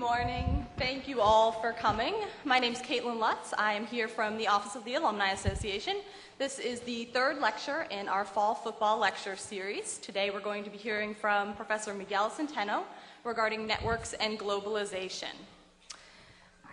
morning. 0.00 0.66
Thank 0.78 1.08
you 1.08 1.20
all 1.20 1.52
for 1.52 1.72
coming. 1.72 2.14
My 2.46 2.58
name 2.58 2.72
is 2.72 2.78
Caitlin 2.78 3.18
Lutz. 3.18 3.52
I 3.58 3.74
am 3.74 3.84
here 3.84 4.08
from 4.08 4.38
the 4.38 4.48
Office 4.48 4.74
of 4.74 4.82
the 4.86 4.94
Alumni 4.94 5.32
Association. 5.32 5.98
This 6.38 6.58
is 6.58 6.80
the 6.80 7.04
third 7.12 7.38
lecture 7.38 7.86
in 7.90 8.08
our 8.08 8.24
fall 8.24 8.54
football 8.54 8.98
lecture 8.98 9.36
series. 9.36 9.98
Today 9.98 10.30
we're 10.30 10.40
going 10.40 10.64
to 10.64 10.70
be 10.70 10.78
hearing 10.78 11.14
from 11.14 11.52
Professor 11.52 11.92
Miguel 11.92 12.30
Centeno 12.30 12.84
regarding 13.24 13.66
networks 13.66 14.14
and 14.14 14.38
globalization. 14.38 15.34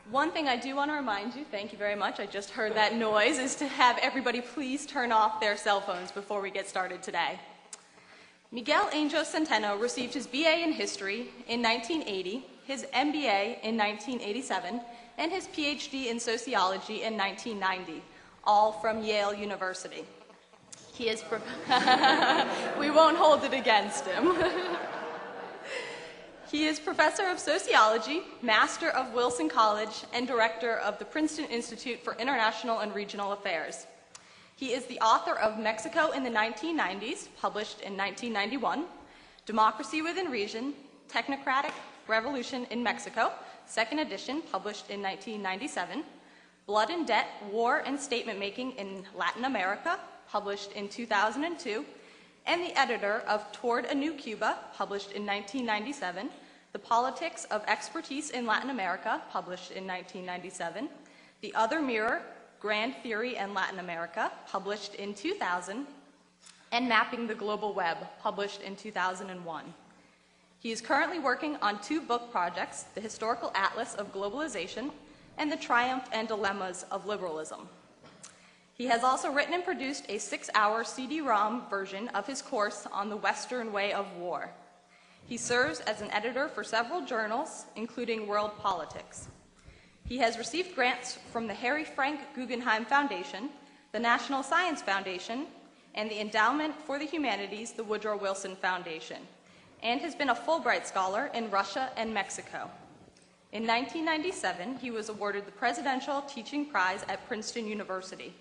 One 0.10 0.32
thing 0.32 0.48
I 0.48 0.56
do 0.56 0.74
want 0.78 0.90
to 0.92 0.96
remind 0.96 1.36
you, 1.36 1.44
thank 1.52 1.74
you 1.74 1.78
very 1.78 1.96
much, 1.96 2.22
I 2.22 2.28
just 2.28 2.52
heard 2.52 2.76
that 2.76 2.96
noise, 2.96 3.40
is 3.40 3.56
to 3.56 3.68
have 3.68 3.98
everybody 4.02 4.40
please 4.40 4.86
turn 4.86 5.12
off 5.12 5.42
their 5.42 5.58
cell 5.58 5.82
phones 5.82 6.14
before 6.14 6.40
we 6.40 6.50
get 6.50 6.70
started 6.70 7.04
today. 7.04 7.38
Miguel 8.54 8.90
Angel 8.94 9.24
Centeno 9.24 9.78
received 9.78 10.14
his 10.14 10.28
BA 10.28 10.64
in 10.64 10.72
History 10.72 11.28
in 11.50 11.62
1980, 11.62 12.46
his 12.68 12.84
MBA 12.94 13.64
in 13.64 13.78
1987, 13.78 14.82
and 15.18 15.32
his 15.32 15.48
PhD 15.48 16.08
in 16.08 16.20
Sociology 16.20 17.04
in 17.04 17.18
1990, 17.18 18.04
all 18.44 18.74
from 18.74 19.02
Yale 19.02 19.34
University. 19.34 20.04
He 20.94 21.08
is. 21.08 21.24
we 22.80 22.92
won't 22.92 23.18
hold 23.18 23.46
it 23.46 23.54
against 23.54 24.06
him. 24.06 24.32
he 26.52 26.66
is 26.66 26.78
professor 26.78 27.28
of 27.28 27.40
sociology, 27.40 28.24
master 28.42 28.90
of 28.90 29.14
Wilson 29.14 29.48
College, 29.48 30.04
and 30.12 30.28
director 30.28 30.78
of 30.80 31.00
the 31.00 31.06
Princeton 31.06 31.46
Institute 31.46 32.04
for 32.04 32.16
International 32.16 32.80
and 32.80 32.94
Regional 32.94 33.32
Affairs. 33.32 33.88
He 34.58 34.74
is 34.74 34.86
the 34.88 35.00
author 35.00 35.40
of 35.40 35.58
Mexico 35.58 36.12
in 36.12 36.24
the 36.24 36.32
1990s, 36.32 37.30
published 37.40 37.80
in 37.80 37.96
1991, 37.96 38.86
Democracy 39.46 40.02
Within 40.02 40.30
Reason, 40.30 40.74
Technocratic 41.10 41.72
Revolution 42.08 42.66
in 42.72 42.82
Mexico, 42.82 43.32
second 43.66 44.00
edition, 44.00 44.42
published 44.52 44.90
in 44.90 45.02
1997, 45.02 46.04
Blood 46.66 46.90
and 46.90 47.06
Debt, 47.06 47.28
War 47.52 47.84
and 47.86 48.00
Statement 48.00 48.40
Making 48.40 48.72
in 48.74 49.04
Latin 49.16 49.46
America, 49.46 50.00
published 50.30 50.72
in 50.74 50.90
2002, 50.90 51.86
and 52.46 52.62
the 52.62 52.78
editor 52.80 53.24
of 53.28 53.52
Toward 53.52 53.86
a 53.86 53.96
New 53.96 54.14
Cuba, 54.14 54.58
published 54.74 55.12
in 55.12 55.26
1997, 55.26 56.30
The 56.74 56.80
Politics 56.80 57.46
of 57.46 57.64
Expertise 57.68 58.30
in 58.30 58.46
Latin 58.46 58.70
America, 58.70 59.22
published 59.32 59.72
in 59.72 59.86
1997, 59.86 60.90
The 61.42 61.54
Other 61.56 61.82
Mirror, 61.82 62.22
Grand 62.60 62.96
Theory 63.04 63.38
and 63.38 63.54
Latin 63.54 63.80
America, 63.80 64.32
published 64.48 64.96
in 64.96 65.14
2000, 65.14 65.86
and 66.72 66.90
Mapping 66.90 67.28
the 67.28 67.36
Global 67.36 67.74
Web, 67.74 67.98
published 68.20 68.62
in 68.62 68.76
2001. 68.76 69.74
He 70.60 70.72
is 70.72 70.82
currently 70.82 71.20
working 71.20 71.56
on 71.62 71.80
two 71.82 72.02
book 72.02 72.32
projects 72.32 72.84
The 72.96 73.02
Historical 73.02 73.52
Atlas 73.54 73.94
of 73.94 74.12
Globalization 74.12 74.92
and 75.38 75.52
The 75.52 75.58
Triumph 75.58 76.06
and 76.12 76.28
Dilemmas 76.28 76.84
of 76.90 77.06
Liberalism. 77.06 77.70
He 78.74 78.86
has 78.86 79.04
also 79.04 79.32
written 79.32 79.54
and 79.54 79.64
produced 79.64 80.06
a 80.10 80.18
six 80.18 80.50
hour 80.56 80.84
CD 80.84 81.22
ROM 81.22 81.70
version 81.70 82.08
of 82.10 82.26
his 82.26 82.42
course 82.42 82.88
on 82.92 83.10
the 83.10 83.18
Western 83.18 83.72
Way 83.72 83.94
of 83.94 84.12
War. 84.18 84.52
He 85.28 85.38
serves 85.38 85.80
as 85.82 86.02
an 86.02 86.10
editor 86.12 86.48
for 86.48 86.64
several 86.64 87.06
journals, 87.06 87.66
including 87.76 88.28
World 88.28 88.58
Politics. 88.58 89.28
He 90.06 90.18
has 90.20 90.38
received 90.38 90.74
grants 90.74 91.20
from 91.32 91.48
the 91.48 91.54
Harry 91.54 91.84
Frank 91.84 92.20
Guggenheim 92.34 92.86
Foundation, 92.86 93.50
the 93.92 94.00
National 94.00 94.42
Science 94.42 94.82
Foundation, 94.82 95.48
and 95.96 96.10
the 96.10 96.20
Endowment 96.20 96.74
for 96.86 96.98
the 96.98 97.06
Humanities, 97.06 97.74
the 97.74 97.84
Woodrow 97.84 98.18
Wilson 98.18 98.56
Foundation, 98.56 99.18
and 99.84 100.02
has 100.02 100.16
been 100.16 100.30
a 100.30 100.36
Fulbright 100.36 100.86
Scholar 100.86 101.30
in 101.34 101.50
Russia 101.50 101.92
and 101.98 102.14
Mexico. 102.14 102.70
In 103.54 103.66
1997, 103.66 104.78
he 104.78 104.92
was 104.92 105.10
awarded 105.10 105.46
the 105.46 105.52
Presidential 105.52 106.22
Teaching 106.24 106.66
Prize 106.66 107.04
at 107.08 107.26
Princeton 107.28 107.66
University. 107.66 108.34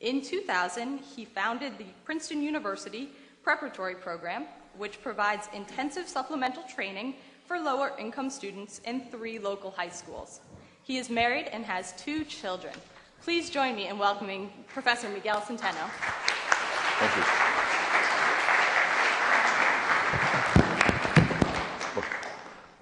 In 0.00 0.22
2000, 0.22 0.98
he 0.98 1.24
founded 1.24 1.78
the 1.78 1.86
Princeton 2.04 2.42
University 2.42 3.10
Preparatory 3.42 3.94
Program, 3.94 4.44
which 4.76 5.02
provides 5.02 5.48
intensive 5.54 6.08
supplemental 6.08 6.62
training 6.64 7.14
for 7.46 7.58
lower 7.58 7.92
income 7.98 8.30
students 8.30 8.80
in 8.84 9.00
three 9.10 9.38
local 9.38 9.70
high 9.70 9.88
schools. 9.88 10.40
He 10.82 10.98
is 10.98 11.10
married 11.10 11.46
and 11.48 11.64
has 11.64 11.92
two 11.92 12.24
children. 12.24 12.74
Please 13.22 13.50
join 13.50 13.76
me 13.76 13.88
in 13.88 13.98
welcoming 13.98 14.50
Professor 14.68 15.08
Miguel 15.08 15.40
Centeno. 15.40 15.88
Thank 16.98 17.16
you. 17.16 17.69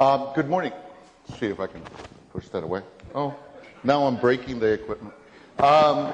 Um, 0.00 0.28
good 0.32 0.48
morning. 0.48 0.72
Let's 1.26 1.40
see 1.40 1.46
if 1.46 1.58
I 1.58 1.66
can 1.66 1.82
push 2.32 2.46
that 2.50 2.62
away. 2.62 2.82
Oh, 3.16 3.34
now 3.82 4.06
I'm 4.06 4.14
breaking 4.14 4.60
the 4.60 4.68
equipment. 4.68 5.12
Um, 5.58 6.12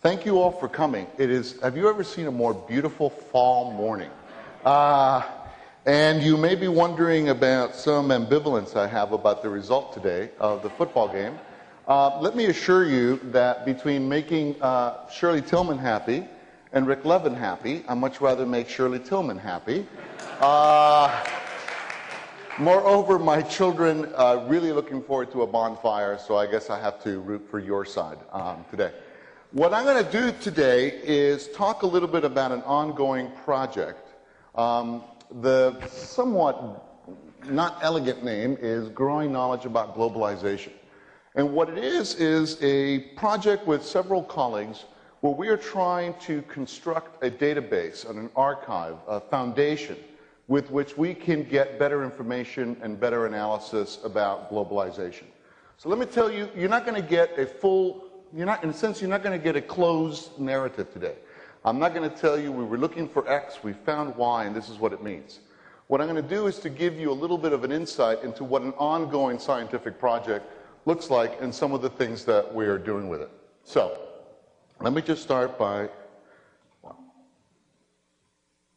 thank 0.00 0.26
you 0.26 0.40
all 0.40 0.50
for 0.50 0.68
coming. 0.68 1.06
It 1.16 1.30
is. 1.30 1.60
Have 1.60 1.76
you 1.76 1.88
ever 1.88 2.02
seen 2.02 2.26
a 2.26 2.32
more 2.32 2.54
beautiful 2.54 3.08
fall 3.08 3.72
morning? 3.72 4.10
Uh, 4.64 5.22
and 5.84 6.20
you 6.20 6.36
may 6.36 6.56
be 6.56 6.66
wondering 6.66 7.28
about 7.28 7.76
some 7.76 8.08
ambivalence 8.08 8.74
I 8.74 8.88
have 8.88 9.12
about 9.12 9.44
the 9.44 9.48
result 9.48 9.92
today 9.92 10.30
of 10.40 10.64
the 10.64 10.70
football 10.70 11.06
game. 11.06 11.38
Uh, 11.86 12.18
let 12.20 12.34
me 12.34 12.46
assure 12.46 12.84
you 12.84 13.20
that 13.30 13.64
between 13.64 14.08
making 14.08 14.60
uh, 14.60 15.08
Shirley 15.08 15.40
Tilghman 15.40 15.78
happy 15.78 16.26
and 16.72 16.88
Rick 16.88 17.04
Levin 17.04 17.36
happy, 17.36 17.84
I'd 17.86 17.98
much 17.98 18.20
rather 18.20 18.44
make 18.44 18.68
Shirley 18.68 18.98
Tilghman 18.98 19.38
happy. 19.38 19.86
Uh, 20.40 21.24
moreover, 22.58 23.18
my 23.18 23.42
children 23.42 24.12
are 24.14 24.38
really 24.46 24.72
looking 24.72 25.02
forward 25.02 25.30
to 25.32 25.42
a 25.42 25.46
bonfire, 25.46 26.18
so 26.18 26.36
I 26.36 26.46
guess 26.46 26.70
I 26.70 26.80
have 26.80 27.02
to 27.04 27.20
root 27.20 27.46
for 27.50 27.58
your 27.58 27.84
side 27.84 28.18
um, 28.32 28.64
today. 28.70 28.92
What 29.52 29.74
I'm 29.74 29.84
going 29.84 30.04
to 30.04 30.10
do 30.10 30.32
today 30.40 31.00
is 31.02 31.48
talk 31.48 31.82
a 31.82 31.86
little 31.86 32.08
bit 32.08 32.24
about 32.24 32.52
an 32.52 32.62
ongoing 32.62 33.30
project. 33.44 34.08
Um, 34.54 35.04
the 35.42 35.86
somewhat 35.88 36.82
not 37.46 37.78
elegant 37.82 38.24
name 38.24 38.56
is 38.60 38.88
Growing 38.88 39.32
Knowledge 39.32 39.66
About 39.66 39.96
Globalization. 39.96 40.72
And 41.34 41.52
what 41.52 41.68
it 41.68 41.78
is, 41.78 42.14
is 42.14 42.60
a 42.62 43.00
project 43.16 43.66
with 43.66 43.84
several 43.84 44.22
colleagues 44.22 44.84
where 45.20 45.34
we 45.34 45.48
are 45.48 45.56
trying 45.56 46.14
to 46.20 46.42
construct 46.42 47.22
a 47.22 47.30
database 47.30 48.08
and 48.08 48.18
an 48.18 48.30
archive, 48.34 48.96
a 49.06 49.20
foundation 49.20 49.96
with 50.48 50.70
which 50.70 50.96
we 50.96 51.12
can 51.12 51.42
get 51.42 51.78
better 51.78 52.04
information 52.04 52.76
and 52.82 52.98
better 53.00 53.26
analysis 53.26 53.98
about 54.04 54.50
globalization. 54.50 55.24
So 55.76 55.88
let 55.88 55.98
me 55.98 56.06
tell 56.06 56.30
you, 56.30 56.48
you're 56.56 56.68
not 56.68 56.86
going 56.86 57.00
to 57.00 57.06
get 57.06 57.38
a 57.38 57.46
full, 57.46 58.04
you're 58.34 58.46
not, 58.46 58.62
in 58.62 58.70
a 58.70 58.74
sense, 58.74 59.00
you're 59.00 59.10
not 59.10 59.22
going 59.22 59.38
to 59.38 59.42
get 59.42 59.56
a 59.56 59.60
closed 59.60 60.38
narrative 60.38 60.92
today. 60.92 61.16
I'm 61.64 61.78
not 61.78 61.94
going 61.94 62.08
to 62.08 62.16
tell 62.16 62.38
you 62.38 62.52
we 62.52 62.64
were 62.64 62.78
looking 62.78 63.08
for 63.08 63.28
X, 63.28 63.58
we 63.62 63.72
found 63.72 64.14
Y, 64.14 64.44
and 64.44 64.54
this 64.54 64.68
is 64.68 64.78
what 64.78 64.92
it 64.92 65.02
means. 65.02 65.40
What 65.88 66.00
I'm 66.00 66.08
going 66.08 66.22
to 66.22 66.28
do 66.28 66.46
is 66.46 66.58
to 66.60 66.70
give 66.70 66.98
you 66.98 67.10
a 67.10 67.14
little 67.14 67.38
bit 67.38 67.52
of 67.52 67.64
an 67.64 67.72
insight 67.72 68.22
into 68.22 68.44
what 68.44 68.62
an 68.62 68.72
ongoing 68.72 69.38
scientific 69.38 69.98
project 69.98 70.46
looks 70.84 71.10
like 71.10 71.40
and 71.40 71.52
some 71.52 71.72
of 71.72 71.82
the 71.82 71.90
things 71.90 72.24
that 72.24 72.54
we 72.54 72.66
are 72.66 72.78
doing 72.78 73.08
with 73.08 73.20
it. 73.20 73.30
So, 73.64 74.00
let 74.80 74.92
me 74.92 75.02
just 75.02 75.22
start 75.22 75.58
by. 75.58 75.88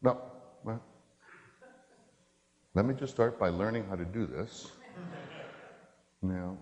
No, 0.02 0.18
let 2.74 2.84
me 2.84 2.94
just 2.94 3.12
start 3.12 3.38
by 3.38 3.48
learning 3.48 3.84
how 3.88 3.96
to 3.96 4.04
do 4.04 4.26
this. 4.26 4.70
Now, 6.22 6.56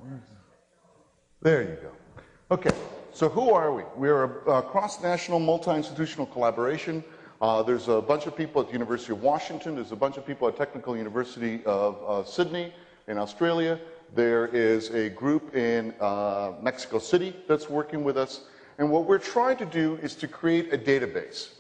there 1.43 1.63
you 1.63 1.77
go. 1.83 1.91
Okay, 2.51 2.71
so 3.13 3.29
who 3.29 3.53
are 3.53 3.75
we? 3.75 3.83
We're 3.97 4.25
a, 4.25 4.51
a 4.53 4.63
cross-national, 4.63 5.39
multi-institutional 5.41 6.27
collaboration. 6.27 7.05
Uh, 7.43 7.63
there's 7.63 7.89
a 7.89 8.01
bunch 8.01 8.27
of 8.27 8.37
people 8.37 8.63
at 8.63 8.69
the 8.69 8.73
University 8.73 9.13
of 9.13 9.23
Washington. 9.23 9.75
There's 9.75 9.93
a 9.93 9.97
bunch 9.97 10.17
of 10.17 10.27
people 10.27 10.49
at 10.49 10.57
Technical 10.57 10.97
University 10.97 11.63
of 11.65 12.03
uh, 12.07 12.25
Sydney 12.25 12.73
in 13.07 13.19
Australia. 13.19 13.79
There 14.15 14.47
is 14.47 14.91
a 14.91 15.11
group 15.11 15.55
in 15.55 15.95
uh, 16.01 16.53
Mexico 16.63 16.99
City 16.99 17.37
that's 17.47 17.69
working 17.69 18.03
with 18.03 18.17
us. 18.17 18.43
And 18.79 18.91
what 18.91 19.05
we're 19.05 19.19
trying 19.19 19.57
to 19.59 19.67
do 19.67 19.99
is 20.03 20.15
to 20.17 20.29
create 20.29 20.73
a 20.73 20.79
database. 20.79 21.51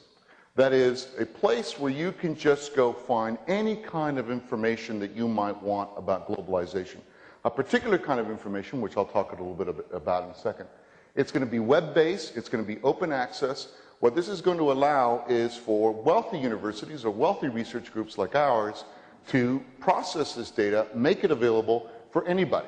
That 0.58 0.72
is 0.72 1.10
a 1.20 1.24
place 1.24 1.78
where 1.78 1.92
you 1.92 2.10
can 2.10 2.34
just 2.34 2.74
go 2.74 2.92
find 2.92 3.38
any 3.46 3.76
kind 3.76 4.18
of 4.18 4.28
information 4.28 4.98
that 4.98 5.14
you 5.14 5.28
might 5.28 5.56
want 5.62 5.88
about 5.96 6.26
globalization. 6.26 6.96
A 7.44 7.50
particular 7.50 7.96
kind 7.96 8.18
of 8.18 8.28
information, 8.28 8.80
which 8.80 8.96
I'll 8.96 9.04
talk 9.04 9.30
a 9.30 9.36
little 9.36 9.54
bit 9.54 9.68
about 9.92 10.24
in 10.24 10.30
a 10.30 10.34
second. 10.34 10.66
It's 11.14 11.30
going 11.30 11.46
to 11.46 11.50
be 11.50 11.60
web-based. 11.60 12.36
It's 12.36 12.48
going 12.48 12.64
to 12.64 12.66
be 12.66 12.82
open 12.82 13.12
access. 13.12 13.68
What 14.00 14.16
this 14.16 14.26
is 14.26 14.40
going 14.40 14.58
to 14.58 14.72
allow 14.72 15.24
is 15.28 15.54
for 15.54 15.92
wealthy 15.92 16.38
universities 16.38 17.04
or 17.04 17.12
wealthy 17.12 17.46
research 17.46 17.92
groups 17.92 18.18
like 18.18 18.34
ours 18.34 18.82
to 19.28 19.62
process 19.78 20.34
this 20.34 20.50
data, 20.50 20.88
make 20.92 21.22
it 21.22 21.30
available 21.30 21.88
for 22.10 22.26
anybody 22.26 22.66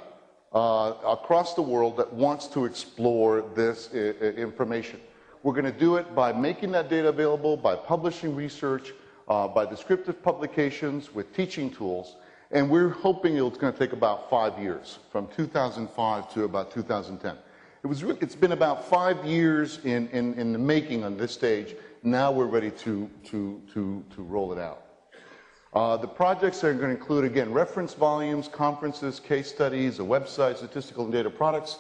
uh, 0.53 0.95
across 1.05 1.55
the 1.55 1.63
world 1.63 1.97
that 1.97 2.13
wants 2.13 2.47
to 2.47 2.67
explore 2.67 3.43
this 3.57 3.93
uh, 3.93 4.33
information. 4.37 5.01
We're 5.43 5.55
going 5.55 5.73
to 5.73 5.79
do 5.79 5.97
it 5.97 6.15
by 6.15 6.33
making 6.33 6.73
that 6.73 6.91
data 6.91 7.09
available, 7.09 7.57
by 7.57 7.75
publishing 7.75 8.37
research, 8.37 8.93
uh, 9.29 9.49
by 9.49 9.65
descriptive 9.65 10.23
publications 10.23 11.15
with 11.15 11.35
teaching 11.35 11.71
tools, 11.71 12.17
And 12.53 12.69
we're 12.69 12.89
hoping 12.89 13.37
it's 13.37 13.57
going 13.57 13.73
to 13.73 13.79
take 13.79 13.93
about 13.93 14.29
five 14.29 14.59
years, 14.59 14.99
from 15.13 15.29
2005 15.29 16.35
to 16.35 16.45
about 16.45 16.73
2010. 16.73 17.37
It 17.83 17.87
was 17.87 18.03
really, 18.03 18.19
it's 18.21 18.35
been 18.35 18.53
about 18.53 18.85
five 18.89 19.25
years 19.25 19.79
in, 19.85 20.09
in, 20.09 20.35
in 20.35 20.53
the 20.53 20.59
making 20.59 21.05
on 21.05 21.17
this 21.17 21.33
stage. 21.33 21.77
Now 22.03 22.33
we're 22.33 22.47
ready 22.47 22.73
to, 22.73 23.09
to, 23.27 23.63
to, 23.73 24.05
to 24.15 24.23
roll 24.23 24.53
it 24.53 24.59
out. 24.59 24.83
Uh, 25.73 25.97
the 25.97 26.09
projects 26.09 26.65
are 26.65 26.75
going 26.75 26.93
to 26.93 26.97
include, 26.97 27.25
again, 27.25 27.53
reference 27.53 27.95
volumes, 27.95 28.49
conferences, 28.49 29.21
case 29.21 29.49
studies, 29.49 30.01
a 30.01 30.03
website, 30.03 30.57
statistical 30.57 31.05
and 31.05 31.13
data 31.13 31.31
products. 31.31 31.79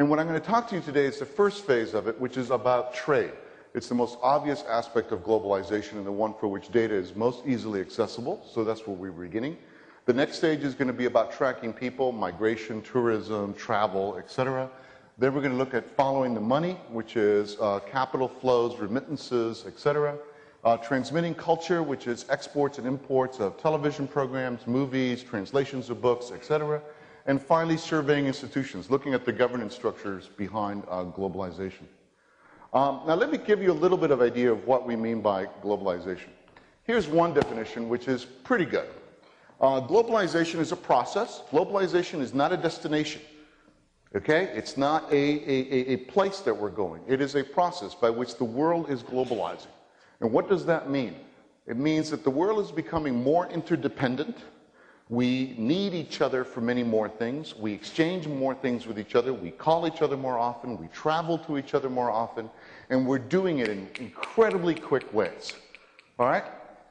And 0.00 0.08
what 0.08 0.18
I'm 0.18 0.26
going 0.26 0.40
to 0.40 0.46
talk 0.46 0.66
to 0.68 0.76
you 0.76 0.80
today 0.80 1.04
is 1.04 1.18
the 1.18 1.26
first 1.26 1.66
phase 1.66 1.92
of 1.92 2.08
it, 2.08 2.18
which 2.18 2.38
is 2.38 2.50
about 2.50 2.94
trade. 2.94 3.32
It's 3.74 3.86
the 3.86 3.94
most 3.94 4.16
obvious 4.22 4.64
aspect 4.66 5.12
of 5.12 5.22
globalization 5.22 5.98
and 5.98 6.06
the 6.06 6.10
one 6.10 6.32
for 6.32 6.48
which 6.48 6.72
data 6.72 6.94
is 6.94 7.14
most 7.14 7.46
easily 7.46 7.82
accessible. 7.82 8.42
So 8.50 8.64
that's 8.64 8.86
where 8.86 8.96
we're 8.96 9.12
beginning. 9.12 9.58
The 10.06 10.14
next 10.14 10.38
stage 10.38 10.60
is 10.60 10.74
going 10.74 10.88
to 10.88 10.94
be 10.94 11.04
about 11.04 11.30
tracking 11.30 11.74
people, 11.74 12.12
migration, 12.12 12.80
tourism, 12.80 13.52
travel, 13.52 14.16
etc. 14.16 14.70
Then 15.18 15.34
we're 15.34 15.42
going 15.42 15.52
to 15.52 15.58
look 15.58 15.74
at 15.74 15.94
following 15.98 16.32
the 16.32 16.40
money, 16.40 16.78
which 16.88 17.16
is 17.16 17.58
uh, 17.60 17.80
capital 17.80 18.26
flows, 18.26 18.78
remittances, 18.78 19.66
etc. 19.66 20.16
Uh, 20.64 20.78
transmitting 20.78 21.34
culture, 21.34 21.82
which 21.82 22.06
is 22.06 22.24
exports 22.30 22.78
and 22.78 22.86
imports 22.86 23.38
of 23.38 23.58
television 23.58 24.08
programs, 24.08 24.66
movies, 24.66 25.22
translations 25.22 25.90
of 25.90 26.00
books, 26.00 26.30
etc. 26.30 26.80
And 27.26 27.40
finally, 27.40 27.76
surveying 27.76 28.26
institutions, 28.26 28.90
looking 28.90 29.14
at 29.14 29.24
the 29.24 29.32
governance 29.32 29.74
structures 29.74 30.28
behind 30.36 30.84
uh, 30.88 31.04
globalization. 31.04 31.84
Um, 32.72 33.02
now, 33.06 33.14
let 33.14 33.30
me 33.30 33.38
give 33.38 33.62
you 33.62 33.72
a 33.72 33.74
little 33.74 33.98
bit 33.98 34.10
of 34.10 34.22
idea 34.22 34.50
of 34.50 34.66
what 34.66 34.86
we 34.86 34.96
mean 34.96 35.20
by 35.20 35.46
globalization. 35.62 36.28
Here's 36.84 37.08
one 37.08 37.34
definition, 37.34 37.88
which 37.88 38.08
is 38.08 38.24
pretty 38.24 38.64
good. 38.64 38.88
Uh, 39.60 39.80
globalization 39.80 40.60
is 40.60 40.72
a 40.72 40.76
process. 40.76 41.42
Globalization 41.50 42.20
is 42.20 42.32
not 42.32 42.52
a 42.52 42.56
destination. 42.56 43.20
Okay? 44.16 44.44
It's 44.54 44.76
not 44.76 45.10
a, 45.12 45.16
a, 45.16 45.92
a 45.92 45.96
place 45.96 46.40
that 46.40 46.56
we're 46.56 46.70
going. 46.70 47.02
It 47.06 47.20
is 47.20 47.34
a 47.34 47.44
process 47.44 47.94
by 47.94 48.10
which 48.10 48.36
the 48.36 48.44
world 48.44 48.90
is 48.90 49.02
globalizing. 49.02 49.68
And 50.20 50.32
what 50.32 50.48
does 50.48 50.64
that 50.66 50.90
mean? 50.90 51.16
It 51.66 51.76
means 51.76 52.10
that 52.10 52.24
the 52.24 52.30
world 52.30 52.64
is 52.64 52.72
becoming 52.72 53.22
more 53.22 53.48
interdependent. 53.48 54.38
We 55.10 55.56
need 55.58 55.92
each 55.92 56.20
other 56.20 56.44
for 56.44 56.60
many 56.60 56.84
more 56.84 57.08
things. 57.08 57.56
We 57.56 57.72
exchange 57.72 58.28
more 58.28 58.54
things 58.54 58.86
with 58.86 58.96
each 58.96 59.16
other. 59.16 59.34
We 59.34 59.50
call 59.50 59.88
each 59.88 60.02
other 60.02 60.16
more 60.16 60.38
often. 60.38 60.78
We 60.78 60.86
travel 60.86 61.36
to 61.38 61.58
each 61.58 61.74
other 61.74 61.90
more 61.90 62.12
often. 62.12 62.48
And 62.90 63.04
we're 63.04 63.18
doing 63.18 63.58
it 63.58 63.68
in 63.68 63.88
incredibly 63.98 64.76
quick 64.76 65.12
ways. 65.12 65.52
All 66.20 66.28
right? 66.28 66.44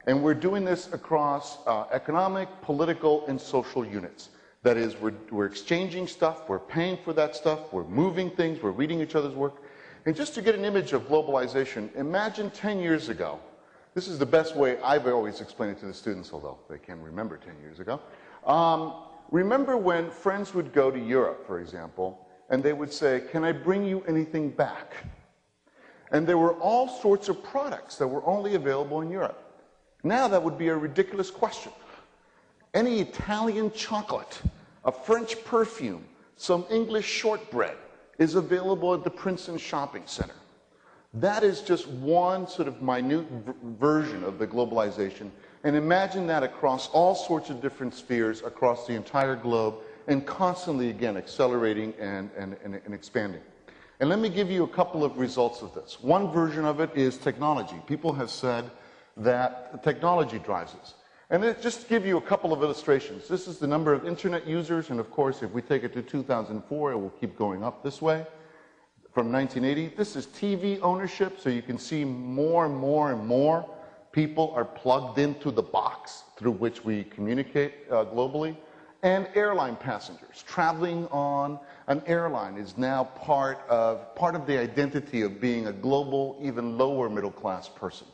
And 0.05 0.21
we're 0.21 0.33
doing 0.33 0.65
this 0.65 0.91
across 0.91 1.65
uh, 1.65 1.85
economic, 1.93 2.49
political, 2.61 3.25
and 3.27 3.39
social 3.39 3.85
units. 3.85 4.29
That 4.63 4.75
is, 4.75 4.99
we're, 4.99 5.13
we're 5.31 5.45
exchanging 5.45 6.05
stuff, 6.05 6.49
we're 6.49 6.59
paying 6.59 6.97
for 6.97 7.13
that 7.13 7.37
stuff, 7.37 7.71
we're 7.71 7.85
moving 7.85 8.29
things, 8.29 8.61
we're 8.61 8.71
reading 8.71 8.99
each 8.99 9.15
other's 9.15 9.33
work. 9.33 9.63
And 10.05 10.13
just 10.13 10.33
to 10.35 10.41
get 10.41 10.55
an 10.55 10.65
image 10.65 10.91
of 10.91 11.03
globalization, 11.07 11.95
imagine 11.95 12.49
10 12.49 12.79
years 12.79 13.07
ago 13.07 13.39
this 13.93 14.07
is 14.07 14.19
the 14.19 14.25
best 14.25 14.55
way 14.55 14.79
I've 14.81 15.07
always 15.07 15.41
explained 15.41 15.77
it 15.77 15.79
to 15.81 15.87
the 15.87 15.93
students, 15.93 16.31
although 16.31 16.57
they 16.69 16.77
can 16.77 17.01
remember 17.01 17.37
10 17.37 17.59
years 17.61 17.79
ago. 17.79 17.99
Um, 18.45 18.93
remember 19.31 19.77
when 19.77 20.09
friends 20.09 20.53
would 20.53 20.73
go 20.73 20.91
to 20.91 20.99
Europe, 20.99 21.45
for 21.45 21.59
example, 21.59 22.27
and 22.49 22.63
they 22.63 22.73
would 22.73 22.93
say, 22.93 23.23
Can 23.31 23.43
I 23.43 23.51
bring 23.51 23.85
you 23.85 24.03
anything 24.07 24.49
back? 24.49 24.93
And 26.11 26.25
there 26.25 26.37
were 26.37 26.53
all 26.53 26.87
sorts 26.87 27.29
of 27.29 27.43
products 27.43 27.97
that 27.97 28.07
were 28.07 28.25
only 28.25 28.55
available 28.55 29.01
in 29.01 29.11
Europe. 29.11 29.43
Now 30.03 30.27
that 30.27 30.41
would 30.41 30.57
be 30.57 30.69
a 30.69 30.75
ridiculous 30.75 31.29
question. 31.29 31.71
Any 32.73 32.99
Italian 33.01 33.71
chocolate, 33.71 34.41
a 34.85 34.91
French 34.91 35.43
perfume, 35.43 36.05
some 36.35 36.65
English 36.71 37.05
shortbread 37.05 37.75
is 38.17 38.35
available 38.35 38.93
at 38.93 39.03
the 39.03 39.09
Princeton 39.09 39.57
Shopping 39.57 40.03
Center. 40.05 40.35
That 41.15 41.43
is 41.43 41.61
just 41.61 41.87
one 41.87 42.47
sort 42.47 42.67
of 42.67 42.81
minute 42.83 43.25
version 43.79 44.23
of 44.23 44.37
the 44.37 44.45
globalization. 44.45 45.31
And 45.63 45.75
imagine 45.75 46.27
that 46.27 46.43
across 46.43 46.87
all 46.89 47.15
sorts 47.15 47.49
of 47.49 47.61
different 47.61 47.95
spheres 47.95 48.43
across 48.43 48.85
the 48.85 48.93
entire 48.93 49.35
globe 49.35 49.75
and 50.07 50.25
constantly, 50.25 50.89
again, 50.89 51.17
accelerating 51.17 51.93
and, 51.99 52.29
and, 52.37 52.55
and, 52.63 52.79
and 52.85 52.93
expanding. 52.93 53.41
And 53.99 54.09
let 54.09 54.19
me 54.19 54.29
give 54.29 54.51
you 54.51 54.63
a 54.63 54.67
couple 54.67 55.03
of 55.03 55.17
results 55.17 55.61
of 55.61 55.73
this. 55.73 55.97
One 55.99 56.31
version 56.31 56.63
of 56.63 56.79
it 56.79 56.91
is 56.95 57.17
technology. 57.17 57.75
People 57.87 58.13
have 58.13 58.29
said 58.29 58.69
that 59.17 59.83
technology 59.83 60.39
drives 60.39 60.75
us. 60.75 60.93
And 61.31 61.43
it, 61.43 61.61
just 61.61 61.81
to 61.81 61.87
give 61.87 62.05
you 62.05 62.17
a 62.17 62.21
couple 62.21 62.53
of 62.53 62.63
illustrations, 62.63 63.27
this 63.27 63.47
is 63.47 63.57
the 63.57 63.67
number 63.67 63.93
of 63.93 64.05
internet 64.05 64.47
users, 64.47 64.89
and 64.89 64.99
of 64.99 65.11
course, 65.11 65.43
if 65.43 65.51
we 65.51 65.61
take 65.61 65.83
it 65.83 65.93
to 65.93 66.01
2004, 66.01 66.91
it 66.91 66.97
will 66.97 67.09
keep 67.09 67.35
going 67.35 67.63
up 67.63 67.83
this 67.83 68.01
way 68.01 68.25
from 69.11 69.31
1980. 69.31 69.95
This 69.95 70.15
is 70.15 70.27
TV 70.27 70.79
ownership, 70.81 71.39
so 71.39 71.49
you 71.49 71.61
can 71.61 71.77
see 71.77 72.05
more 72.05 72.65
and 72.65 72.75
more 72.75 73.11
and 73.11 73.25
more 73.25 73.65
people 74.11 74.51
are 74.55 74.65
plugged 74.65 75.19
into 75.19 75.51
the 75.51 75.61
box 75.61 76.23
through 76.37 76.51
which 76.51 76.83
we 76.83 77.03
communicate 77.05 77.73
uh, 77.91 78.05
globally. 78.05 78.55
And 79.01 79.29
airline 79.33 79.77
passengers 79.77 80.43
traveling 80.45 81.07
on 81.07 81.57
an 81.87 82.03
airline 82.05 82.57
is 82.57 82.77
now 82.77 83.05
part 83.05 83.59
of 83.69 84.13
part 84.15 84.35
of 84.35 84.45
the 84.45 84.57
identity 84.57 85.21
of 85.21 85.39
being 85.39 85.67
a 85.67 85.71
global, 85.71 86.37
even 86.41 86.77
lower 86.77 87.09
middle 87.09 87.31
class 87.31 87.69
person. 87.69 88.07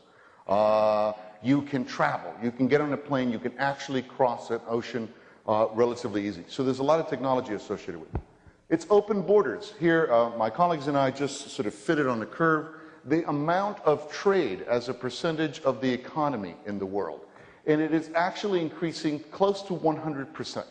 Uh, 0.46 1.12
you 1.42 1.62
can 1.62 1.84
travel, 1.84 2.32
you 2.40 2.52
can 2.52 2.68
get 2.68 2.80
on 2.80 2.92
a 2.92 2.96
plane, 2.96 3.32
you 3.32 3.38
can 3.40 3.52
actually 3.58 4.02
cross 4.02 4.50
an 4.50 4.60
ocean 4.68 5.12
uh, 5.48 5.66
relatively 5.74 6.26
easy. 6.26 6.44
So 6.46 6.62
there's 6.62 6.78
a 6.78 6.84
lot 6.84 7.00
of 7.00 7.08
technology 7.08 7.54
associated 7.54 8.00
with 8.00 8.14
it. 8.14 8.20
It's 8.68 8.84
open 8.90 9.22
borders. 9.22 9.74
Here, 9.78 10.12
uh, 10.12 10.30
my 10.36 10.50
colleagues 10.50 10.88
and 10.88 10.98
I 10.98 11.12
just 11.12 11.50
sort 11.50 11.66
of 11.66 11.74
fitted 11.74 12.08
on 12.08 12.18
the 12.18 12.26
curve. 12.26 12.74
The 13.04 13.28
amount 13.28 13.78
of 13.84 14.10
trade 14.10 14.62
as 14.62 14.88
a 14.88 14.94
percentage 14.94 15.60
of 15.60 15.80
the 15.80 15.88
economy 15.88 16.56
in 16.66 16.80
the 16.80 16.86
world. 16.86 17.20
And 17.66 17.80
it 17.80 17.94
is 17.94 18.10
actually 18.16 18.60
increasing 18.60 19.20
close 19.30 19.62
to 19.62 19.72
100%. 19.72 20.64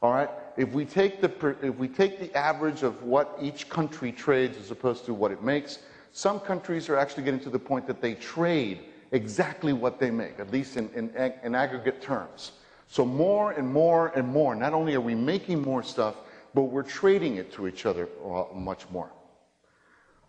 All 0.00 0.12
right? 0.12 0.30
If 0.56 0.72
we, 0.72 0.86
take 0.86 1.20
the, 1.20 1.56
if 1.60 1.76
we 1.76 1.88
take 1.88 2.18
the 2.18 2.34
average 2.34 2.82
of 2.82 3.02
what 3.02 3.36
each 3.38 3.68
country 3.68 4.12
trades 4.12 4.56
as 4.56 4.70
opposed 4.70 5.04
to 5.04 5.12
what 5.12 5.30
it 5.30 5.42
makes, 5.42 5.80
some 6.12 6.40
countries 6.40 6.88
are 6.88 6.96
actually 6.96 7.24
getting 7.24 7.40
to 7.40 7.50
the 7.50 7.58
point 7.58 7.86
that 7.86 8.00
they 8.00 8.14
trade 8.14 8.80
exactly 9.12 9.74
what 9.74 10.00
they 10.00 10.10
make, 10.10 10.40
at 10.40 10.50
least 10.50 10.78
in, 10.78 10.88
in, 10.94 11.10
in 11.42 11.54
aggregate 11.54 12.00
terms. 12.00 12.52
So 12.88 13.04
more 13.04 13.52
and 13.52 13.70
more 13.70 14.08
and 14.16 14.26
more, 14.26 14.54
not 14.54 14.72
only 14.72 14.94
are 14.94 15.00
we 15.02 15.14
making 15.14 15.60
more 15.60 15.82
stuff, 15.82 16.16
but 16.56 16.62
we're 16.62 16.82
trading 16.82 17.36
it 17.36 17.52
to 17.52 17.68
each 17.68 17.84
other 17.84 18.08
uh, 18.24 18.44
much 18.54 18.88
more. 18.88 19.10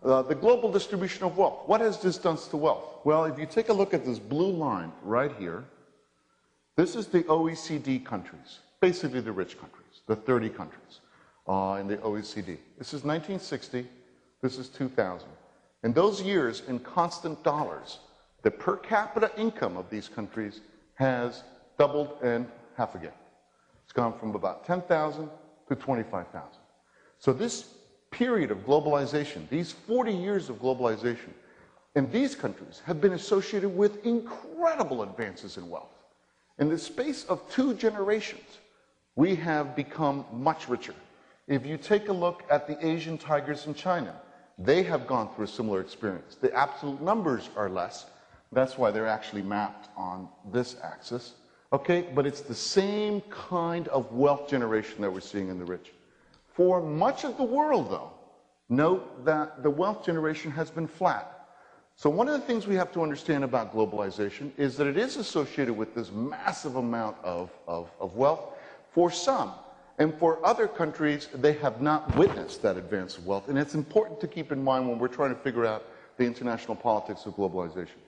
Uh, 0.04 0.20
the 0.20 0.34
global 0.34 0.70
distribution 0.70 1.24
of 1.24 1.38
wealth. 1.38 1.66
What 1.66 1.80
has 1.80 2.02
this 2.02 2.18
done 2.18 2.36
to 2.36 2.56
wealth? 2.58 2.98
Well, 3.02 3.24
if 3.24 3.38
you 3.38 3.46
take 3.46 3.70
a 3.70 3.72
look 3.72 3.94
at 3.94 4.04
this 4.04 4.18
blue 4.18 4.52
line 4.52 4.92
right 5.02 5.32
here, 5.38 5.64
this 6.76 6.94
is 6.94 7.06
the 7.06 7.22
OECD 7.24 8.04
countries, 8.04 8.58
basically 8.80 9.22
the 9.22 9.32
rich 9.32 9.58
countries, 9.58 10.02
the 10.06 10.14
30 10.14 10.50
countries 10.50 11.00
uh, 11.48 11.78
in 11.80 11.88
the 11.88 11.96
OECD. 11.96 12.58
This 12.76 12.92
is 12.92 13.04
1960, 13.04 13.86
this 14.42 14.58
is 14.58 14.68
2000. 14.68 15.26
In 15.82 15.94
those 15.94 16.20
years, 16.20 16.62
in 16.68 16.78
constant 16.78 17.42
dollars, 17.42 18.00
the 18.42 18.50
per 18.50 18.76
capita 18.76 19.30
income 19.38 19.78
of 19.78 19.88
these 19.88 20.08
countries 20.08 20.60
has 20.96 21.42
doubled 21.78 22.18
and 22.22 22.46
half 22.76 22.94
again. 22.94 23.16
It's 23.82 23.94
gone 23.94 24.16
from 24.18 24.34
about 24.34 24.66
10,000 24.66 25.30
to 25.68 25.76
25,000. 25.76 26.48
So 27.18 27.32
this 27.32 27.74
period 28.10 28.50
of 28.50 28.58
globalization, 28.58 29.48
these 29.48 29.72
40 29.72 30.12
years 30.12 30.48
of 30.48 30.56
globalization, 30.56 31.32
in 31.94 32.10
these 32.10 32.34
countries 32.34 32.82
have 32.84 33.00
been 33.00 33.14
associated 33.14 33.76
with 33.76 34.04
incredible 34.06 35.02
advances 35.02 35.56
in 35.56 35.68
wealth. 35.68 35.90
In 36.58 36.68
the 36.68 36.78
space 36.78 37.24
of 37.24 37.48
two 37.50 37.74
generations, 37.74 38.58
we 39.16 39.34
have 39.36 39.74
become 39.74 40.24
much 40.32 40.68
richer. 40.68 40.94
If 41.46 41.66
you 41.66 41.76
take 41.76 42.08
a 42.08 42.12
look 42.12 42.44
at 42.50 42.66
the 42.66 42.86
Asian 42.86 43.18
tigers 43.18 43.66
in 43.66 43.74
China, 43.74 44.14
they 44.58 44.82
have 44.82 45.06
gone 45.06 45.34
through 45.34 45.44
a 45.44 45.48
similar 45.48 45.80
experience. 45.80 46.36
The 46.40 46.52
absolute 46.52 47.00
numbers 47.00 47.48
are 47.56 47.68
less. 47.68 48.06
That's 48.52 48.76
why 48.76 48.90
they're 48.90 49.06
actually 49.06 49.42
mapped 49.42 49.88
on 49.96 50.28
this 50.52 50.76
axis. 50.82 51.34
Okay, 51.72 52.06
but 52.14 52.26
it's 52.26 52.40
the 52.40 52.54
same 52.54 53.20
kind 53.30 53.88
of 53.88 54.10
wealth 54.12 54.48
generation 54.48 55.02
that 55.02 55.12
we're 55.12 55.20
seeing 55.20 55.48
in 55.48 55.58
the 55.58 55.64
rich. 55.64 55.92
For 56.54 56.80
much 56.80 57.24
of 57.24 57.36
the 57.36 57.44
world, 57.44 57.90
though, 57.90 58.10
note 58.70 59.24
that 59.26 59.62
the 59.62 59.70
wealth 59.70 60.04
generation 60.04 60.50
has 60.52 60.70
been 60.70 60.86
flat. 60.86 61.34
So, 61.94 62.08
one 62.08 62.26
of 62.26 62.40
the 62.40 62.46
things 62.46 62.66
we 62.66 62.76
have 62.76 62.92
to 62.92 63.02
understand 63.02 63.44
about 63.44 63.74
globalization 63.74 64.50
is 64.56 64.76
that 64.76 64.86
it 64.86 64.96
is 64.96 65.16
associated 65.16 65.76
with 65.76 65.94
this 65.94 66.10
massive 66.10 66.76
amount 66.76 67.16
of, 67.22 67.50
of, 67.66 67.90
of 68.00 68.14
wealth 68.14 68.54
for 68.92 69.10
some. 69.10 69.52
And 69.98 70.14
for 70.14 70.44
other 70.46 70.68
countries, 70.68 71.28
they 71.34 71.54
have 71.54 71.82
not 71.82 72.14
witnessed 72.16 72.62
that 72.62 72.76
advance 72.76 73.18
of 73.18 73.26
wealth. 73.26 73.48
And 73.48 73.58
it's 73.58 73.74
important 73.74 74.20
to 74.20 74.28
keep 74.28 74.52
in 74.52 74.62
mind 74.62 74.88
when 74.88 74.98
we're 74.98 75.08
trying 75.08 75.34
to 75.34 75.40
figure 75.40 75.66
out 75.66 75.84
the 76.16 76.24
international 76.24 76.76
politics 76.76 77.26
of 77.26 77.34
globalization. 77.34 77.98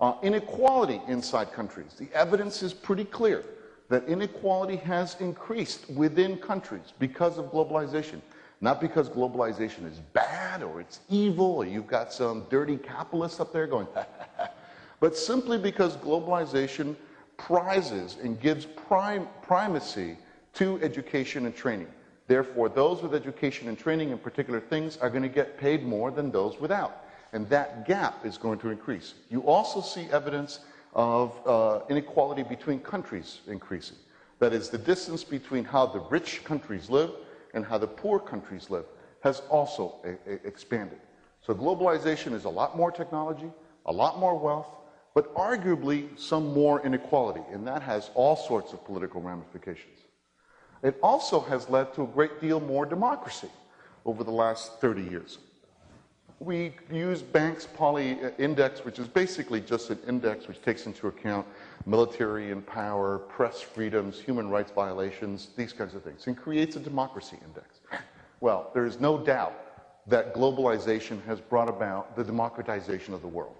Uh, 0.00 0.14
inequality 0.22 1.00
inside 1.08 1.52
countries. 1.52 1.94
The 1.98 2.08
evidence 2.12 2.62
is 2.62 2.74
pretty 2.74 3.04
clear. 3.04 3.44
that 3.88 4.04
inequality 4.08 4.76
has 4.76 5.16
increased 5.20 5.88
within 5.90 6.36
countries 6.38 6.92
because 6.98 7.38
of 7.38 7.46
globalization. 7.52 8.20
Not 8.60 8.80
because 8.80 9.08
globalization 9.08 9.86
is 9.90 10.00
bad 10.12 10.62
or 10.62 10.80
it's 10.80 11.00
evil 11.08 11.56
or 11.56 11.66
you've 11.66 11.86
got 11.86 12.12
some 12.12 12.46
dirty 12.50 12.78
capitalists 12.78 13.38
up 13.38 13.52
there 13.52 13.66
going, 13.66 13.86
but 15.00 15.16
simply 15.16 15.58
because 15.58 15.96
globalization 15.98 16.96
prizes 17.36 18.16
and 18.22 18.40
gives 18.40 18.64
prime, 18.64 19.28
primacy 19.42 20.16
to 20.54 20.80
education 20.82 21.46
and 21.46 21.54
training. 21.54 21.88
Therefore, 22.26 22.68
those 22.68 23.02
with 23.02 23.14
education 23.14 23.68
and 23.68 23.78
training 23.78 24.10
in 24.10 24.18
particular 24.18 24.58
things 24.58 24.96
are 24.96 25.10
going 25.10 25.22
to 25.22 25.28
get 25.28 25.58
paid 25.58 25.84
more 25.84 26.10
than 26.10 26.32
those 26.32 26.58
without. 26.58 27.04
And 27.36 27.46
that 27.50 27.86
gap 27.86 28.24
is 28.24 28.38
going 28.38 28.58
to 28.60 28.70
increase. 28.70 29.12
You 29.28 29.42
also 29.42 29.82
see 29.82 30.08
evidence 30.10 30.60
of 30.94 31.38
uh, 31.46 31.80
inequality 31.90 32.42
between 32.42 32.80
countries 32.80 33.40
increasing. 33.46 33.98
That 34.38 34.54
is, 34.54 34.70
the 34.70 34.78
distance 34.78 35.22
between 35.22 35.62
how 35.62 35.84
the 35.84 36.00
rich 36.00 36.44
countries 36.44 36.88
live 36.88 37.10
and 37.52 37.62
how 37.62 37.76
the 37.76 37.88
poor 37.88 38.18
countries 38.18 38.70
live 38.70 38.86
has 39.22 39.40
also 39.50 39.96
expanded. 40.44 40.96
So 41.42 41.54
globalization 41.54 42.32
is 42.32 42.44
a 42.44 42.48
lot 42.48 42.74
more 42.74 42.90
technology, 42.90 43.50
a 43.84 43.92
lot 43.92 44.18
more 44.18 44.38
wealth, 44.38 44.68
but 45.14 45.34
arguably 45.34 46.18
some 46.18 46.54
more 46.54 46.80
inequality, 46.86 47.42
and 47.52 47.66
that 47.66 47.82
has 47.82 48.08
all 48.14 48.34
sorts 48.36 48.72
of 48.72 48.82
political 48.86 49.20
ramifications. 49.20 49.98
It 50.82 50.98
also 51.02 51.40
has 51.40 51.68
led 51.68 51.92
to 51.96 52.04
a 52.04 52.06
great 52.06 52.40
deal 52.40 52.60
more 52.60 52.86
democracy 52.86 53.50
over 54.06 54.24
the 54.24 54.30
last 54.30 54.80
30 54.80 55.02
years. 55.02 55.36
We 56.38 56.74
use 56.92 57.22
Banks 57.22 57.66
Polly 57.66 58.18
Index, 58.38 58.84
which 58.84 58.98
is 58.98 59.08
basically 59.08 59.60
just 59.60 59.88
an 59.88 59.98
index 60.06 60.46
which 60.46 60.60
takes 60.60 60.84
into 60.84 61.08
account 61.08 61.46
military 61.86 62.52
and 62.52 62.66
power, 62.66 63.18
press 63.18 63.62
freedoms, 63.62 64.20
human 64.20 64.50
rights 64.50 64.70
violations, 64.70 65.48
these 65.56 65.72
kinds 65.72 65.94
of 65.94 66.02
things, 66.02 66.26
and 66.26 66.36
creates 66.36 66.76
a 66.76 66.80
democracy 66.80 67.38
index. 67.42 67.80
Well, 68.40 68.70
there 68.74 68.84
is 68.84 69.00
no 69.00 69.16
doubt 69.16 69.54
that 70.08 70.34
globalization 70.34 71.24
has 71.24 71.40
brought 71.40 71.70
about 71.70 72.14
the 72.16 72.22
democratization 72.22 73.14
of 73.14 73.22
the 73.22 73.28
world. 73.28 73.56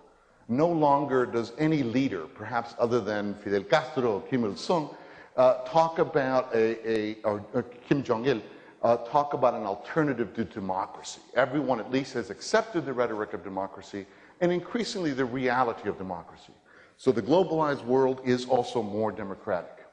No 0.49 0.69
longer 0.69 1.25
does 1.25 1.53
any 1.59 1.83
leader, 1.83 2.27
perhaps 2.27 2.75
other 2.79 3.01
than 3.01 3.35
Fidel 3.37 3.65
Castro 3.65 4.17
or 4.17 4.21
Kim 4.23 4.45
Il 4.45 4.55
sung, 4.55 4.95
uh, 5.37 5.65
talk 5.65 5.99
about 5.99 6.55
a, 6.55 6.89
a 6.89 7.17
or, 7.25 7.45
or 7.53 7.63
Kim 7.89 8.03
Jong 8.03 8.27
il, 8.27 8.41
uh, 8.87 8.97
talk 8.99 9.35
about 9.35 9.53
an 9.55 9.65
alternative 9.65 10.33
to 10.33 10.45
democracy. 10.45 11.21
Everyone 11.35 11.81
at 11.81 11.91
least 11.91 12.13
has 12.13 12.31
accepted 12.31 12.87
the 12.87 12.93
rhetoric 12.93 13.33
of 13.33 13.43
democracy 13.43 14.07
and 14.41 14.53
increasingly 14.53 15.13
the 15.13 15.25
reality 15.25 15.89
of 15.89 15.99
democracy. 15.99 16.53
So 16.97 17.11
the 17.11 17.21
globalized 17.21 17.85
world 17.85 18.21
is 18.25 18.47
also 18.47 18.85
more 18.85 19.11
democratic. 19.11 19.85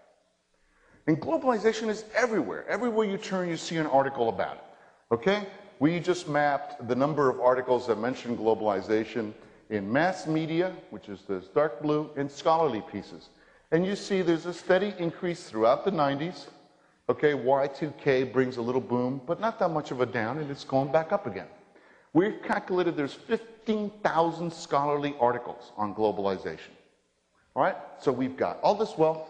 And 1.07 1.19
globalization 1.19 1.89
is 1.89 2.05
everywhere. 2.13 2.67
Everywhere 2.69 3.07
you 3.07 3.17
turn, 3.17 3.49
you 3.49 3.57
see 3.57 3.77
an 3.77 3.87
article 3.87 4.29
about 4.29 4.57
it. 4.57 4.63
Okay? 5.11 5.47
We 5.79 5.99
just 5.99 6.29
mapped 6.29 6.87
the 6.87 6.95
number 6.95 7.31
of 7.31 7.39
articles 7.39 7.87
that 7.87 7.97
mention 7.97 8.37
globalization 8.37 9.33
in 9.71 9.91
mass 9.91 10.27
media, 10.27 10.71
which 10.91 11.09
is 11.09 11.21
this 11.27 11.45
dark 11.47 11.81
blue, 11.81 12.11
and 12.15 12.31
scholarly 12.31 12.83
pieces. 12.91 13.29
And 13.71 13.87
you 13.87 13.95
see 13.95 14.21
there's 14.21 14.45
a 14.45 14.53
steady 14.53 14.93
increase 14.99 15.45
throughout 15.45 15.83
the 15.83 15.91
90s. 15.91 16.45
Okay, 17.09 17.33
Y2K 17.33 18.31
brings 18.31 18.55
a 18.55 18.61
little 18.61 18.79
boom, 18.79 19.21
but 19.27 19.41
not 19.41 19.59
that 19.59 19.69
much 19.69 19.91
of 19.91 19.99
a 19.99 20.05
down, 20.05 20.37
and 20.37 20.49
it's 20.49 20.63
going 20.63 20.89
back 20.89 21.11
up 21.11 21.27
again. 21.27 21.47
We've 22.13 22.41
calculated 22.41 22.95
there's 22.95 23.13
15,000 23.13 24.53
scholarly 24.53 25.13
articles 25.19 25.73
on 25.75 25.93
globalization. 25.93 26.71
All 27.55 27.63
right? 27.63 27.75
So 27.99 28.11
we've 28.11 28.37
got 28.37 28.59
all 28.61 28.75
this 28.75 28.97
wealth, 28.97 29.29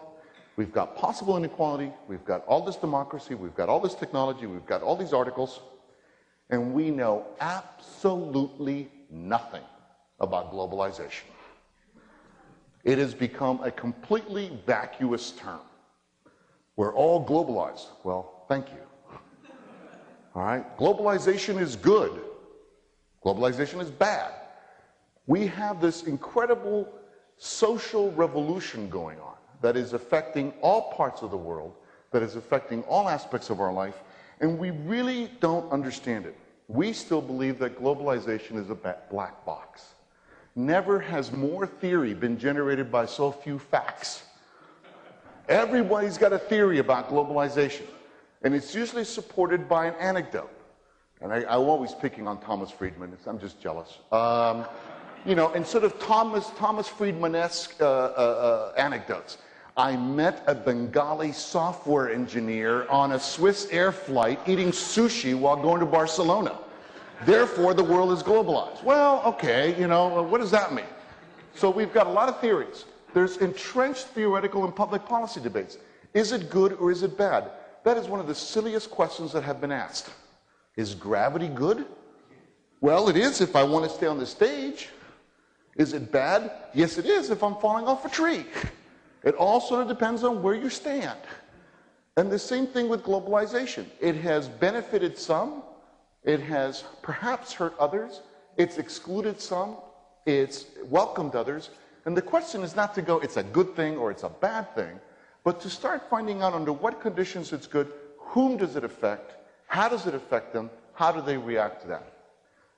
we've 0.56 0.72
got 0.72 0.96
possible 0.96 1.36
inequality, 1.36 1.92
we've 2.08 2.24
got 2.25 2.46
all 2.46 2.63
this 2.63 2.75
democracy, 2.75 3.34
we've 3.34 3.56
got 3.56 3.70
all 3.70 3.80
this 3.80 3.96
technology, 3.96 4.46
we've 4.46 4.68
got 4.68 4.84
all 4.84 4.96
these 4.96 5.13
articles, 5.13 5.62
and 6.51 6.74
we 6.74 6.92
know 6.92 7.25
absolutely 7.39 8.92
nothing 9.10 9.63
about 10.20 10.53
globalization. 10.53 11.24
It 12.84 13.00
has 13.00 13.15
become 13.15 13.63
a 13.63 13.72
completely 13.72 14.51
vacuous 14.68 15.32
term. 15.32 15.62
We're 16.75 16.94
all 16.94 17.25
globalized. 17.25 17.88
Well, 18.03 18.46
thank 18.48 18.70
you. 18.70 19.18
All 20.36 20.44
right? 20.44 20.77
Globalization 20.77 21.62
is 21.62 21.75
good. 21.75 22.22
Globalization 23.24 23.80
is 23.82 23.92
bad. 23.92 24.34
We 25.27 25.48
have 25.48 25.80
this 25.80 26.03
incredible 26.03 26.92
social 27.38 28.12
revolution 28.12 28.89
going 28.89 29.20
on 29.20 29.36
that 29.62 29.77
is 29.77 29.94
affecting 29.94 30.51
all 30.62 30.92
parts 30.94 31.22
of 31.22 31.32
the 31.32 31.38
world, 31.38 31.75
that 32.12 32.22
is 32.22 32.36
affecting 32.36 32.84
all 32.84 33.08
aspects 33.08 33.50
of 33.50 33.62
our 33.62 33.72
life, 33.72 34.03
and 34.42 34.58
we 34.58 34.72
really 34.72 35.32
don't 35.39 35.72
understand 35.72 36.25
it. 36.25 36.36
We 36.68 36.92
still 36.92 37.22
believe 37.22 37.60
that 37.60 37.80
globalization 37.80 38.58
is 38.58 38.70
a 38.70 38.75
black 39.10 39.46
box. 39.46 39.94
Never 40.56 41.00
has 41.00 41.32
more 41.32 41.65
theory 41.65 42.13
been 42.13 42.38
generated 42.38 42.92
by 42.92 43.06
so 43.06 43.32
few 43.32 43.58
facts. 43.58 44.24
Everybody's 45.50 46.17
got 46.17 46.31
a 46.31 46.39
theory 46.39 46.79
about 46.79 47.09
globalization, 47.09 47.85
and 48.43 48.55
it's 48.55 48.73
usually 48.73 49.03
supported 49.03 49.67
by 49.67 49.88
an 49.88 49.95
anecdote. 50.00 50.50
And 51.21 51.33
I, 51.33 51.39
am 51.39 51.62
always 51.62 51.93
picking 51.93 52.27
on 52.27 52.39
Thomas 52.41 52.71
Friedman, 52.71 53.17
I'm 53.27 53.39
just 53.39 53.62
jealous. 53.62 54.00
Um, 54.12 54.65
you 55.25 55.35
know, 55.35 55.51
and 55.53 55.65
sort 55.65 55.83
of 55.83 56.00
Thomas, 56.00 56.50
Thomas 56.57 56.88
Friedman-esque 56.88 57.81
uh, 57.81 57.85
uh, 57.85 58.71
uh, 58.75 58.79
anecdotes. 58.79 59.38
I 59.75 59.95
met 59.97 60.43
a 60.47 60.53
Bengali 60.53 61.31
software 61.31 62.12
engineer 62.12 62.88
on 62.89 63.13
a 63.13 63.17
Swissair 63.17 63.93
flight 63.93 64.39
eating 64.45 64.69
sushi 64.69 65.38
while 65.38 65.55
going 65.55 65.79
to 65.79 65.85
Barcelona. 65.85 66.59
Therefore, 67.25 67.73
the 67.73 67.83
world 67.83 68.12
is 68.12 68.21
globalized. 68.21 68.83
Well, 68.83 69.23
okay, 69.25 69.79
you 69.79 69.88
know, 69.88 70.21
what 70.21 70.41
does 70.41 70.51
that 70.51 70.73
mean? 70.73 70.85
So 71.55 71.69
we've 71.69 71.93
got 71.93 72.07
a 72.07 72.12
lot 72.12 72.29
of 72.29 72.39
theories. 72.39 72.85
There's 73.13 73.38
entrenched 73.38 74.08
theoretical 74.08 74.65
and 74.65 74.75
public 74.75 75.05
policy 75.05 75.39
debates. 75.39 75.77
Is 76.13 76.32
it 76.32 76.50
good 76.50 76.74
or 76.74 76.91
is 76.91 77.03
it 77.03 77.17
bad? 77.17 77.51
That 77.84 77.98
is 77.98 78.08
one 78.08 78.20
of 78.20 78.27
the 78.27 78.36
silliest 78.36 78.89
questions 78.89 79.32
that 79.34 79.43
have 79.43 79.62
been 79.62 79.72
asked. 79.72 80.10
Is 80.75 80.96
gravity 80.96 81.48
good? 81.48 81.86
Well, 82.82 83.10
it 83.10 83.17
is 83.17 83.41
if 83.41 83.55
I 83.55 83.63
want 83.63 83.86
to 83.86 83.96
stay 83.96 84.08
on 84.08 84.17
the 84.17 84.25
stage. 84.25 84.89
Is 85.75 85.93
it 85.93 86.12
bad? 86.12 86.51
Yes, 86.74 86.98
it 86.98 87.05
is 87.05 87.29
if 87.29 87.43
I'm 87.43 87.55
falling 87.55 87.86
off 87.86 88.05
a 88.05 88.10
tree. 88.10 88.46
It 89.24 89.36
all 89.36 89.62
sort 89.62 89.82
of 89.82 89.88
depends 89.88 90.24
on 90.24 90.43
where 90.43 90.55
you 90.55 90.70
stand. 90.70 91.17
And 92.17 92.32
the 92.32 92.39
same 92.39 92.67
thing 92.67 92.89
with 92.89 93.03
globalization. 93.03 93.86
It 94.00 94.15
has 94.17 94.48
benefited 94.48 95.17
some, 95.17 95.63
it 96.24 96.39
has 96.41 96.84
perhaps 97.01 97.53
hurt 97.53 97.74
others, 97.79 98.22
it's 98.58 98.77
excluded 98.77 99.41
some, 99.41 99.77
it's 100.25 100.65
welcomed 100.86 101.36
others. 101.36 101.72
And 102.05 102.17
the 102.17 102.22
question 102.22 102.63
is 102.63 102.75
not 102.75 102.93
to 102.95 103.01
go, 103.01 103.19
it's 103.19 103.38
a 103.38 103.43
good 103.43 103.75
thing 103.75 103.98
or 103.98 104.12
it's 104.12 104.24
a 104.24 104.29
bad 104.29 104.74
thing, 104.75 105.00
but 105.43 105.62
to 105.62 105.69
start 105.69 106.10
finding 106.10 106.41
out 106.41 106.53
under 106.53 106.74
what 106.74 107.01
conditions 107.01 107.53
it's 107.53 107.67
good, 107.67 107.91
whom 108.17 108.57
does 108.57 108.75
it 108.75 108.83
affect, 108.83 109.36
how 109.67 109.88
does 109.88 110.05
it 110.05 110.13
affect 110.13 110.53
them, 110.53 110.69
how 110.93 111.12
do 111.12 111.22
they 111.22 111.38
react 111.38 111.81
to 111.81 111.88
that? 111.88 112.13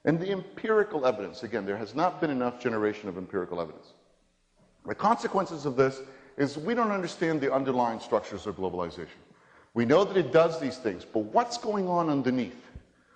And 0.06 0.20
the 0.20 0.32
empirical 0.32 1.08
evidence, 1.08 1.42
again, 1.44 1.66
there 1.66 1.78
has 1.78 1.96
not 1.96 2.22
been 2.22 2.30
enough 2.30 2.60
generation 2.60 3.10
of 3.10 3.18
empirical 3.18 3.60
evidence. 3.60 3.94
The 4.86 4.94
consequences 4.94 5.66
of 5.66 5.76
this 5.76 6.02
is 6.38 6.58
we 6.58 6.76
don't 6.76 6.92
understand 6.92 7.42
the 7.42 7.52
underlying 7.52 8.00
structures 8.00 8.46
of 8.46 8.58
globalization. 8.58 9.08
We 9.74 9.86
know 9.86 10.04
that 10.06 10.16
it 10.16 10.32
does 10.32 10.60
these 10.60 10.78
things, 10.78 11.04
but 11.06 11.20
what's 11.20 11.58
going 11.58 11.88
on 11.88 12.10
underneath? 12.10 12.70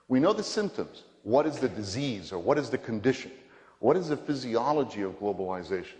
We 0.07 0.19
know 0.19 0.33
the 0.33 0.43
symptoms. 0.43 1.03
What 1.23 1.45
is 1.45 1.59
the 1.59 1.69
disease 1.69 2.31
or 2.31 2.39
what 2.39 2.57
is 2.57 2.69
the 2.69 2.77
condition? 2.77 3.31
What 3.79 3.97
is 3.97 4.09
the 4.09 4.17
physiology 4.17 5.01
of 5.01 5.19
globalization? 5.19 5.97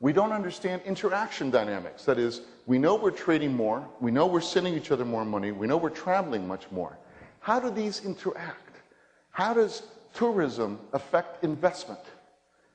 We 0.00 0.12
don't 0.12 0.32
understand 0.32 0.82
interaction 0.84 1.50
dynamics. 1.50 2.04
That 2.04 2.18
is, 2.18 2.42
we 2.66 2.78
know 2.78 2.94
we're 2.96 3.10
trading 3.10 3.54
more, 3.54 3.88
we 4.00 4.10
know 4.10 4.26
we're 4.26 4.42
sending 4.42 4.74
each 4.74 4.90
other 4.90 5.06
more 5.06 5.24
money, 5.24 5.52
we 5.52 5.66
know 5.66 5.78
we're 5.78 5.88
traveling 5.88 6.46
much 6.46 6.70
more. 6.70 6.98
How 7.40 7.58
do 7.58 7.70
these 7.70 8.04
interact? 8.04 8.80
How 9.30 9.54
does 9.54 9.82
tourism 10.12 10.78
affect 10.92 11.42
investment? 11.42 12.00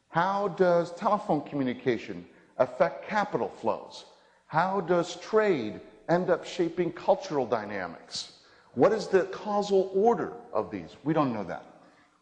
How 0.09 0.49
does 0.49 0.91
telephone 0.93 1.41
communication 1.41 2.25
affect 2.57 3.07
capital 3.07 3.49
flows? 3.49 4.05
How 4.47 4.81
does 4.81 5.15
trade 5.17 5.79
end 6.09 6.29
up 6.29 6.45
shaping 6.45 6.91
cultural 6.91 7.45
dynamics? 7.45 8.33
What 8.73 8.91
is 8.91 9.07
the 9.07 9.23
causal 9.25 9.91
order 9.93 10.33
of 10.51 10.71
these? 10.71 10.95
We 11.03 11.13
don't 11.13 11.33
know 11.33 11.43
that. 11.43 11.65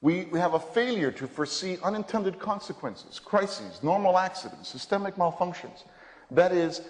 We, 0.02 0.26
we 0.26 0.40
have 0.40 0.54
a 0.54 0.60
failure 0.60 1.12
to 1.12 1.28
foresee 1.28 1.78
unintended 1.84 2.40
consequences, 2.40 3.20
crises, 3.20 3.84
normal 3.84 4.18
accidents, 4.18 4.70
systemic 4.70 5.16
malfunctions. 5.16 5.84
That 6.32 6.54
is, 6.54 6.82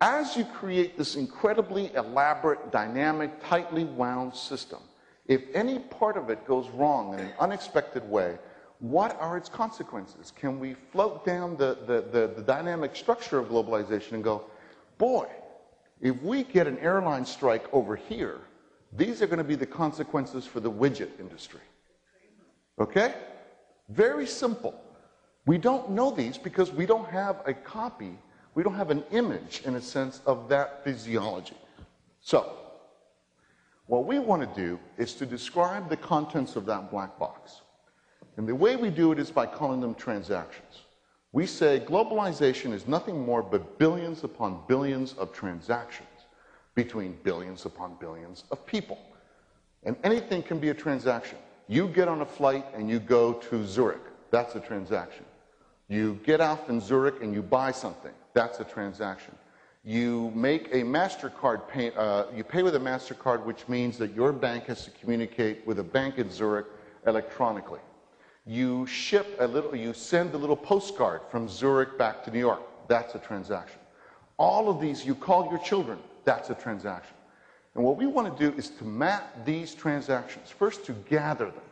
as 0.00 0.36
you 0.36 0.44
create 0.44 0.98
this 0.98 1.16
incredibly 1.16 1.94
elaborate, 1.94 2.70
dynamic, 2.70 3.42
tightly 3.42 3.84
wound 3.84 4.34
system, 4.34 4.80
if 5.26 5.42
any 5.54 5.78
part 5.78 6.16
of 6.16 6.28
it 6.28 6.46
goes 6.46 6.68
wrong 6.70 7.14
in 7.14 7.20
an 7.20 7.32
unexpected 7.38 8.08
way, 8.10 8.38
what 8.80 9.18
are 9.20 9.36
its 9.36 9.48
consequences? 9.48 10.32
Can 10.34 10.58
we 10.58 10.74
float 10.90 11.24
down 11.24 11.56
the, 11.56 11.78
the, 11.86 12.00
the, 12.10 12.34
the, 12.34 12.42
dynamic 12.42 12.96
structure 12.96 13.38
of 13.38 13.48
globalization 13.48 14.12
and 14.12 14.24
go, 14.24 14.44
boy, 14.98 15.28
If 16.00 16.20
we 16.22 16.44
get 16.44 16.66
an 16.66 16.78
airline 16.78 17.26
strike 17.26 17.72
over 17.72 17.94
here, 17.94 18.40
these 18.96 19.20
are 19.20 19.26
going 19.26 19.38
to 19.38 19.44
be 19.44 19.54
the 19.54 19.66
consequences 19.66 20.46
for 20.46 20.60
the 20.60 20.70
widget 20.70 21.20
industry. 21.20 21.60
Okay? 22.78 23.14
Very 23.88 24.26
simple. 24.26 24.74
We 25.46 25.58
don't 25.58 25.90
know 25.90 26.10
these 26.10 26.38
because 26.38 26.70
we 26.70 26.86
don't 26.86 27.08
have 27.08 27.42
a 27.46 27.54
copy, 27.54 28.18
we 28.54 28.62
don't 28.62 28.74
have 28.74 28.90
an 28.90 29.04
image, 29.10 29.62
in 29.64 29.76
a 29.76 29.80
sense, 29.80 30.20
of 30.26 30.48
that 30.48 30.84
physiology. 30.84 31.56
So, 32.20 32.56
what 33.86 34.04
we 34.06 34.18
want 34.18 34.42
to 34.42 34.60
do 34.60 34.78
is 34.98 35.14
to 35.14 35.26
describe 35.26 35.88
the 35.88 35.96
contents 35.96 36.54
of 36.54 36.66
that 36.66 36.90
black 36.90 37.18
box. 37.18 37.62
And 38.36 38.46
the 38.46 38.54
way 38.54 38.76
we 38.76 38.90
do 38.90 39.10
it 39.12 39.18
is 39.18 39.30
by 39.30 39.46
calling 39.46 39.80
them 39.80 39.94
transactions. 39.94 40.82
We 41.32 41.46
say 41.46 41.80
globalization 41.80 42.72
is 42.72 42.86
nothing 42.86 43.24
more 43.24 43.42
but 43.42 43.78
billions 43.78 44.24
upon 44.24 44.62
billions 44.68 45.14
of 45.14 45.32
transactions 45.32 46.08
between 46.74 47.18
billions 47.22 47.66
upon 47.66 47.96
billions 48.00 48.44
of 48.50 48.64
people. 48.66 48.98
And 49.82 49.96
anything 50.04 50.42
can 50.42 50.58
be 50.58 50.68
a 50.68 50.74
transaction. 50.74 51.38
You 51.70 51.86
get 51.86 52.08
on 52.08 52.20
a 52.20 52.26
flight 52.26 52.66
and 52.74 52.90
you 52.90 52.98
go 52.98 53.34
to 53.34 53.64
Zurich. 53.64 54.02
That's 54.32 54.56
a 54.56 54.60
transaction. 54.60 55.24
You 55.86 56.18
get 56.24 56.40
off 56.40 56.68
in 56.68 56.80
Zurich 56.80 57.22
and 57.22 57.32
you 57.32 57.42
buy 57.42 57.70
something. 57.70 58.10
That's 58.34 58.58
a 58.58 58.64
transaction. 58.64 59.36
You 59.84 60.32
make 60.34 60.66
a 60.72 60.82
MasterCard 60.82 61.68
pay, 61.68 61.92
uh, 61.92 62.24
you 62.34 62.42
pay 62.42 62.64
with 62.64 62.74
a 62.74 62.80
MasterCard, 62.80 63.44
which 63.44 63.68
means 63.68 63.98
that 63.98 64.12
your 64.16 64.32
bank 64.32 64.64
has 64.64 64.84
to 64.86 64.90
communicate 64.90 65.64
with 65.64 65.78
a 65.78 65.84
bank 65.84 66.18
in 66.18 66.28
Zurich 66.28 66.66
electronically. 67.06 67.78
You 68.44 68.84
ship 68.86 69.36
a 69.38 69.46
little, 69.46 69.76
you 69.76 69.92
send 69.92 70.34
a 70.34 70.38
little 70.38 70.56
postcard 70.56 71.20
from 71.30 71.48
Zurich 71.48 71.96
back 71.96 72.24
to 72.24 72.32
New 72.32 72.40
York. 72.40 72.62
That's 72.88 73.14
a 73.14 73.20
transaction. 73.20 73.78
All 74.38 74.68
of 74.68 74.80
these, 74.80 75.06
you 75.06 75.14
call 75.14 75.48
your 75.48 75.60
children. 75.60 76.00
That's 76.24 76.50
a 76.50 76.54
transaction. 76.56 77.14
And 77.74 77.84
what 77.84 77.96
we 77.96 78.06
want 78.06 78.36
to 78.36 78.50
do 78.50 78.56
is 78.56 78.70
to 78.70 78.84
map 78.84 79.44
these 79.44 79.74
transactions, 79.74 80.50
first 80.50 80.84
to 80.86 80.92
gather 80.92 81.46
them. 81.46 81.62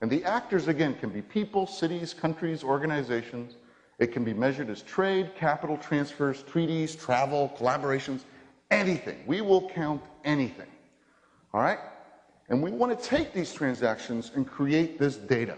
And 0.00 0.10
the 0.10 0.24
actors, 0.24 0.68
again, 0.68 0.94
can 0.94 1.10
be 1.10 1.22
people, 1.22 1.66
cities, 1.66 2.14
countries, 2.14 2.64
organizations. 2.64 3.56
It 3.98 4.12
can 4.12 4.24
be 4.24 4.34
measured 4.34 4.70
as 4.70 4.82
trade, 4.82 5.30
capital 5.36 5.76
transfers, 5.76 6.42
treaties, 6.42 6.96
travel, 6.96 7.54
collaborations, 7.58 8.22
anything. 8.70 9.22
We 9.26 9.42
will 9.42 9.68
count 9.68 10.02
anything. 10.24 10.66
All 11.52 11.60
right? 11.60 11.78
And 12.48 12.62
we 12.62 12.70
want 12.70 12.98
to 12.98 13.08
take 13.08 13.32
these 13.32 13.52
transactions 13.52 14.32
and 14.34 14.46
create 14.46 14.98
this 14.98 15.16
data. 15.16 15.56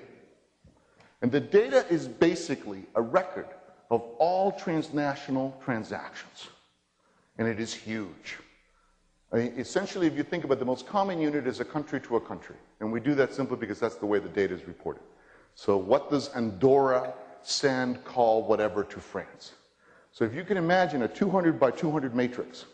And 1.22 1.32
the 1.32 1.40
data 1.40 1.86
is 1.88 2.06
basically 2.06 2.84
a 2.96 3.00
record 3.00 3.46
of 3.90 4.02
all 4.18 4.52
transnational 4.52 5.58
transactions. 5.64 6.48
And 7.38 7.48
it 7.48 7.58
is 7.58 7.72
huge. 7.72 8.38
I 9.34 9.38
mean, 9.38 9.54
essentially, 9.56 10.06
if 10.06 10.16
you 10.16 10.22
think 10.22 10.44
about 10.44 10.58
it, 10.58 10.60
the 10.60 10.64
most 10.64 10.86
common 10.86 11.20
unit 11.20 11.48
is 11.48 11.58
a 11.58 11.64
country 11.64 12.00
to 12.02 12.14
a 12.14 12.20
country. 12.20 12.54
And 12.78 12.92
we 12.92 13.00
do 13.00 13.16
that 13.16 13.34
simply 13.34 13.56
because 13.56 13.80
that's 13.80 13.96
the 13.96 14.06
way 14.06 14.20
the 14.20 14.28
data 14.28 14.54
is 14.54 14.64
reported. 14.68 15.02
So, 15.56 15.76
what 15.76 16.08
does 16.08 16.28
Andorra 16.36 17.12
send, 17.42 18.04
call, 18.04 18.44
whatever 18.46 18.84
to 18.84 19.00
France? 19.00 19.54
So, 20.12 20.24
if 20.24 20.34
you 20.34 20.44
can 20.44 20.56
imagine 20.56 21.02
a 21.02 21.08
200 21.08 21.58
by 21.58 21.72
200 21.72 22.14
matrix, 22.14 22.66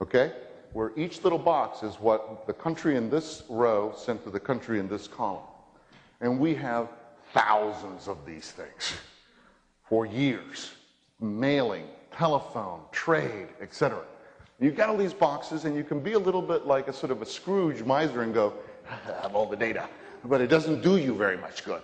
okay, 0.00 0.32
where 0.72 0.92
each 0.96 1.22
little 1.22 1.38
box 1.38 1.82
is 1.82 1.96
what 1.96 2.46
the 2.46 2.54
country 2.54 2.96
in 2.96 3.10
this 3.10 3.42
row 3.50 3.92
sent 3.94 4.24
to 4.24 4.30
the 4.30 4.40
country 4.40 4.78
in 4.78 4.88
this 4.88 5.06
column. 5.06 5.44
And 6.22 6.40
we 6.40 6.54
have 6.54 6.88
thousands 7.34 8.08
of 8.08 8.24
these 8.24 8.52
things 8.52 8.94
for 9.82 10.06
years 10.06 10.72
mailing, 11.20 11.84
telephone, 12.10 12.80
trade, 12.90 13.48
etc. 13.60 14.02
You've 14.60 14.76
got 14.76 14.88
all 14.90 14.96
these 14.96 15.14
boxes, 15.14 15.64
and 15.64 15.74
you 15.74 15.84
can 15.84 16.00
be 16.00 16.12
a 16.12 16.18
little 16.18 16.42
bit 16.42 16.66
like 16.66 16.88
a 16.88 16.92
sort 16.92 17.10
of 17.10 17.22
a 17.22 17.26
Scrooge 17.26 17.82
miser 17.82 18.22
and 18.22 18.34
go, 18.34 18.52
I 18.88 19.22
have 19.22 19.34
all 19.34 19.46
the 19.46 19.56
data. 19.56 19.88
But 20.24 20.40
it 20.40 20.48
doesn't 20.48 20.82
do 20.82 20.98
you 20.98 21.14
very 21.14 21.36
much 21.36 21.64
good 21.64 21.82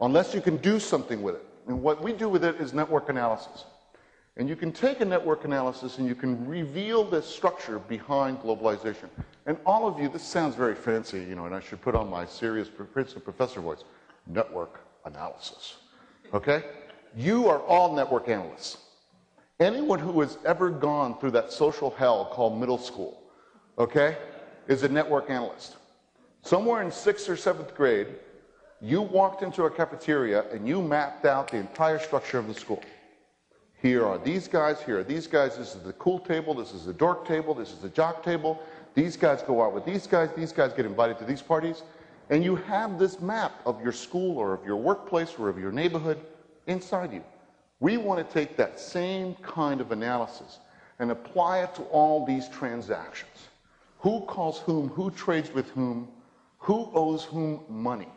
unless 0.00 0.34
you 0.34 0.40
can 0.40 0.56
do 0.58 0.80
something 0.80 1.22
with 1.22 1.36
it. 1.36 1.44
And 1.66 1.82
what 1.82 2.02
we 2.02 2.12
do 2.12 2.28
with 2.28 2.44
it 2.44 2.60
is 2.60 2.72
network 2.72 3.08
analysis. 3.08 3.64
And 4.36 4.48
you 4.48 4.56
can 4.56 4.72
take 4.72 5.00
a 5.00 5.04
network 5.04 5.44
analysis 5.44 5.98
and 5.98 6.08
you 6.08 6.14
can 6.14 6.46
reveal 6.46 7.04
the 7.04 7.22
structure 7.22 7.78
behind 7.78 8.40
globalization. 8.40 9.08
And 9.46 9.56
all 9.64 9.86
of 9.86 10.00
you, 10.00 10.08
this 10.08 10.24
sounds 10.24 10.56
very 10.56 10.74
fancy, 10.74 11.20
you 11.20 11.36
know, 11.36 11.46
and 11.46 11.54
I 11.54 11.60
should 11.60 11.80
put 11.80 11.94
on 11.94 12.10
my 12.10 12.26
serious 12.26 12.68
professor 12.68 13.60
voice 13.60 13.84
network 14.26 14.80
analysis. 15.04 15.76
Okay? 16.32 16.64
You 17.16 17.48
are 17.48 17.60
all 17.60 17.94
network 17.94 18.28
analysts. 18.28 18.78
Anyone 19.64 19.98
who 19.98 20.20
has 20.20 20.36
ever 20.44 20.68
gone 20.68 21.18
through 21.18 21.30
that 21.30 21.50
social 21.50 21.88
hell 21.88 22.26
called 22.30 22.60
middle 22.60 22.76
school, 22.76 23.22
okay, 23.78 24.18
is 24.68 24.82
a 24.82 24.88
network 24.90 25.30
analyst. 25.30 25.76
Somewhere 26.42 26.82
in 26.82 26.90
sixth 26.92 27.30
or 27.30 27.36
seventh 27.36 27.74
grade, 27.74 28.08
you 28.82 29.00
walked 29.00 29.42
into 29.42 29.64
a 29.64 29.70
cafeteria 29.70 30.44
and 30.50 30.68
you 30.68 30.82
mapped 30.82 31.24
out 31.24 31.50
the 31.50 31.56
entire 31.56 31.98
structure 31.98 32.38
of 32.38 32.46
the 32.46 32.52
school. 32.52 32.82
Here 33.80 34.04
are 34.04 34.18
these 34.18 34.48
guys, 34.48 34.82
here 34.82 34.98
are 34.98 35.02
these 35.02 35.26
guys, 35.26 35.56
this 35.56 35.74
is 35.74 35.82
the 35.82 35.94
cool 35.94 36.18
table, 36.18 36.52
this 36.52 36.74
is 36.74 36.84
the 36.84 36.92
dork 36.92 37.26
table, 37.26 37.54
this 37.54 37.70
is 37.70 37.78
the 37.78 37.88
jock 37.88 38.22
table. 38.22 38.62
These 38.94 39.16
guys 39.16 39.40
go 39.40 39.62
out 39.64 39.72
with 39.72 39.86
these 39.86 40.06
guys, 40.06 40.28
these 40.36 40.52
guys 40.52 40.74
get 40.74 40.84
invited 40.84 41.18
to 41.20 41.24
these 41.24 41.40
parties. 41.40 41.84
And 42.28 42.44
you 42.44 42.56
have 42.56 42.98
this 42.98 43.18
map 43.18 43.62
of 43.64 43.82
your 43.82 43.92
school 43.92 44.36
or 44.36 44.52
of 44.52 44.62
your 44.66 44.76
workplace 44.76 45.38
or 45.38 45.48
of 45.48 45.58
your 45.58 45.72
neighborhood 45.72 46.20
inside 46.66 47.14
you. 47.14 47.24
We 47.80 47.96
want 47.96 48.26
to 48.26 48.34
take 48.34 48.56
that 48.56 48.80
same 48.80 49.34
kind 49.36 49.80
of 49.80 49.92
analysis 49.92 50.58
and 50.98 51.10
apply 51.10 51.60
it 51.64 51.74
to 51.74 51.82
all 51.84 52.24
these 52.24 52.48
transactions. 52.48 53.48
Who 53.98 54.20
calls 54.22 54.58
whom, 54.60 54.88
who 54.88 55.10
trades 55.10 55.52
with 55.52 55.70
whom, 55.70 56.08
who 56.58 56.90
owes 56.94 57.24
whom 57.24 57.60
money, 57.68 58.08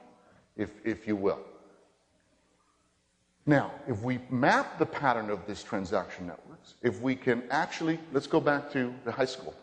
if, 0.55 0.71
if 0.85 1.07
you 1.07 1.15
will. 1.15 1.39
Now, 3.45 3.71
if 3.87 4.01
we 4.01 4.19
map 4.29 4.77
the 4.77 4.85
pattern 4.85 5.29
of 5.29 5.47
these 5.47 5.63
transaction 5.63 6.27
networks, 6.27 6.75
if 6.81 7.01
we 7.01 7.15
can 7.15 7.43
actually, 7.49 7.97
let's 8.11 8.27
go 8.27 8.41
back 8.41 8.71
to 8.73 8.93
the 9.05 9.11
high 9.11 9.25
school. 9.25 9.55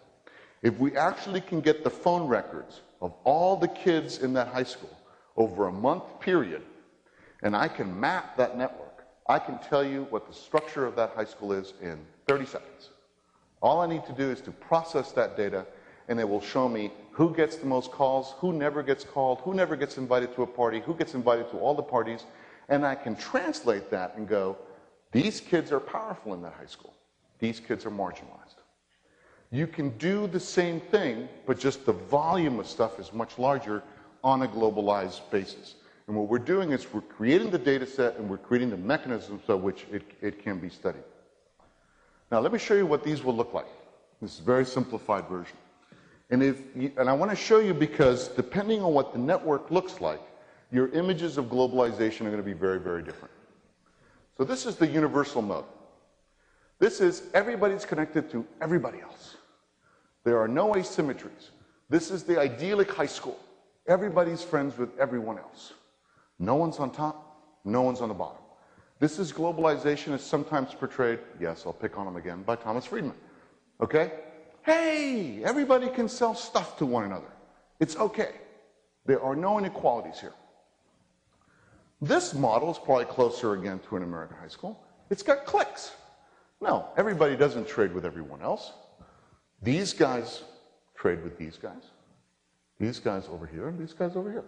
If 0.62 0.78
we 0.78 0.96
actually 0.96 1.42
can 1.42 1.60
get 1.60 1.84
the 1.84 1.90
phone 1.90 2.26
records 2.26 2.80
of 3.02 3.12
all 3.24 3.56
the 3.56 3.68
kids 3.68 4.22
in 4.22 4.32
that 4.32 4.48
high 4.48 4.64
school 4.64 4.96
over 5.36 5.68
a 5.68 5.72
month 5.72 6.18
period, 6.20 6.62
and 7.42 7.54
I 7.54 7.68
can 7.68 8.00
map 8.00 8.38
that 8.38 8.56
network, 8.56 8.83
I 9.26 9.38
can 9.38 9.58
tell 9.58 9.84
you 9.84 10.06
what 10.10 10.26
the 10.26 10.34
structure 10.34 10.84
of 10.84 10.96
that 10.96 11.10
high 11.14 11.24
school 11.24 11.52
is 11.52 11.72
in 11.80 11.98
30 12.26 12.46
seconds. 12.46 12.90
All 13.62 13.80
I 13.80 13.86
need 13.86 14.04
to 14.06 14.12
do 14.12 14.30
is 14.30 14.42
to 14.42 14.50
process 14.50 15.12
that 15.12 15.36
data, 15.36 15.64
and 16.08 16.20
it 16.20 16.28
will 16.28 16.42
show 16.42 16.68
me 16.68 16.92
who 17.12 17.34
gets 17.34 17.56
the 17.56 17.64
most 17.64 17.90
calls, 17.90 18.34
who 18.38 18.52
never 18.52 18.82
gets 18.82 19.04
called, 19.04 19.40
who 19.40 19.54
never 19.54 19.76
gets 19.76 19.96
invited 19.96 20.34
to 20.34 20.42
a 20.42 20.46
party, 20.46 20.80
who 20.80 20.94
gets 20.94 21.14
invited 21.14 21.50
to 21.50 21.58
all 21.58 21.74
the 21.74 21.82
parties, 21.82 22.24
and 22.68 22.84
I 22.84 22.94
can 22.94 23.16
translate 23.16 23.90
that 23.90 24.14
and 24.16 24.28
go, 24.28 24.58
these 25.12 25.40
kids 25.40 25.72
are 25.72 25.80
powerful 25.80 26.34
in 26.34 26.42
that 26.42 26.52
high 26.54 26.66
school. 26.66 26.92
These 27.38 27.60
kids 27.60 27.86
are 27.86 27.90
marginalized. 27.90 28.56
You 29.50 29.66
can 29.66 29.96
do 29.96 30.26
the 30.26 30.40
same 30.40 30.80
thing, 30.80 31.28
but 31.46 31.58
just 31.58 31.86
the 31.86 31.92
volume 31.92 32.58
of 32.58 32.66
stuff 32.66 32.98
is 32.98 33.12
much 33.12 33.38
larger 33.38 33.82
on 34.22 34.42
a 34.42 34.48
globalized 34.48 35.20
basis. 35.30 35.76
And 36.06 36.16
what 36.16 36.28
we're 36.28 36.38
doing 36.38 36.72
is 36.72 36.92
we're 36.92 37.00
creating 37.00 37.50
the 37.50 37.58
data 37.58 37.86
set 37.86 38.16
and 38.16 38.28
we're 38.28 38.36
creating 38.36 38.70
the 38.70 38.76
mechanisms 38.76 39.42
by 39.46 39.54
which 39.54 39.86
it, 39.90 40.02
it 40.20 40.42
can 40.42 40.58
be 40.58 40.68
studied. 40.68 41.04
Now, 42.30 42.40
let 42.40 42.52
me 42.52 42.58
show 42.58 42.74
you 42.74 42.86
what 42.86 43.04
these 43.04 43.22
will 43.22 43.34
look 43.34 43.54
like. 43.54 43.68
This 44.20 44.34
is 44.34 44.40
a 44.40 44.42
very 44.42 44.64
simplified 44.64 45.28
version. 45.28 45.56
And, 46.30 46.42
if 46.42 46.58
you, 46.74 46.92
and 46.96 47.08
I 47.08 47.12
want 47.12 47.30
to 47.30 47.36
show 47.36 47.58
you 47.58 47.74
because 47.74 48.28
depending 48.28 48.82
on 48.82 48.92
what 48.92 49.12
the 49.12 49.18
network 49.18 49.70
looks 49.70 50.00
like, 50.00 50.20
your 50.72 50.88
images 50.88 51.38
of 51.38 51.46
globalization 51.46 52.22
are 52.22 52.30
going 52.30 52.38
to 52.38 52.42
be 52.42 52.52
very, 52.52 52.80
very 52.80 53.02
different. 53.02 53.32
So 54.36 54.44
this 54.44 54.66
is 54.66 54.76
the 54.76 54.86
universal 54.86 55.42
mode. 55.42 55.64
This 56.78 57.00
is 57.00 57.24
everybody's 57.34 57.84
connected 57.84 58.30
to 58.32 58.44
everybody 58.60 59.00
else. 59.00 59.36
There 60.24 60.38
are 60.40 60.48
no 60.48 60.72
asymmetries. 60.72 61.50
This 61.88 62.10
is 62.10 62.24
the 62.24 62.40
idyllic 62.40 62.90
high 62.90 63.06
school. 63.06 63.38
Everybody's 63.86 64.42
friends 64.42 64.76
with 64.76 64.98
everyone 64.98 65.38
else. 65.38 65.74
No 66.38 66.56
one's 66.56 66.78
on 66.78 66.90
top, 66.90 67.58
no 67.64 67.82
one's 67.82 68.00
on 68.00 68.08
the 68.08 68.14
bottom. 68.14 68.42
This 69.00 69.18
is 69.18 69.32
globalization 69.32 70.12
as 70.14 70.22
sometimes 70.22 70.74
portrayed, 70.74 71.18
yes, 71.40 71.64
I'll 71.66 71.72
pick 71.72 71.98
on 71.98 72.06
him 72.06 72.16
again, 72.16 72.42
by 72.42 72.56
Thomas 72.56 72.84
Friedman. 72.84 73.16
Okay? 73.80 74.12
Hey, 74.62 75.42
everybody 75.44 75.88
can 75.88 76.08
sell 76.08 76.34
stuff 76.34 76.78
to 76.78 76.86
one 76.86 77.04
another. 77.04 77.32
It's 77.80 77.96
okay. 77.96 78.32
There 79.04 79.20
are 79.22 79.36
no 79.36 79.58
inequalities 79.58 80.20
here. 80.20 80.32
This 82.00 82.34
model 82.34 82.70
is 82.70 82.78
probably 82.78 83.04
closer 83.06 83.54
again 83.54 83.80
to 83.88 83.96
an 83.96 84.02
American 84.02 84.36
high 84.36 84.48
school. 84.48 84.82
It's 85.10 85.22
got 85.22 85.44
cliques. 85.44 85.92
No, 86.60 86.88
everybody 86.96 87.36
doesn't 87.36 87.68
trade 87.68 87.92
with 87.92 88.06
everyone 88.06 88.40
else. 88.42 88.72
These 89.62 89.92
guys 89.92 90.42
trade 90.96 91.22
with 91.22 91.36
these 91.36 91.58
guys, 91.58 91.82
these 92.78 92.98
guys 92.98 93.26
over 93.30 93.46
here, 93.46 93.68
and 93.68 93.78
these 93.78 93.92
guys 93.92 94.16
over 94.16 94.30
here. 94.30 94.44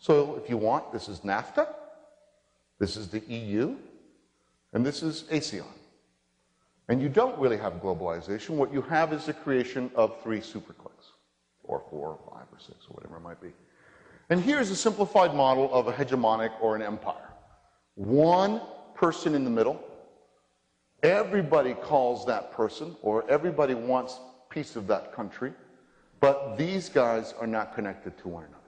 So 0.00 0.40
if 0.42 0.48
you 0.48 0.56
want, 0.56 0.92
this 0.92 1.08
is 1.10 1.20
NAFTA, 1.20 1.68
this 2.78 2.96
is 2.96 3.08
the 3.08 3.20
EU, 3.20 3.76
and 4.72 4.84
this 4.84 5.02
is 5.02 5.24
ASEAN. 5.30 5.66
And 6.88 7.02
you 7.02 7.10
don't 7.10 7.38
really 7.38 7.58
have 7.58 7.74
globalization. 7.74 8.50
What 8.50 8.72
you 8.72 8.80
have 8.82 9.12
is 9.12 9.26
the 9.26 9.34
creation 9.34 9.90
of 9.94 10.20
three 10.22 10.40
supercliques, 10.40 11.12
or 11.64 11.82
four, 11.90 12.08
or 12.08 12.18
five, 12.32 12.46
or 12.50 12.58
six, 12.58 12.86
or 12.88 12.94
whatever 12.94 13.18
it 13.18 13.20
might 13.20 13.40
be. 13.42 13.52
And 14.30 14.40
here's 14.40 14.70
a 14.70 14.76
simplified 14.76 15.34
model 15.34 15.72
of 15.72 15.86
a 15.86 15.92
hegemonic 15.92 16.50
or 16.62 16.74
an 16.74 16.82
empire. 16.82 17.28
One 17.94 18.62
person 18.94 19.34
in 19.34 19.44
the 19.44 19.50
middle. 19.50 19.84
Everybody 21.02 21.74
calls 21.74 22.24
that 22.26 22.52
person, 22.52 22.96
or 23.02 23.28
everybody 23.30 23.74
wants 23.74 24.18
piece 24.48 24.76
of 24.76 24.86
that 24.86 25.14
country, 25.14 25.52
but 26.20 26.56
these 26.56 26.88
guys 26.88 27.34
are 27.38 27.46
not 27.46 27.74
connected 27.74 28.16
to 28.18 28.28
one 28.28 28.44
another. 28.44 28.59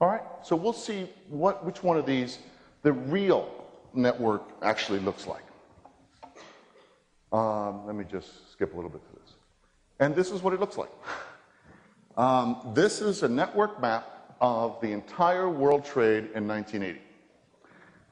All 0.00 0.08
right, 0.08 0.22
so 0.42 0.56
we'll 0.56 0.72
see 0.72 1.08
what, 1.28 1.64
which 1.64 1.82
one 1.82 1.96
of 1.96 2.06
these 2.06 2.38
the 2.82 2.92
real 2.92 3.48
network 3.94 4.42
actually 4.62 5.00
looks 5.00 5.26
like. 5.26 5.42
Um, 7.32 7.86
let 7.86 7.96
me 7.96 8.04
just 8.04 8.52
skip 8.52 8.72
a 8.72 8.76
little 8.76 8.90
bit 8.90 9.00
to 9.06 9.20
this. 9.20 9.34
And 9.98 10.14
this 10.14 10.30
is 10.30 10.42
what 10.42 10.52
it 10.52 10.60
looks 10.60 10.78
like. 10.78 10.90
Um, 12.16 12.70
this 12.74 13.00
is 13.00 13.24
a 13.24 13.28
network 13.28 13.80
map 13.80 14.36
of 14.40 14.80
the 14.80 14.92
entire 14.92 15.48
world 15.50 15.84
trade 15.84 16.28
in 16.36 16.46
1980. 16.46 17.00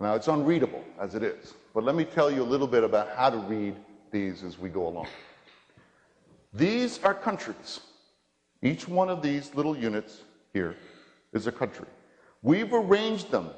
Now, 0.01 0.17
it's 0.17 0.27
unreadable 0.27 0.83
as 0.99 1.15
it 1.15 1.23
is, 1.23 1.55
but 1.73 1.85
let 1.85 1.95
me 1.95 2.05
tell 2.05 2.29
you 2.29 2.43
a 2.43 2.51
little 2.53 2.67
bit 2.67 2.83
about 2.83 3.11
how 3.15 3.31
to 3.31 3.37
read 3.37 3.77
these 4.11 4.43
as 4.43 4.59
we 4.59 4.71
go 4.71 4.89
along. 4.89 5.07
These 6.53 6.99
are 7.05 7.15
countries. 7.15 7.79
Each 8.61 8.89
one 8.89 9.09
of 9.09 9.23
these 9.23 9.55
little 9.55 9.77
units 9.77 10.23
here 10.53 10.75
is 11.33 11.47
a 11.47 11.53
country. 11.53 11.87
We've 12.43 12.73
arranged 12.73 13.31
them 13.31 13.51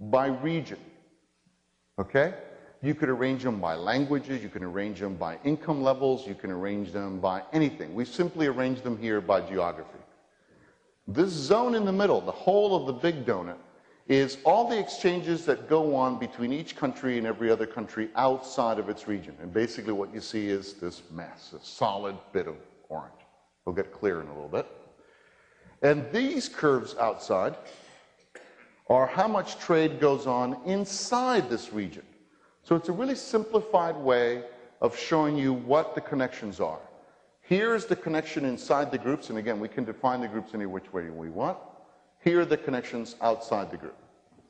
by 0.00 0.28
region. 0.28 0.78
Okay? 1.98 2.34
You 2.82 2.94
could 2.94 3.10
arrange 3.10 3.42
them 3.42 3.60
by 3.60 3.74
languages, 3.74 4.42
you 4.42 4.48
can 4.48 4.64
arrange 4.64 5.00
them 5.00 5.14
by 5.14 5.38
income 5.44 5.82
levels, 5.82 6.26
you 6.26 6.34
can 6.34 6.50
arrange 6.50 6.92
them 6.92 7.20
by 7.20 7.42
anything. 7.52 7.94
We 7.94 8.06
simply 8.06 8.46
arrange 8.46 8.80
them 8.80 8.96
here 8.96 9.20
by 9.20 9.42
geography. 9.42 9.98
This 11.06 11.30
zone 11.30 11.74
in 11.74 11.84
the 11.84 11.92
middle, 11.92 12.22
the 12.22 12.32
whole 12.32 12.74
of 12.74 12.86
the 12.86 12.92
big 12.92 13.26
donut, 13.26 13.58
is 14.08 14.38
all 14.44 14.68
the 14.68 14.78
exchanges 14.78 15.44
that 15.44 15.68
go 15.68 15.94
on 15.94 16.18
between 16.18 16.52
each 16.52 16.74
country 16.74 17.18
and 17.18 17.26
every 17.26 17.50
other 17.50 17.66
country 17.66 18.08
outside 18.16 18.78
of 18.78 18.88
its 18.88 19.06
region. 19.06 19.36
And 19.42 19.52
basically 19.52 19.92
what 19.92 20.12
you 20.14 20.20
see 20.20 20.48
is 20.48 20.74
this 20.74 21.02
mess, 21.12 21.52
a 21.52 21.64
solid 21.64 22.16
bit 22.32 22.48
of 22.48 22.56
orange. 22.88 23.12
We'll 23.64 23.74
get 23.74 23.92
clear 23.92 24.20
in 24.20 24.26
a 24.26 24.32
little 24.32 24.48
bit. 24.48 24.66
And 25.82 26.10
these 26.12 26.48
curves 26.48 26.94
outside 26.96 27.56
are 28.88 29.06
how 29.06 29.28
much 29.28 29.58
trade 29.58 30.00
goes 30.00 30.26
on 30.26 30.58
inside 30.66 31.48
this 31.48 31.72
region. 31.72 32.02
So 32.62 32.76
it's 32.76 32.88
a 32.88 32.92
really 32.92 33.14
simplified 33.14 33.96
way 33.96 34.44
of 34.80 34.96
showing 34.96 35.36
you 35.36 35.52
what 35.52 35.94
the 35.94 36.00
connections 36.00 36.60
are. 36.60 36.80
Here 37.42 37.74
is 37.74 37.86
the 37.86 37.96
connection 37.96 38.44
inside 38.44 38.90
the 38.90 38.98
groups, 38.98 39.30
and 39.30 39.38
again, 39.38 39.58
we 39.58 39.68
can 39.68 39.84
define 39.84 40.20
the 40.20 40.28
groups 40.28 40.54
any 40.54 40.66
which 40.66 40.92
way 40.92 41.10
we 41.10 41.30
want. 41.30 41.58
Here 42.22 42.40
are 42.40 42.44
the 42.44 42.56
connections 42.56 43.16
outside 43.20 43.70
the 43.70 43.76
group. 43.76 43.96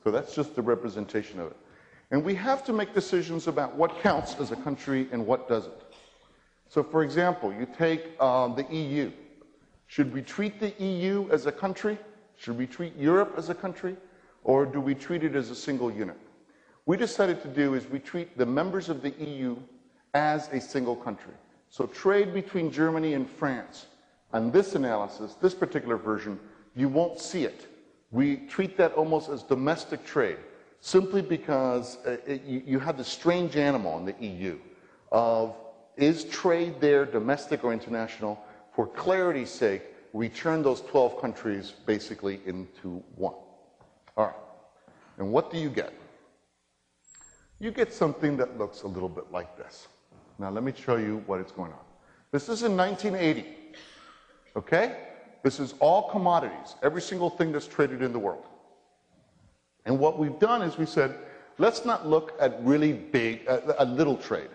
So 0.03 0.11
that's 0.11 0.35
just 0.35 0.55
the 0.55 0.61
representation 0.61 1.39
of 1.39 1.47
it. 1.47 1.57
And 2.11 2.23
we 2.23 2.35
have 2.35 2.63
to 2.65 2.73
make 2.73 2.93
decisions 2.93 3.47
about 3.47 3.75
what 3.75 4.01
counts 4.01 4.35
as 4.39 4.51
a 4.51 4.55
country 4.57 5.07
and 5.11 5.25
what 5.25 5.47
doesn't. 5.47 5.73
So, 6.67 6.83
for 6.83 7.03
example, 7.03 7.53
you 7.53 7.65
take 7.77 8.19
um, 8.21 8.55
the 8.55 8.65
EU. 8.73 9.11
Should 9.91 10.13
we 10.13 10.21
treat 10.21 10.57
the 10.57 10.73
EU 10.81 11.27
as 11.31 11.47
a 11.47 11.51
country? 11.51 11.97
Should 12.37 12.57
we 12.57 12.65
treat 12.65 12.95
Europe 12.95 13.33
as 13.35 13.49
a 13.49 13.53
country? 13.53 13.97
Or 14.45 14.65
do 14.65 14.79
we 14.79 14.95
treat 14.95 15.21
it 15.21 15.35
as 15.35 15.49
a 15.49 15.55
single 15.55 15.91
unit? 15.91 16.15
We 16.85 16.95
decided 16.95 17.41
to 17.41 17.49
do 17.49 17.73
is 17.73 17.85
we 17.87 17.99
treat 17.99 18.37
the 18.37 18.45
members 18.45 18.87
of 18.87 19.01
the 19.01 19.09
EU 19.09 19.57
as 20.13 20.47
a 20.53 20.61
single 20.61 20.95
country. 20.95 21.33
So 21.69 21.87
trade 21.87 22.33
between 22.33 22.71
Germany 22.71 23.15
and 23.15 23.29
France, 23.29 23.87
on 24.31 24.49
this 24.49 24.75
analysis, 24.75 25.35
this 25.41 25.53
particular 25.53 25.97
version, 25.97 26.39
you 26.73 26.87
won't 26.87 27.19
see 27.19 27.43
it. 27.43 27.67
We 28.11 28.37
treat 28.47 28.77
that 28.77 28.93
almost 28.93 29.27
as 29.27 29.43
domestic 29.43 30.05
trade, 30.05 30.37
simply 30.79 31.21
because 31.21 31.97
uh, 32.05 32.15
it, 32.25 32.45
you, 32.45 32.63
you 32.65 32.79
have 32.79 32.97
this 32.97 33.09
strange 33.09 33.57
animal 33.57 33.97
in 33.97 34.05
the 34.05 34.15
EU 34.25 34.57
of 35.11 35.53
is 35.97 36.23
trade 36.23 36.79
there 36.79 37.05
domestic 37.05 37.65
or 37.65 37.73
international? 37.73 38.39
For 38.73 38.87
clarity's 38.87 39.49
sake, 39.49 39.83
we 40.13 40.29
turn 40.29 40.61
those 40.63 40.81
12 40.81 41.19
countries 41.21 41.73
basically 41.85 42.41
into 42.45 43.03
one. 43.15 43.35
All 44.17 44.25
right. 44.25 44.35
And 45.17 45.31
what 45.31 45.51
do 45.51 45.57
you 45.57 45.69
get? 45.69 45.93
You 47.59 47.71
get 47.71 47.93
something 47.93 48.37
that 48.37 48.57
looks 48.57 48.81
a 48.83 48.87
little 48.87 49.09
bit 49.09 49.31
like 49.31 49.57
this. 49.57 49.87
Now, 50.39 50.49
let 50.49 50.63
me 50.63 50.73
show 50.75 50.95
you 50.95 51.23
what 51.27 51.39
is 51.39 51.51
going 51.51 51.71
on. 51.71 51.79
This 52.31 52.49
is 52.49 52.63
in 52.63 52.75
1980. 52.75 53.47
Okay? 54.55 54.97
This 55.43 55.59
is 55.59 55.75
all 55.79 56.09
commodities, 56.09 56.75
every 56.83 57.01
single 57.01 57.29
thing 57.29 57.51
that's 57.51 57.67
traded 57.67 58.01
in 58.01 58.13
the 58.13 58.19
world. 58.19 58.45
And 59.85 59.97
what 59.97 60.19
we've 60.19 60.37
done 60.39 60.61
is 60.61 60.77
we 60.77 60.85
said, 60.85 61.15
let's 61.57 61.85
not 61.85 62.07
look 62.07 62.33
at 62.39 62.63
really 62.63 62.93
big, 62.93 63.47
uh, 63.47 63.59
a 63.79 63.85
little 63.85 64.17
trade. 64.17 64.49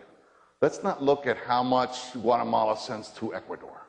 Let's 0.61 0.83
not 0.83 1.03
look 1.03 1.27
at 1.27 1.37
how 1.37 1.63
much 1.63 2.13
Guatemala 2.13 2.79
sends 2.79 3.09
to 3.11 3.35
Ecuador. 3.35 3.86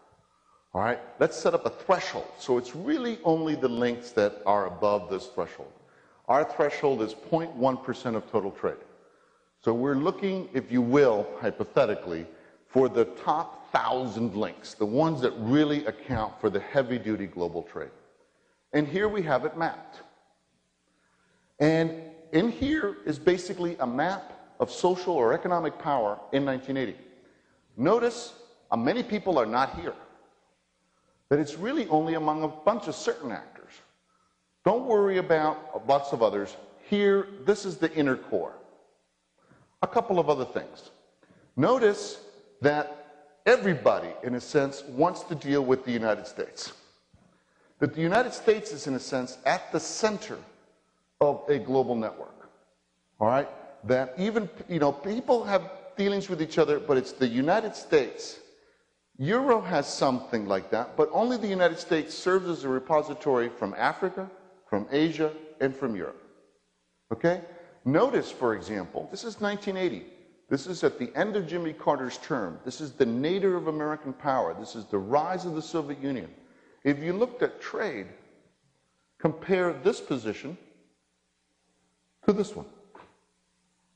All 0.78 0.84
right? 0.84 1.00
Let's 1.20 1.36
set 1.36 1.56
up 1.56 1.66
a 1.66 1.72
threshold. 1.72 2.28
So 2.38 2.60
it's 2.60 2.76
really 2.76 3.18
only 3.24 3.56
the 3.56 3.68
links 3.68 4.12
that 4.12 4.44
are 4.46 4.68
above 4.68 5.10
this 5.10 5.26
threshold. 5.26 5.72
Our 6.28 6.44
threshold 6.44 7.02
is 7.02 7.16
0.1% 7.16 8.16
of 8.16 8.30
total 8.30 8.52
trade. 8.52 8.78
So 9.63 9.74
we're 9.74 9.96
looking, 9.96 10.48
if 10.54 10.72
you 10.72 10.84
will, 10.84 11.26
hypothetically, 11.42 12.28
for 12.68 12.90
the 12.90 13.06
top 13.06 13.72
thousand 13.72 14.36
links, 14.36 14.76
the 14.76 14.86
ones 14.86 15.20
that 15.22 15.34
really 15.38 15.84
account 15.88 16.40
for 16.40 16.52
the 16.52 16.60
heavy 16.60 17.00
duty 17.00 17.26
global 17.26 17.63
trade. 17.63 17.90
And 18.72 18.88
here 18.88 19.10
we 19.10 19.24
have 19.24 19.46
it 19.46 19.58
mapped. 19.58 20.02
And 21.58 22.04
in 22.34 22.52
here 22.52 22.98
is 23.04 23.18
basically 23.18 23.78
a 23.80 23.88
map 23.88 24.32
of 24.60 24.70
social 24.70 25.16
or 25.16 25.34
economic 25.34 25.80
power 25.80 26.20
in 26.34 26.46
1980. 26.46 27.04
Notice 27.78 28.36
uh, 28.70 28.78
many 28.78 29.02
people 29.02 29.40
are 29.40 29.48
not 29.48 29.80
here, 29.80 29.96
that 31.30 31.40
it's 31.40 31.58
really 31.58 31.88
only 31.88 32.13
among 32.13 32.44
a 32.44 32.48
bunch 32.48 32.88
of 32.88 32.96
certain 32.96 33.32
actors. 33.32 33.72
Don't 34.66 34.86
worry 34.86 35.18
about 35.18 35.88
lots 35.88 36.13
of 36.13 36.22
others. 36.22 36.56
Here, 36.90 37.28
this 37.46 37.66
is 37.66 37.78
the 37.78 37.94
inner 37.94 38.16
core. 38.16 38.54
A 39.82 39.88
couple 39.88 40.20
of 40.20 40.30
other 40.30 40.46
things. 40.46 40.90
Notice 41.56 42.20
that 42.62 43.32
everybody, 43.46 44.10
in 44.24 44.36
a 44.36 44.42
sense, 44.42 44.84
wants 44.90 45.24
to 45.24 45.36
deal 45.36 45.63
with 45.63 45.86
the 45.86 45.92
United 45.92 46.28
States. 46.28 46.74
That 47.80 47.94
the 47.94 48.02
United 48.02 48.34
States 48.34 48.72
is, 48.72 48.88
in 48.88 48.96
a 48.96 49.00
sense, 49.00 49.38
at 49.46 49.72
the 49.72 49.80
center 49.80 50.38
of 51.22 51.44
a 51.48 51.60
global 51.60 51.96
network. 51.96 52.50
All 53.20 53.28
right? 53.28 53.48
That 53.84 54.13
even, 54.18 54.50
you 54.68 54.80
know, 54.80 54.92
people 54.92 55.44
have 55.44 55.72
dealings 55.98 56.30
with 56.30 56.42
each 56.42 56.58
other, 56.58 56.80
but 56.80 56.98
it's 56.98 57.12
the 57.12 57.28
United 57.28 57.76
States. 57.76 58.40
Euro 59.19 59.62
has 59.62 59.91
something 59.91 60.47
like 60.47 60.69
that, 60.69 60.95
but 60.95 61.10
only 61.12 61.38
the 61.38 61.47
United 61.47 61.80
States 61.80 62.13
serves 62.13 62.47
as 62.47 62.63
a 62.63 62.69
repository 62.69 63.49
from 63.49 63.73
Africa, 63.75 64.30
from 64.65 64.88
Asia, 64.91 65.32
and 65.60 65.75
from 65.75 65.95
Europe. 65.95 66.21
Okay? 67.12 67.41
Notice, 67.84 68.30
for 68.30 68.53
example, 68.53 69.08
this 69.10 69.23
is 69.23 69.41
1980. 69.41 70.06
This 70.49 70.67
is 70.67 70.84
at 70.84 70.99
the 70.99 71.12
end 71.15 71.36
of 71.36 71.47
Jimmy 71.47 71.73
Carter's 71.73 72.19
term. 72.19 72.60
This 72.63 72.80
is 72.80 72.91
the 72.91 73.06
nadir 73.06 73.56
of 73.56 73.67
American 73.67 74.13
power. 74.13 74.56
This 74.58 74.75
is 74.75 74.86
the 74.86 74.97
rise 74.97 75.45
of 75.45 75.56
the 75.56 75.62
Soviet 75.62 76.01
Union. 76.01 76.30
If 76.84 76.99
you 76.99 77.12
looked 77.12 77.41
at 77.41 77.60
trade, 77.60 78.08
compare 79.17 79.73
this 79.73 79.99
position 79.99 80.58
to 82.25 82.34
this 82.34 82.56
one. 82.56 82.67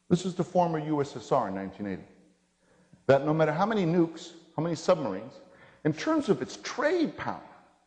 This 0.09 0.25
is 0.25 0.35
the 0.35 0.43
former 0.43 0.81
USSR 0.81 1.47
in 1.47 1.55
1980. 1.55 2.03
That 3.07 3.25
no 3.25 3.33
matter 3.33 3.53
how 3.53 3.65
many 3.65 3.85
nukes, 3.85 4.33
how 4.55 4.63
many 4.63 4.75
submarines, 4.75 5.33
in 5.83 5.93
terms 5.93 6.29
of 6.29 6.41
its 6.41 6.57
trade 6.63 7.17
power, 7.17 7.41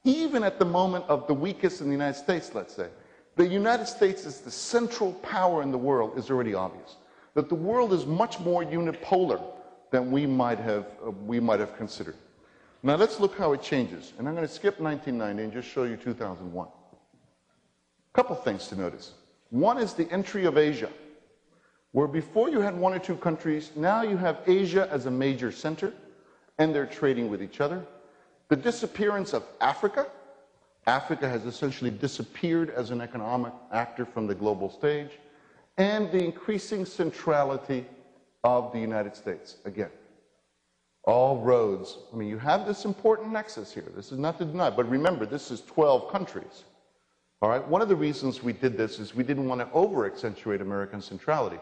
even 0.04 0.42
at 0.44 0.58
the 0.58 0.64
moment 0.64 1.04
of 1.08 1.26
the 1.26 1.34
weakest 1.34 1.80
in 1.80 1.86
the 1.86 1.92
United 1.92 2.18
States, 2.18 2.54
let's 2.54 2.74
say, 2.74 2.88
the 3.36 3.46
United 3.46 3.86
States 3.86 4.26
is 4.26 4.40
the 4.40 4.50
central 4.50 5.12
power 5.14 5.62
in 5.62 5.72
the 5.72 5.78
world 5.78 6.16
is 6.16 6.30
already 6.30 6.54
obvious. 6.54 6.96
That 7.34 7.48
the 7.48 7.54
world 7.54 7.92
is 7.92 8.06
much 8.06 8.38
more 8.38 8.64
unipolar 8.64 9.42
than 9.90 10.10
we 10.10 10.24
might 10.26 10.58
have, 10.58 10.86
uh, 11.04 11.10
we 11.10 11.40
might 11.40 11.60
have 11.60 11.76
considered. 11.76 12.16
Now 12.82 12.96
let's 12.96 13.18
look 13.18 13.36
how 13.36 13.52
it 13.52 13.62
changes. 13.62 14.12
And 14.18 14.28
I'm 14.28 14.34
going 14.34 14.46
to 14.46 14.52
skip 14.52 14.78
1990 14.78 15.42
and 15.42 15.52
just 15.52 15.68
show 15.68 15.84
you 15.84 15.96
2001. 15.96 16.68
A 16.68 18.12
couple 18.12 18.36
things 18.36 18.68
to 18.68 18.76
notice. 18.76 19.12
One 19.50 19.78
is 19.78 19.94
the 19.94 20.10
entry 20.12 20.44
of 20.44 20.58
Asia, 20.58 20.90
where 21.92 22.06
before 22.06 22.50
you 22.50 22.60
had 22.60 22.76
one 22.76 22.92
or 22.92 22.98
two 22.98 23.16
countries, 23.16 23.70
now 23.74 24.02
you 24.02 24.16
have 24.16 24.40
Asia 24.46 24.88
as 24.90 25.06
a 25.06 25.10
major 25.10 25.50
center, 25.50 25.92
and 26.58 26.74
they're 26.74 26.86
trading 26.86 27.30
with 27.30 27.42
each 27.42 27.60
other. 27.60 27.84
The 28.48 28.56
disappearance 28.56 29.32
of 29.32 29.44
Africa, 29.60 30.06
Africa 30.86 31.28
has 31.28 31.44
essentially 31.46 31.90
disappeared 31.90 32.70
as 32.70 32.90
an 32.90 33.00
economic 33.00 33.52
actor 33.72 34.04
from 34.04 34.26
the 34.26 34.34
global 34.34 34.70
stage, 34.70 35.10
and 35.78 36.10
the 36.12 36.22
increasing 36.22 36.84
centrality 36.84 37.86
of 38.44 38.72
the 38.72 38.78
United 38.78 39.16
States. 39.16 39.56
Again, 39.64 39.90
all 41.04 41.38
roads. 41.40 41.98
I 42.12 42.16
mean, 42.16 42.28
you 42.28 42.38
have 42.38 42.66
this 42.66 42.84
important 42.84 43.32
nexus 43.32 43.72
here. 43.72 43.90
This 43.94 44.12
is 44.12 44.18
not 44.18 44.38
to 44.38 44.44
deny, 44.44 44.70
but 44.70 44.88
remember, 44.88 45.26
this 45.26 45.50
is 45.50 45.62
12 45.62 46.10
countries. 46.10 46.64
All 47.42 47.50
right, 47.50 47.66
one 47.66 47.82
of 47.82 47.88
the 47.88 47.96
reasons 47.96 48.42
we 48.42 48.52
did 48.52 48.76
this 48.76 48.98
is 48.98 49.14
we 49.14 49.24
didn't 49.24 49.48
want 49.48 49.60
to 49.60 49.70
over 49.72 50.06
accentuate 50.06 50.60
American 50.60 51.02
centrality. 51.02 51.58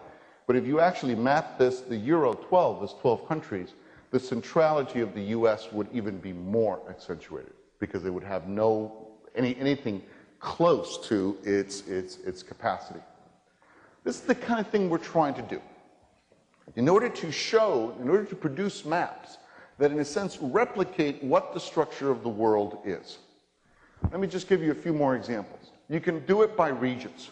But 0.46 0.56
if 0.56 0.66
you 0.66 0.80
actually 0.80 1.14
map 1.14 1.58
this, 1.58 1.80
the 1.80 1.96
Euro 1.96 2.34
12, 2.34 2.82
this 2.82 2.94
12 3.00 3.26
countries, 3.26 3.74
the 4.12 4.20
centrality 4.20 5.00
of 5.00 5.14
the 5.14 5.22
US 5.36 5.72
would 5.72 5.88
even 5.92 6.18
be 6.18 6.32
more 6.32 6.80
accentuated 6.88 7.54
because 7.80 8.02
they 8.02 8.10
would 8.10 8.22
have 8.22 8.46
no 8.46 9.08
any, 9.34 9.56
anything 9.58 10.02
close 10.38 10.98
to 11.08 11.38
its, 11.42 11.86
its, 11.88 12.18
its 12.18 12.42
capacity. 12.42 13.00
This 14.04 14.16
is 14.16 14.22
the 14.22 14.34
kind 14.34 14.60
of 14.60 14.68
thing 14.68 14.90
we're 14.90 14.98
trying 14.98 15.34
to 15.34 15.42
do. 15.42 15.60
In 16.76 16.88
order 16.88 17.08
to 17.08 17.32
show, 17.32 17.96
in 18.00 18.08
order 18.08 18.24
to 18.24 18.36
produce 18.36 18.84
maps 18.84 19.38
that 19.78 19.90
in 19.90 19.98
a 20.00 20.04
sense 20.04 20.38
replicate 20.40 21.22
what 21.24 21.54
the 21.54 21.60
structure 21.60 22.10
of 22.10 22.22
the 22.22 22.28
world 22.28 22.78
is. 22.84 23.18
Let 24.10 24.20
me 24.20 24.26
just 24.26 24.48
give 24.48 24.62
you 24.62 24.72
a 24.72 24.74
few 24.74 24.92
more 24.92 25.16
examples. 25.16 25.70
You 25.88 26.00
can 26.00 26.24
do 26.26 26.42
it 26.42 26.56
by 26.56 26.68
regions. 26.68 27.30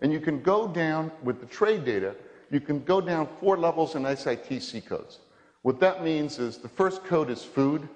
And 0.00 0.12
you 0.12 0.20
can 0.20 0.42
go 0.42 0.66
down 0.66 1.12
with 1.22 1.40
the 1.40 1.46
trade 1.46 1.84
data, 1.84 2.14
you 2.50 2.60
can 2.60 2.82
go 2.84 3.00
down 3.00 3.28
four 3.40 3.56
levels 3.56 3.94
in 3.94 4.02
SITC 4.02 4.84
codes. 4.84 5.20
What 5.66 5.80
that 5.80 6.04
means 6.04 6.38
is 6.38 6.58
the 6.58 6.68
first 6.68 7.02
code 7.02 7.28
is 7.28 7.42
food, 7.42 7.88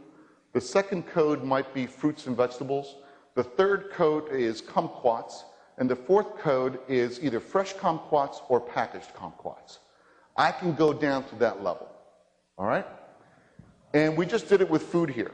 the 0.54 0.60
second 0.60 1.06
code 1.06 1.44
might 1.44 1.72
be 1.72 1.86
fruits 1.86 2.26
and 2.26 2.36
vegetables, 2.36 2.96
the 3.36 3.44
third 3.44 3.92
code 3.92 4.28
is 4.32 4.60
kumquats, 4.60 5.44
and 5.78 5.88
the 5.88 5.94
fourth 5.94 6.36
code 6.36 6.80
is 6.88 7.22
either 7.22 7.38
fresh 7.38 7.74
kumquats 7.74 8.38
or 8.48 8.60
packaged 8.60 9.14
kumquats. 9.14 9.78
I 10.36 10.50
can 10.50 10.74
go 10.74 10.92
down 10.92 11.22
to 11.28 11.36
that 11.36 11.62
level. 11.62 11.88
All 12.58 12.66
right? 12.66 12.84
And 13.94 14.16
we 14.16 14.26
just 14.26 14.48
did 14.48 14.60
it 14.60 14.68
with 14.68 14.82
food 14.82 15.08
here. 15.08 15.30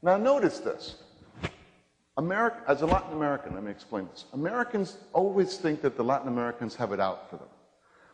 Now 0.00 0.16
notice 0.16 0.60
this. 0.60 1.02
America, 2.16 2.62
as 2.68 2.82
a 2.82 2.86
Latin 2.86 3.14
American, 3.14 3.52
let 3.52 3.64
me 3.64 3.72
explain 3.72 4.06
this. 4.12 4.26
Americans 4.32 4.98
always 5.12 5.56
think 5.56 5.82
that 5.82 5.96
the 5.96 6.04
Latin 6.04 6.28
Americans 6.28 6.76
have 6.76 6.92
it 6.92 7.00
out 7.00 7.28
for 7.28 7.36
them. 7.36 7.48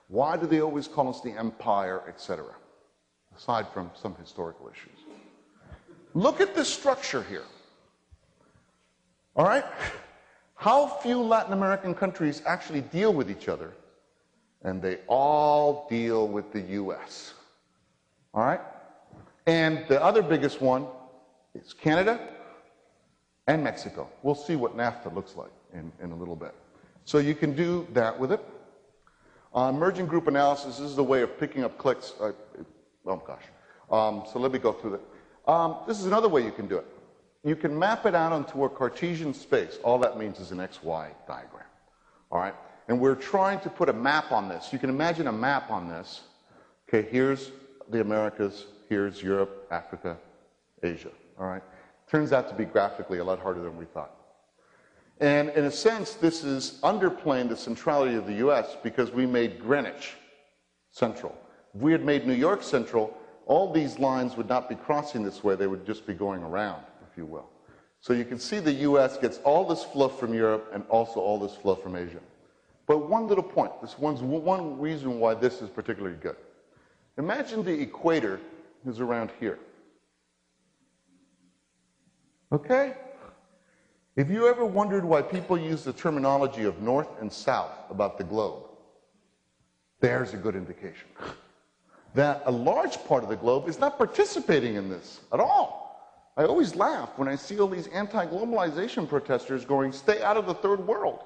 Why 0.08 0.38
do 0.38 0.46
they 0.46 0.62
always 0.62 0.88
call 0.88 1.10
us 1.10 1.20
the 1.20 1.32
empire, 1.32 2.02
etc.? 2.08 2.54
Aside 3.40 3.68
from 3.72 3.90
some 3.94 4.14
historical 4.16 4.68
issues. 4.68 4.98
Look 6.12 6.42
at 6.42 6.54
this 6.54 6.68
structure 6.68 7.22
here. 7.22 7.44
All 9.34 9.46
right? 9.46 9.64
How 10.56 10.86
few 10.86 11.22
Latin 11.22 11.54
American 11.54 11.94
countries 11.94 12.42
actually 12.44 12.82
deal 12.82 13.14
with 13.14 13.30
each 13.30 13.48
other, 13.48 13.72
and 14.60 14.82
they 14.82 14.98
all 15.06 15.86
deal 15.88 16.28
with 16.28 16.52
the 16.52 16.60
US. 16.82 17.32
All 18.34 18.44
right? 18.44 18.60
And 19.46 19.86
the 19.88 20.02
other 20.02 20.20
biggest 20.20 20.60
one 20.60 20.86
is 21.54 21.72
Canada 21.72 22.20
and 23.46 23.64
Mexico. 23.64 24.10
We'll 24.22 24.34
see 24.34 24.56
what 24.56 24.76
NAFTA 24.76 25.14
looks 25.14 25.34
like 25.34 25.52
in, 25.72 25.90
in 26.02 26.12
a 26.12 26.14
little 26.14 26.36
bit. 26.36 26.54
So 27.06 27.16
you 27.16 27.34
can 27.34 27.56
do 27.56 27.86
that 27.94 28.20
with 28.20 28.32
it. 28.32 28.44
Uh, 29.56 29.72
emerging 29.74 30.06
group 30.06 30.26
analysis 30.28 30.78
is 30.78 30.98
a 30.98 31.02
way 31.02 31.22
of 31.22 31.40
picking 31.40 31.64
up 31.64 31.78
cliques. 31.78 32.12
Oh 33.06 33.16
gosh. 33.16 33.42
Um, 33.90 34.24
so 34.32 34.38
let 34.38 34.52
me 34.52 34.58
go 34.58 34.72
through 34.72 34.92
that. 34.92 35.50
Um, 35.50 35.76
this 35.86 35.98
is 35.98 36.06
another 36.06 36.28
way 36.28 36.44
you 36.44 36.52
can 36.52 36.66
do 36.66 36.76
it. 36.76 36.86
You 37.42 37.56
can 37.56 37.76
map 37.78 38.06
it 38.06 38.14
out 38.14 38.32
onto 38.32 38.64
a 38.64 38.68
Cartesian 38.68 39.32
space. 39.32 39.78
All 39.82 39.98
that 40.00 40.18
means 40.18 40.38
is 40.38 40.52
an 40.52 40.58
XY 40.58 41.08
diagram. 41.26 41.64
All 42.30 42.38
right? 42.38 42.54
And 42.88 43.00
we're 43.00 43.14
trying 43.14 43.60
to 43.60 43.70
put 43.70 43.88
a 43.88 43.92
map 43.92 44.30
on 44.32 44.48
this. 44.48 44.72
You 44.72 44.78
can 44.78 44.90
imagine 44.90 45.26
a 45.26 45.32
map 45.32 45.70
on 45.70 45.88
this. 45.88 46.22
Okay, 46.88 47.08
here's 47.10 47.50
the 47.88 48.00
Americas, 48.00 48.66
here's 48.88 49.22
Europe, 49.22 49.66
Africa, 49.70 50.18
Asia. 50.82 51.10
All 51.38 51.46
right? 51.46 51.62
Turns 52.10 52.32
out 52.32 52.48
to 52.48 52.54
be 52.54 52.64
graphically 52.64 53.18
a 53.18 53.24
lot 53.24 53.38
harder 53.38 53.62
than 53.62 53.76
we 53.76 53.86
thought. 53.86 54.14
And 55.20 55.50
in 55.50 55.66
a 55.66 55.70
sense, 55.70 56.14
this 56.14 56.44
is 56.44 56.80
underplaying 56.82 57.48
the 57.48 57.56
centrality 57.56 58.14
of 58.16 58.26
the 58.26 58.34
US 58.46 58.76
because 58.82 59.10
we 59.10 59.26
made 59.26 59.60
Greenwich 59.60 60.14
central. 60.90 61.36
If 61.74 61.80
we 61.80 61.92
had 61.92 62.04
made 62.04 62.26
New 62.26 62.34
York 62.34 62.62
central, 62.62 63.16
all 63.46 63.72
these 63.72 63.98
lines 63.98 64.36
would 64.36 64.48
not 64.48 64.68
be 64.68 64.74
crossing 64.74 65.22
this 65.22 65.44
way, 65.44 65.54
they 65.54 65.66
would 65.66 65.86
just 65.86 66.06
be 66.06 66.14
going 66.14 66.42
around, 66.42 66.82
if 67.10 67.16
you 67.16 67.26
will. 67.26 67.48
So 68.00 68.12
you 68.12 68.24
can 68.24 68.38
see 68.38 68.58
the 68.58 68.72
US 68.72 69.18
gets 69.18 69.38
all 69.38 69.66
this 69.66 69.84
fluff 69.84 70.18
from 70.18 70.32
Europe 70.32 70.70
and 70.72 70.84
also 70.88 71.20
all 71.20 71.38
this 71.38 71.54
fluff 71.54 71.82
from 71.82 71.96
Asia. 71.96 72.20
But 72.86 73.08
one 73.08 73.28
little 73.28 73.44
point, 73.44 73.80
this 73.80 73.98
one's 73.98 74.20
one 74.20 74.80
reason 74.80 75.20
why 75.20 75.34
this 75.34 75.62
is 75.62 75.68
particularly 75.68 76.16
good. 76.16 76.36
Imagine 77.18 77.62
the 77.62 77.78
equator 77.80 78.40
is 78.86 79.00
around 79.00 79.30
here. 79.38 79.58
Okay? 82.52 82.94
If 84.16 84.28
you 84.28 84.48
ever 84.48 84.64
wondered 84.64 85.04
why 85.04 85.22
people 85.22 85.56
use 85.56 85.84
the 85.84 85.92
terminology 85.92 86.64
of 86.64 86.82
north 86.82 87.08
and 87.20 87.32
south 87.32 87.70
about 87.90 88.18
the 88.18 88.24
globe, 88.24 88.64
there's 90.00 90.34
a 90.34 90.36
good 90.36 90.56
indication 90.56 91.06
that 92.14 92.42
a 92.46 92.50
large 92.50 93.02
part 93.04 93.22
of 93.22 93.28
the 93.28 93.36
globe 93.36 93.68
is 93.68 93.78
not 93.78 93.96
participating 93.96 94.74
in 94.74 94.88
this 94.88 95.20
at 95.32 95.40
all. 95.40 95.80
I 96.36 96.44
always 96.44 96.74
laugh 96.74 97.10
when 97.16 97.28
I 97.28 97.36
see 97.36 97.58
all 97.60 97.68
these 97.68 97.86
anti 97.88 98.26
globalization 98.26 99.08
protesters 99.08 99.64
going, 99.64 99.92
stay 99.92 100.22
out 100.22 100.36
of 100.36 100.46
the 100.46 100.54
third 100.54 100.86
world. 100.86 101.20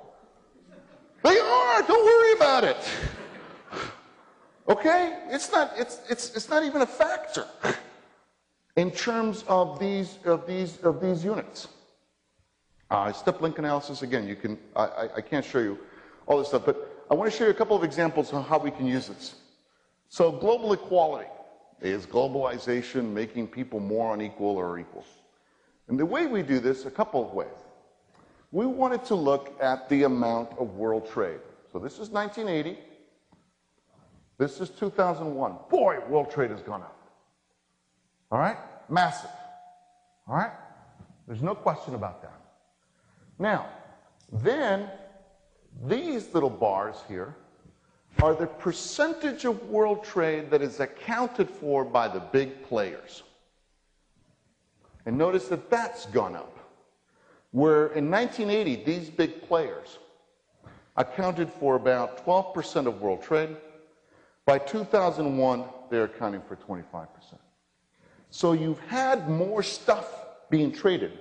They 1.22 1.38
are, 1.38 1.82
don't 1.82 2.04
worry 2.04 2.32
about 2.32 2.64
it. 2.64 2.76
Okay? 4.68 5.18
It's 5.28 5.50
not, 5.52 5.72
it's, 5.76 6.00
it's, 6.08 6.34
it's 6.34 6.48
not 6.48 6.64
even 6.64 6.82
a 6.82 6.86
factor 6.86 7.46
in 8.76 8.90
terms 8.90 9.44
of 9.48 9.78
these, 9.78 10.18
of 10.24 10.46
these, 10.46 10.78
of 10.78 11.00
these 11.00 11.24
units. 11.24 11.68
Uh, 12.90 13.12
step 13.12 13.40
link 13.40 13.58
analysis, 13.58 14.02
again, 14.02 14.26
you 14.26 14.36
can, 14.36 14.58
I, 14.76 14.84
I, 14.84 15.08
I 15.16 15.20
can't 15.20 15.44
show 15.44 15.58
you 15.58 15.78
all 16.26 16.38
this 16.38 16.48
stuff, 16.48 16.62
but 16.66 17.04
I 17.10 17.14
want 17.14 17.30
to 17.30 17.36
show 17.36 17.44
you 17.44 17.50
a 17.50 17.54
couple 17.54 17.76
of 17.76 17.84
examples 17.84 18.32
of 18.32 18.46
how 18.46 18.58
we 18.58 18.70
can 18.70 18.86
use 18.86 19.08
this. 19.08 19.34
So 20.14 20.30
global 20.30 20.72
equality 20.72 21.28
is 21.80 22.06
globalization 22.06 23.12
making 23.12 23.48
people 23.48 23.80
more 23.80 24.14
unequal 24.14 24.56
or 24.56 24.78
equal. 24.78 25.04
And 25.88 25.98
the 25.98 26.06
way 26.06 26.26
we 26.26 26.44
do 26.44 26.60
this, 26.60 26.86
a 26.86 26.90
couple 26.92 27.26
of 27.26 27.32
ways. 27.34 27.48
We 28.52 28.64
wanted 28.64 29.04
to 29.06 29.16
look 29.16 29.60
at 29.60 29.88
the 29.88 30.04
amount 30.04 30.50
of 30.56 30.76
world 30.76 31.10
trade. 31.10 31.40
So 31.72 31.80
this 31.80 31.94
is 31.94 32.10
1980. 32.10 32.78
This 34.38 34.60
is 34.60 34.70
2001. 34.70 35.56
Boy, 35.68 35.98
world 36.08 36.30
trade 36.30 36.52
has 36.52 36.62
gone 36.62 36.82
up. 36.82 36.96
All 38.30 38.38
right? 38.38 38.58
Massive. 38.88 39.30
All 40.28 40.36
right? 40.36 40.52
There's 41.26 41.42
no 41.42 41.56
question 41.56 41.96
about 41.96 42.22
that. 42.22 42.40
Now, 43.40 43.66
then 44.32 44.88
these 45.82 46.32
little 46.32 46.50
bars 46.50 46.98
here 47.08 47.34
are 48.22 48.34
the 48.34 48.46
percentage 48.46 49.44
of 49.44 49.68
world 49.68 50.04
trade 50.04 50.50
that 50.50 50.62
is 50.62 50.80
accounted 50.80 51.50
for 51.50 51.84
by 51.84 52.08
the 52.08 52.20
big 52.20 52.62
players. 52.62 53.22
And 55.06 55.18
notice 55.18 55.48
that 55.48 55.70
that's 55.70 56.06
gone 56.06 56.34
up. 56.34 56.58
Where 57.50 57.86
in 57.88 58.10
1980, 58.10 58.84
these 58.84 59.10
big 59.10 59.42
players 59.42 59.98
accounted 60.96 61.50
for 61.50 61.76
about 61.76 62.24
12% 62.24 62.86
of 62.86 63.00
world 63.00 63.22
trade. 63.22 63.56
By 64.46 64.58
2001, 64.58 65.64
they're 65.90 66.04
accounting 66.04 66.42
for 66.42 66.56
25%. 66.56 67.06
So 68.30 68.52
you've 68.52 68.80
had 68.80 69.28
more 69.28 69.62
stuff 69.62 70.06
being 70.50 70.72
traded, 70.72 71.18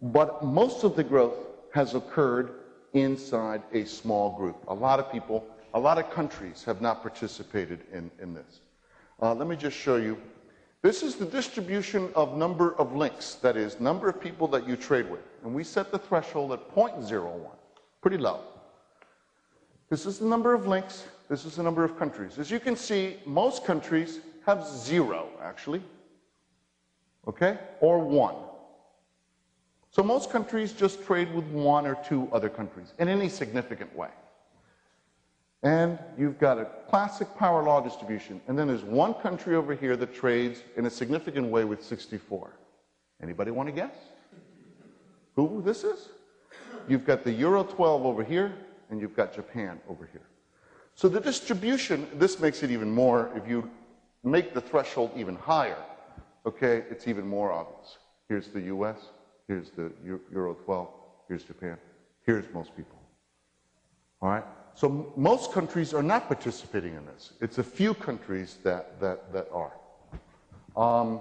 but 0.00 0.42
most 0.44 0.84
of 0.84 0.96
the 0.96 1.04
growth 1.04 1.36
has 1.72 1.94
occurred 1.94 2.52
inside 2.94 3.62
a 3.72 3.84
small 3.84 4.36
group. 4.36 4.56
A 4.68 4.74
lot 4.74 4.98
of 4.98 5.12
people 5.12 5.46
a 5.74 5.80
lot 5.80 5.98
of 5.98 6.10
countries 6.10 6.64
have 6.64 6.80
not 6.80 7.02
participated 7.02 7.80
in, 7.92 8.10
in 8.20 8.34
this. 8.34 8.60
Uh, 9.20 9.34
let 9.34 9.46
me 9.46 9.56
just 9.56 9.76
show 9.76 9.96
you. 9.96 10.18
This 10.82 11.02
is 11.02 11.16
the 11.16 11.26
distribution 11.26 12.10
of 12.14 12.36
number 12.38 12.74
of 12.76 12.94
links, 12.94 13.34
that 13.36 13.56
is, 13.56 13.80
number 13.80 14.08
of 14.08 14.20
people 14.20 14.48
that 14.48 14.66
you 14.66 14.76
trade 14.76 15.10
with. 15.10 15.20
And 15.44 15.54
we 15.54 15.62
set 15.62 15.92
the 15.92 15.98
threshold 15.98 16.52
at 16.52 16.74
0.01, 16.74 17.50
pretty 18.00 18.16
low. 18.16 18.40
This 19.90 20.06
is 20.06 20.18
the 20.18 20.24
number 20.24 20.54
of 20.54 20.66
links, 20.66 21.04
this 21.28 21.44
is 21.44 21.56
the 21.56 21.62
number 21.62 21.84
of 21.84 21.98
countries. 21.98 22.38
As 22.38 22.50
you 22.50 22.60
can 22.60 22.76
see, 22.76 23.16
most 23.26 23.64
countries 23.64 24.20
have 24.46 24.66
zero, 24.66 25.28
actually, 25.42 25.82
okay, 27.28 27.58
or 27.80 27.98
one. 27.98 28.36
So 29.90 30.02
most 30.02 30.30
countries 30.30 30.72
just 30.72 31.04
trade 31.04 31.34
with 31.34 31.44
one 31.46 31.86
or 31.86 31.98
two 32.06 32.28
other 32.32 32.48
countries 32.48 32.94
in 32.98 33.08
any 33.08 33.28
significant 33.28 33.94
way. 33.94 34.08
And 35.62 35.98
you've 36.16 36.38
got 36.38 36.58
a 36.58 36.66
classic 36.88 37.28
power 37.36 37.62
law 37.62 37.80
distribution. 37.80 38.40
And 38.48 38.58
then 38.58 38.66
there's 38.66 38.82
one 38.82 39.14
country 39.14 39.56
over 39.56 39.74
here 39.74 39.96
that 39.96 40.14
trades 40.14 40.62
in 40.76 40.86
a 40.86 40.90
significant 40.90 41.48
way 41.48 41.64
with 41.64 41.84
64. 41.84 42.50
Anybody 43.22 43.50
want 43.50 43.68
to 43.68 43.72
guess? 43.72 43.94
Who 45.36 45.62
this 45.62 45.84
is? 45.84 46.08
You've 46.88 47.04
got 47.04 47.24
the 47.24 47.32
Euro 47.32 47.62
12 47.62 48.06
over 48.06 48.24
here, 48.24 48.54
and 48.88 49.00
you've 49.00 49.14
got 49.14 49.34
Japan 49.34 49.78
over 49.88 50.08
here. 50.10 50.22
So 50.94 51.08
the 51.08 51.20
distribution, 51.20 52.08
this 52.14 52.40
makes 52.40 52.62
it 52.62 52.70
even 52.70 52.90
more, 52.90 53.30
if 53.36 53.48
you 53.48 53.70
make 54.24 54.54
the 54.54 54.60
threshold 54.60 55.12
even 55.16 55.36
higher, 55.36 55.78
okay, 56.46 56.84
it's 56.90 57.06
even 57.06 57.26
more 57.26 57.52
obvious. 57.52 57.98
Here's 58.28 58.48
the 58.48 58.60
US, 58.62 58.98
here's 59.46 59.70
the 59.70 59.92
Euro 60.32 60.54
12, 60.54 60.88
here's 61.28 61.44
Japan, 61.44 61.76
here's 62.24 62.44
most 62.52 62.74
people. 62.76 62.98
All 64.20 64.30
right? 64.30 64.44
So 64.80 65.12
most 65.14 65.52
countries 65.52 65.92
are 65.92 66.02
not 66.02 66.26
participating 66.26 66.94
in 66.94 67.04
this. 67.04 67.34
It's 67.42 67.58
a 67.58 67.62
few 67.62 67.92
countries 67.92 68.56
that, 68.62 68.98
that, 68.98 69.30
that 69.30 69.46
are. 69.52 69.72
Um, 70.74 71.20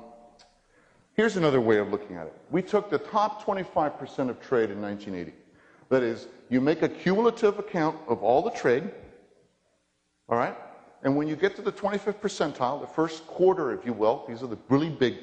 here's 1.14 1.36
another 1.36 1.60
way 1.60 1.76
of 1.76 1.92
looking 1.92 2.16
at 2.16 2.26
it. 2.26 2.34
We 2.52 2.62
took 2.62 2.90
the 2.90 3.00
top 3.00 3.44
25% 3.44 4.30
of 4.30 4.40
trade 4.40 4.70
in 4.70 4.82
1980. 4.82 5.34
That 5.90 6.04
is, 6.04 6.28
you 6.48 6.62
make 6.62 6.84
a 6.84 6.88
cumulative 6.88 7.60
account 7.60 7.98
of 8.08 8.24
all 8.24 8.42
the 8.42 8.52
trade, 8.52 8.90
all 10.30 10.38
right? 10.38 10.56
And 11.04 11.18
when 11.18 11.28
you 11.28 11.36
get 11.36 11.58
to 11.58 11.62
the 11.62 11.74
25th 11.74 12.22
percentile, 12.22 12.80
the 12.80 12.88
first 12.88 13.28
quarter, 13.28 13.74
if 13.74 13.86
you 13.86 13.92
will, 13.92 14.24
these 14.26 14.42
are 14.42 14.48
the 14.48 14.58
really 14.70 14.90
big 14.90 15.18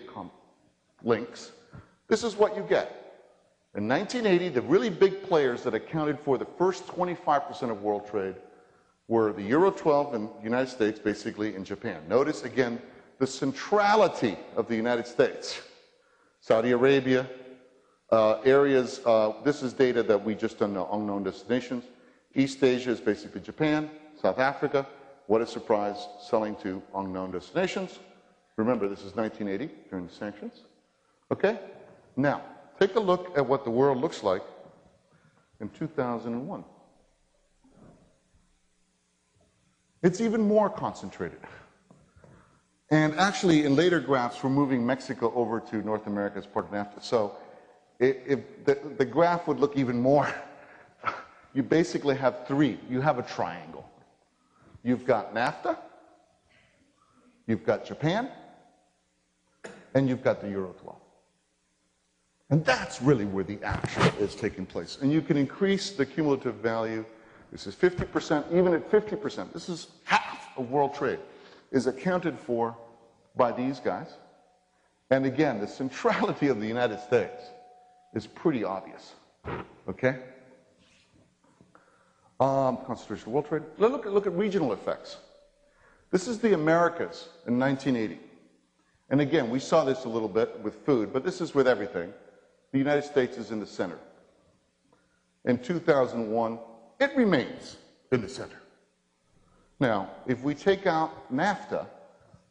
links, 1.03 1.53
this 2.07 2.23
is 2.23 2.37
what 2.37 2.55
you 2.55 2.67
get. 2.69 3.06
In 3.77 3.87
1980, 3.89 4.49
the 4.49 4.63
really 4.63 4.89
big 4.89 5.23
players 5.25 5.63
that 5.65 5.75
accounted 5.75 6.19
for 6.19 6.39
the 6.39 6.47
first 6.47 6.87
25% 6.87 7.71
of 7.71 7.83
world 7.83 8.09
trade 8.09 8.35
were 9.07 9.35
the 9.35 9.43
Euro 9.43 9.71
12 9.71 10.15
and 10.15 10.31
the 10.39 10.45
United 10.45 10.71
States, 10.71 10.99
basically, 10.99 11.55
and 11.55 11.65
Japan. 11.65 12.01
Notice 12.09 12.45
again 12.45 12.81
the 13.19 13.27
centrality 13.27 14.39
of 14.57 14.67
the 14.67 14.75
United 14.75 15.07
States. 15.07 15.61
Saudi 16.41 16.71
Arabia, 16.71 17.29
uh, 18.11 18.41
areas, 18.47 19.03
uh, 19.05 19.35
this 19.45 19.63
is 19.63 19.75
data 19.75 20.03
that 20.03 20.25
we 20.25 20.35
just 20.35 20.59
done 20.59 20.75
on 20.75 21.03
unknown 21.03 21.23
destinations. 21.23 21.85
East 22.35 22.65
Asia 22.65 22.91
is 22.91 23.01
basically 23.01 23.43
Japan, 23.43 23.91
South 24.19 24.39
Africa. 24.39 24.87
What 25.27 25.43
a 25.43 25.47
surprise, 25.47 26.09
selling 26.27 26.57
to 26.63 26.83
unknown 26.95 27.31
destinations. 27.31 27.99
Remember, 28.57 28.89
this 28.89 29.01
is 29.01 29.15
1980 29.15 29.75
during 29.91 30.07
the 30.07 30.15
sanctions. 30.15 30.63
Okay? 31.31 31.59
Now, 32.17 32.41
take 32.79 32.95
a 32.95 33.01
look 33.01 33.37
at 33.37 33.47
what 33.47 33.65
the 33.65 33.71
world 33.71 34.01
looks 34.01 34.23
like 34.23 34.43
in 35.61 35.69
2001. 35.71 36.65
It's 40.03 40.21
even 40.21 40.41
more 40.43 40.71
concentrated. 40.71 41.41
And 42.91 43.15
actually, 43.17 43.65
in 43.65 43.75
later 43.75 43.99
graphs, 43.99 44.43
we're 44.45 44.51
moving 44.51 44.87
Mexico 44.87 45.33
over 45.35 45.59
to 45.61 45.77
North 45.79 46.07
America 46.07 46.39
as 46.39 46.47
part 46.47 46.67
of 46.67 46.71
NAFTA. 46.71 47.03
So 47.03 47.37
it, 47.99 48.23
it, 48.27 48.65
the, 48.65 48.79
the 48.99 49.05
graph 49.05 49.49
would 49.49 49.59
look 49.59 49.77
even 49.77 50.01
more. 50.01 50.33
You 51.55 51.63
basically 51.63 52.17
have 52.17 52.47
three. 52.47 52.79
You 52.87 53.01
have 53.01 53.19
a 53.19 53.23
triangle. 53.23 53.89
You've 54.87 55.07
got 55.07 55.35
NAFTA, 55.35 55.79
you've 57.47 57.65
got 57.65 57.87
Japan, 57.87 58.31
and 59.95 60.07
you've 60.07 60.23
got 60.23 60.43
the 60.43 60.51
Euro 60.51 60.75
12. 60.81 61.06
And 62.51 62.65
that's 62.65 63.03
really 63.03 63.25
where 63.25 63.45
the 63.45 63.59
action 63.65 64.03
is 64.21 64.35
taking 64.35 64.67
place. 64.67 64.99
And 65.01 65.11
you 65.11 65.21
can 65.21 65.37
increase 65.37 65.91
the 65.91 66.07
cumulative 66.07 66.57
value. 66.57 67.05
This 67.51 67.67
is 67.67 67.75
50%, 67.75 68.53
even 68.53 68.73
at 68.75 68.91
50%, 68.91 69.53
this 69.53 69.69
is 69.69 69.89
half 70.05 70.51
of 70.57 70.71
world 70.71 70.95
trade, 70.95 71.19
is 71.73 71.87
accounted 71.87 72.39
for 72.39 72.77
by 73.37 73.51
these 73.51 73.81
guys. 73.81 74.15
And 75.11 75.27
again, 75.27 75.61
the 75.61 75.67
centrality 75.67 76.49
of 76.49 76.61
the 76.61 76.67
United 76.67 77.01
States 77.01 77.43
is 78.15 78.27
pretty 78.27 78.65
obvious. 78.65 79.15
Okay? 79.89 80.19
Um, 82.39 82.79
concentration 82.87 83.29
of 83.29 83.33
world 83.33 83.47
trade. 83.47 83.63
Let's 83.79 83.93
look 83.93 84.05
look 84.05 84.27
at 84.27 84.33
regional 84.35 84.73
effects. 84.73 85.19
This 86.11 86.29
is 86.29 86.39
the 86.39 86.55
Americas 86.55 87.29
in 87.47 87.59
1980. 87.59 88.21
And 89.11 89.21
again, 89.21 89.51
we 89.51 89.59
saw 89.59 89.85
this 89.85 90.05
a 90.05 90.09
little 90.09 90.29
bit 90.29 90.59
with 90.61 90.75
food, 90.85 91.13
but 91.13 91.25
this 91.25 91.41
is 91.41 91.55
with 91.55 91.67
everything. 91.67 92.13
The 92.77 92.81
United 92.81 93.05
States 93.05 93.39
is 93.39 93.53
in 93.53 93.59
the 93.59 93.67
center. 93.67 93.99
In 95.47 95.57
2001, 95.57 96.59
it 97.01 97.17
remains 97.17 97.79
in 98.13 98.21
the 98.21 98.29
center. 98.29 98.61
Now, 99.81 100.11
if 100.27 100.43
we 100.43 100.55
take 100.55 100.87
out 100.87 101.33
NAFTA, 101.35 101.87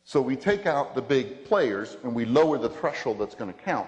so 0.03 0.19
we 0.19 0.35
take 0.35 0.65
out 0.65 0.95
the 0.95 1.01
big 1.03 1.45
players 1.45 1.97
and 2.01 2.15
we 2.15 2.25
lower 2.25 2.57
the 2.57 2.69
threshold 2.69 3.19
that's 3.19 3.35
going 3.35 3.53
to 3.53 3.59
count, 3.59 3.87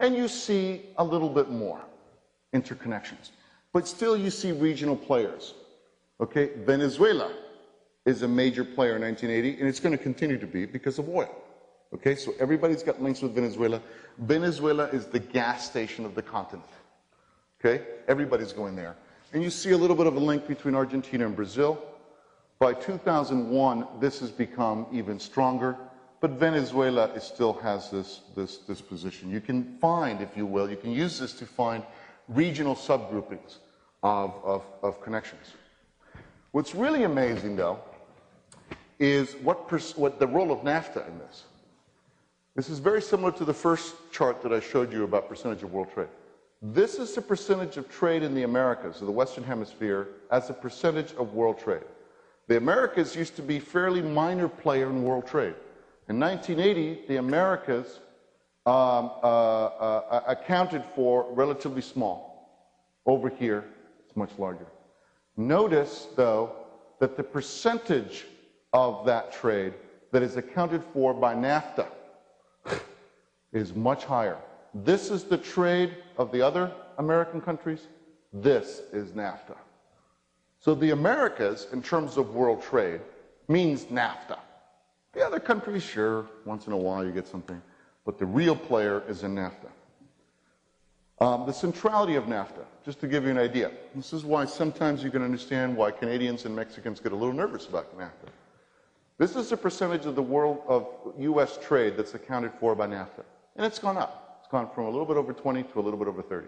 and 0.00 0.16
you 0.16 0.26
see 0.26 0.86
a 0.98 1.04
little 1.04 1.30
bit 1.30 1.50
more 1.50 1.80
interconnections. 2.52 3.30
But 3.72 3.86
still, 3.86 4.16
you 4.16 4.30
see 4.30 4.50
regional 4.50 4.96
players. 4.96 5.54
Okay, 6.20 6.50
Venezuela 6.64 7.32
is 8.06 8.22
a 8.22 8.28
major 8.28 8.64
player 8.64 8.96
in 8.96 9.02
1980, 9.02 9.60
and 9.60 9.68
it's 9.68 9.78
going 9.78 9.96
to 9.96 10.02
continue 10.02 10.36
to 10.36 10.48
be 10.48 10.66
because 10.66 10.98
of 10.98 11.08
oil. 11.08 11.45
Okay, 11.94 12.16
so 12.16 12.34
everybody's 12.40 12.82
got 12.82 13.00
links 13.00 13.22
with 13.22 13.34
Venezuela. 13.34 13.80
Venezuela 14.18 14.84
is 14.86 15.06
the 15.06 15.20
gas 15.20 15.68
station 15.68 16.04
of 16.04 16.14
the 16.14 16.22
continent. 16.22 16.68
Okay, 17.60 17.84
everybody's 18.08 18.52
going 18.52 18.76
there. 18.76 18.96
And 19.32 19.42
you 19.42 19.50
see 19.50 19.70
a 19.70 19.76
little 19.76 19.96
bit 19.96 20.06
of 20.06 20.16
a 20.16 20.20
link 20.20 20.46
between 20.46 20.74
Argentina 20.74 21.26
and 21.26 21.34
Brazil. 21.34 21.82
By 22.58 22.72
2001, 22.74 23.86
this 24.00 24.20
has 24.20 24.30
become 24.30 24.86
even 24.92 25.20
stronger, 25.20 25.76
but 26.20 26.30
Venezuela 26.32 27.18
still 27.20 27.52
has 27.54 27.90
this, 27.90 28.20
this, 28.34 28.58
this 28.58 28.80
position. 28.80 29.30
You 29.30 29.40
can 29.40 29.76
find, 29.78 30.22
if 30.22 30.36
you 30.36 30.46
will, 30.46 30.70
you 30.70 30.76
can 30.76 30.90
use 30.90 31.18
this 31.18 31.32
to 31.34 31.46
find 31.46 31.82
regional 32.28 32.74
subgroupings 32.74 33.58
of, 34.02 34.34
of, 34.42 34.64
of 34.82 35.00
connections. 35.02 35.52
What's 36.52 36.74
really 36.74 37.02
amazing, 37.02 37.56
though, 37.56 37.80
is 38.98 39.34
what, 39.42 39.70
what 39.98 40.18
the 40.18 40.26
role 40.26 40.50
of 40.50 40.60
NAFTA 40.60 41.06
in 41.06 41.18
this. 41.18 41.44
This 42.56 42.70
is 42.70 42.78
very 42.78 43.02
similar 43.02 43.32
to 43.32 43.44
the 43.44 43.52
first 43.52 43.96
chart 44.10 44.42
that 44.42 44.50
I 44.50 44.60
showed 44.60 44.90
you 44.90 45.04
about 45.04 45.28
percentage 45.28 45.62
of 45.62 45.74
world 45.74 45.92
trade. 45.92 46.08
This 46.62 46.94
is 46.94 47.14
the 47.14 47.20
percentage 47.20 47.76
of 47.76 47.86
trade 47.90 48.22
in 48.22 48.34
the 48.34 48.44
Americas, 48.44 49.02
of 49.02 49.06
the 49.06 49.12
Western 49.12 49.44
Hemisphere, 49.44 50.08
as 50.30 50.48
a 50.48 50.54
percentage 50.54 51.12
of 51.18 51.34
world 51.34 51.58
trade. 51.58 51.84
The 52.48 52.56
Americas 52.56 53.14
used 53.14 53.36
to 53.36 53.42
be 53.42 53.58
a 53.58 53.60
fairly 53.60 54.00
minor 54.00 54.48
player 54.48 54.88
in 54.88 55.02
world 55.02 55.26
trade. 55.26 55.54
In 56.08 56.18
1980, 56.18 57.06
the 57.08 57.18
Americas 57.18 58.00
um, 58.64 59.10
uh, 59.22 59.66
uh, 59.66 60.22
accounted 60.26 60.82
for 60.94 61.30
relatively 61.34 61.82
small. 61.82 62.72
Over 63.04 63.28
here, 63.28 63.66
it's 64.06 64.16
much 64.16 64.30
larger. 64.38 64.66
Notice, 65.36 66.06
though, 66.16 66.52
that 67.00 67.18
the 67.18 67.22
percentage 67.22 68.24
of 68.72 69.04
that 69.04 69.30
trade 69.30 69.74
that 70.10 70.22
is 70.22 70.38
accounted 70.38 70.82
for 70.94 71.12
by 71.12 71.34
NAFTA 71.34 71.86
is 73.52 73.74
much 73.74 74.04
higher. 74.04 74.38
This 74.74 75.10
is 75.10 75.24
the 75.24 75.38
trade 75.38 75.96
of 76.18 76.30
the 76.32 76.42
other 76.42 76.72
American 76.98 77.40
countries. 77.40 77.86
This 78.32 78.82
is 78.92 79.12
NAFTA. 79.12 79.56
So 80.58 80.74
the 80.74 80.90
Americas, 80.90 81.68
in 81.72 81.82
terms 81.82 82.16
of 82.16 82.34
world 82.34 82.62
trade, 82.62 83.00
means 83.48 83.84
NAFTA. 83.84 84.38
The 85.12 85.24
other 85.24 85.40
countries, 85.40 85.82
sure, 85.82 86.26
once 86.44 86.66
in 86.66 86.72
a 86.72 86.76
while 86.76 87.04
you 87.04 87.12
get 87.12 87.26
something, 87.26 87.60
but 88.04 88.18
the 88.18 88.26
real 88.26 88.56
player 88.56 89.02
is 89.08 89.22
in 89.22 89.34
NAFTA. 89.34 89.70
Um, 91.18 91.46
the 91.46 91.52
centrality 91.52 92.16
of 92.16 92.24
NAFTA, 92.24 92.64
just 92.84 93.00
to 93.00 93.08
give 93.08 93.24
you 93.24 93.30
an 93.30 93.38
idea. 93.38 93.70
This 93.94 94.12
is 94.12 94.24
why 94.24 94.44
sometimes 94.44 95.02
you 95.02 95.10
can 95.10 95.22
understand 95.22 95.74
why 95.74 95.90
Canadians 95.90 96.44
and 96.44 96.54
Mexicans 96.54 97.00
get 97.00 97.12
a 97.12 97.16
little 97.16 97.32
nervous 97.32 97.66
about 97.66 97.96
NAFTA. 97.96 98.28
This 99.18 99.34
is 99.34 99.48
the 99.48 99.56
percentage 99.56 100.04
of 100.04 100.14
the 100.14 100.22
world 100.22 100.62
of 100.68 100.88
U.S. 101.18 101.58
trade 101.62 101.96
that's 101.96 102.14
accounted 102.14 102.52
for 102.60 102.74
by 102.74 102.86
NAFTA. 102.86 103.24
And 103.56 103.64
it's 103.64 103.78
gone 103.78 103.96
up. 103.96 104.40
It's 104.40 104.50
gone 104.50 104.68
from 104.74 104.84
a 104.84 104.90
little 104.90 105.06
bit 105.06 105.16
over 105.16 105.32
20 105.32 105.62
to 105.62 105.80
a 105.80 105.82
little 105.82 105.98
bit 105.98 106.08
over 106.08 106.22
30. 106.22 106.46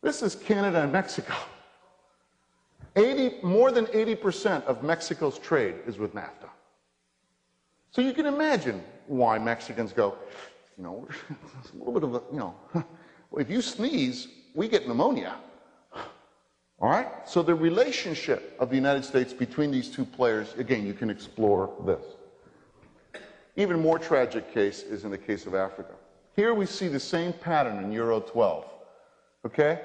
This 0.00 0.22
is 0.22 0.34
Canada 0.34 0.82
and 0.82 0.92
Mexico. 0.92 1.34
80, 2.96 3.42
more 3.42 3.70
than 3.70 3.84
80% 3.86 4.64
of 4.64 4.82
Mexico's 4.82 5.38
trade 5.38 5.74
is 5.86 5.98
with 5.98 6.14
NAFTA. 6.14 6.48
So 7.90 8.00
you 8.00 8.14
can 8.14 8.26
imagine 8.26 8.82
why 9.06 9.38
Mexicans 9.38 9.92
go, 9.92 10.16
you 10.78 10.84
know, 10.84 11.06
a 11.74 11.76
little 11.76 11.92
bit 11.92 12.02
of 12.02 12.14
a, 12.14 12.22
you 12.32 12.38
know, 12.38 12.54
if 13.36 13.50
you 13.50 13.60
sneeze, 13.60 14.28
we 14.54 14.68
get 14.68 14.88
pneumonia. 14.88 15.36
All 16.80 16.90
right? 16.90 17.08
So 17.26 17.42
the 17.42 17.54
relationship 17.54 18.56
of 18.60 18.68
the 18.68 18.76
United 18.76 19.04
States 19.04 19.32
between 19.32 19.70
these 19.70 19.88
two 19.88 20.04
players, 20.04 20.54
again, 20.54 20.86
you 20.86 20.92
can 20.92 21.08
explore 21.08 21.72
this. 21.86 22.04
Even 23.56 23.80
more 23.80 23.98
tragic 23.98 24.52
case 24.52 24.82
is 24.82 25.04
in 25.04 25.10
the 25.10 25.18
case 25.18 25.46
of 25.46 25.54
Africa. 25.54 25.94
Here 26.34 26.52
we 26.52 26.66
see 26.66 26.88
the 26.88 27.00
same 27.00 27.32
pattern 27.32 27.82
in 27.82 27.90
Euro 27.92 28.20
12, 28.20 28.66
okay? 29.46 29.80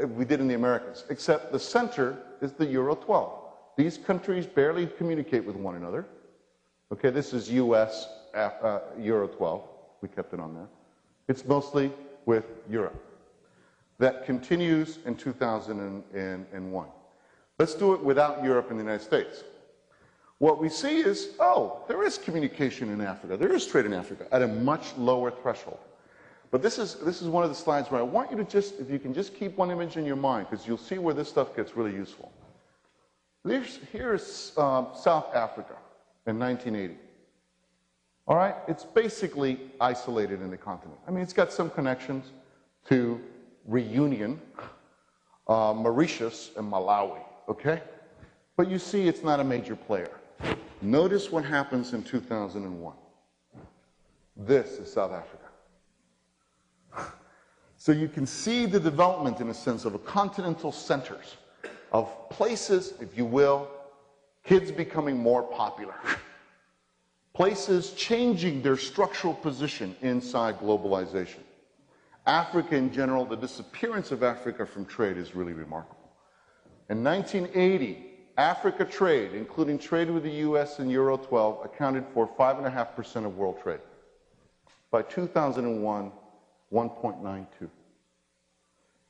We 0.00 0.24
did 0.24 0.40
in 0.40 0.48
the 0.48 0.54
Americas, 0.54 1.04
except 1.10 1.52
the 1.52 1.60
center 1.60 2.18
is 2.40 2.52
the 2.52 2.66
Euro 2.66 2.96
12. 2.96 3.38
These 3.76 3.98
countries 3.98 4.44
barely 4.44 4.88
communicate 4.88 5.44
with 5.44 5.54
one 5.54 5.76
another. 5.76 6.06
Okay, 6.92 7.10
this 7.10 7.32
is 7.32 7.48
US 7.50 8.08
uh, 8.34 8.80
Euro 8.98 9.28
12. 9.28 9.62
We 10.00 10.08
kept 10.08 10.34
it 10.34 10.40
on 10.40 10.54
there. 10.54 10.68
It's 11.28 11.44
mostly 11.44 11.92
with 12.26 12.44
Europe. 12.68 13.11
That 14.02 14.26
continues 14.26 14.98
in 15.06 15.14
2001. 15.14 16.86
Let's 17.60 17.74
do 17.76 17.94
it 17.94 18.02
without 18.02 18.42
Europe 18.42 18.70
and 18.70 18.80
the 18.80 18.82
United 18.82 19.04
States. 19.04 19.44
what 20.38 20.60
we 20.60 20.68
see 20.68 20.98
is, 20.98 21.36
oh, 21.38 21.84
there 21.86 22.02
is 22.02 22.18
communication 22.18 22.88
in 22.88 23.00
Africa, 23.00 23.36
there 23.36 23.52
is 23.54 23.64
trade 23.64 23.86
in 23.86 23.92
Africa 23.92 24.26
at 24.32 24.42
a 24.42 24.48
much 24.48 24.92
lower 24.96 25.30
threshold. 25.30 25.78
But 26.50 26.62
this 26.62 26.80
is, 26.80 26.96
this 26.96 27.22
is 27.22 27.28
one 27.28 27.44
of 27.44 27.50
the 27.50 27.54
slides 27.54 27.92
where 27.92 28.00
I 28.00 28.02
want 28.02 28.32
you 28.32 28.36
to 28.38 28.44
just, 28.44 28.80
if 28.80 28.90
you 28.90 28.98
can 28.98 29.14
just 29.14 29.36
keep 29.36 29.56
one 29.56 29.70
image 29.70 29.96
in 29.96 30.04
your 30.04 30.16
mind, 30.16 30.48
because 30.50 30.66
you'll 30.66 30.78
see 30.78 30.98
where 30.98 31.14
this 31.14 31.28
stuff 31.28 31.54
gets 31.54 31.76
really 31.76 31.94
useful. 31.94 32.32
There's, 33.44 33.78
here's 33.92 34.52
um, 34.58 34.88
South 34.96 35.32
Africa 35.32 35.76
in 36.26 36.40
1980. 36.40 36.98
All 38.26 38.34
right? 38.34 38.56
It's 38.66 38.82
basically 38.82 39.60
isolated 39.80 40.42
in 40.42 40.50
the 40.50 40.56
continent. 40.56 40.98
I 41.06 41.12
mean, 41.12 41.22
it's 41.22 41.32
got 41.32 41.52
some 41.52 41.70
connections 41.70 42.32
to 42.88 43.20
Reunion, 43.66 44.40
uh, 45.48 45.72
Mauritius, 45.74 46.50
and 46.56 46.70
Malawi, 46.70 47.20
okay? 47.48 47.82
But 48.56 48.68
you 48.68 48.78
see, 48.78 49.08
it's 49.08 49.22
not 49.22 49.40
a 49.40 49.44
major 49.44 49.76
player. 49.76 50.10
Notice 50.80 51.30
what 51.30 51.44
happens 51.44 51.92
in 51.92 52.02
2001. 52.02 52.94
This 54.36 54.78
is 54.78 54.92
South 54.92 55.12
Africa. 55.12 55.42
So 57.76 57.90
you 57.90 58.08
can 58.08 58.26
see 58.26 58.66
the 58.66 58.78
development, 58.78 59.40
in 59.40 59.48
a 59.48 59.54
sense, 59.54 59.84
of 59.84 59.94
a 59.94 59.98
continental 59.98 60.70
centers, 60.70 61.36
of 61.90 62.28
places, 62.30 62.94
if 63.00 63.16
you 63.16 63.24
will, 63.24 63.68
kids 64.44 64.70
becoming 64.70 65.16
more 65.16 65.42
popular, 65.42 65.94
places 67.34 67.92
changing 67.92 68.62
their 68.62 68.76
structural 68.76 69.34
position 69.34 69.96
inside 70.00 70.58
globalization. 70.60 71.40
Africa 72.26 72.76
in 72.76 72.92
general, 72.92 73.24
the 73.24 73.36
disappearance 73.36 74.12
of 74.12 74.22
Africa 74.22 74.64
from 74.64 74.84
trade 74.84 75.16
is 75.16 75.34
really 75.34 75.52
remarkable. 75.52 76.10
In 76.88 77.02
1980, 77.02 78.06
Africa 78.36 78.84
trade, 78.84 79.34
including 79.34 79.78
trade 79.78 80.10
with 80.10 80.22
the 80.22 80.30
US 80.30 80.78
and 80.78 80.90
Euro 80.90 81.16
12, 81.16 81.64
accounted 81.64 82.04
for 82.14 82.28
5.5% 82.28 83.26
of 83.26 83.36
world 83.36 83.60
trade. 83.62 83.80
By 84.90 85.02
2001, 85.02 86.12
1.92. 86.72 87.46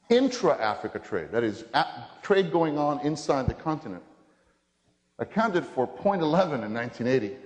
Intra-Africa 0.09 0.99
trade, 0.99 1.29
that 1.33 1.45
is, 1.45 1.65
trade 2.23 2.51
going 2.51 2.79
on 2.79 3.01
inside 3.01 3.47
the 3.47 3.55
continent, 3.55 4.03
accounted 5.19 5.65
for 5.65 5.87
0.11 5.87 6.65
in 6.65 6.75
1980, 6.75 7.37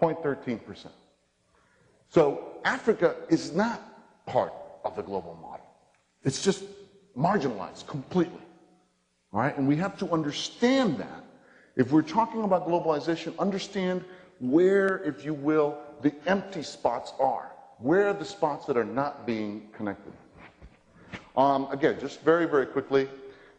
0.13%. 0.00 0.86
So 2.10 2.58
Africa 2.64 3.16
is 3.28 3.54
not 3.54 3.87
part 4.28 4.52
of 4.84 4.96
the 4.96 5.02
global 5.02 5.38
model. 5.40 5.66
It's 6.24 6.42
just 6.42 6.64
marginalized 7.16 7.86
completely. 7.86 8.42
All 9.32 9.40
right? 9.40 9.56
And 9.56 9.66
we 9.66 9.76
have 9.76 9.98
to 9.98 10.10
understand 10.10 10.98
that. 10.98 11.24
If 11.76 11.92
we're 11.92 12.02
talking 12.02 12.42
about 12.42 12.66
globalization, 12.66 13.38
understand 13.38 14.04
where, 14.40 15.02
if 15.04 15.24
you 15.24 15.34
will, 15.34 15.78
the 16.02 16.12
empty 16.26 16.62
spots 16.62 17.12
are. 17.20 17.52
Where 17.78 18.08
are 18.08 18.12
the 18.12 18.24
spots 18.24 18.66
that 18.66 18.76
are 18.76 18.84
not 18.84 19.26
being 19.26 19.68
connected? 19.72 20.12
Um, 21.36 21.68
again, 21.70 21.98
just 22.00 22.20
very, 22.22 22.46
very 22.46 22.66
quickly, 22.66 23.08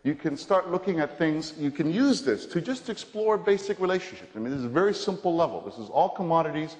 you 0.04 0.16
can 0.16 0.36
start 0.36 0.70
looking 0.70 1.00
at 1.00 1.18
things. 1.18 1.54
You 1.58 1.72
can 1.72 1.92
use 1.92 2.22
this 2.22 2.46
to 2.48 2.62
just 2.62 2.90
explore 2.90 3.38
basic 3.38 3.80
relationships. 3.80 4.32
I 4.36 4.40
mean, 4.40 4.52
this 4.52 4.60
is 4.60 4.66
a 4.66 4.70
very 4.70 4.94
simple 4.94 5.36
level. 5.36 5.62
This 5.62 5.78
is 5.78 5.90
all 5.90 6.10
commodities, 6.10 6.76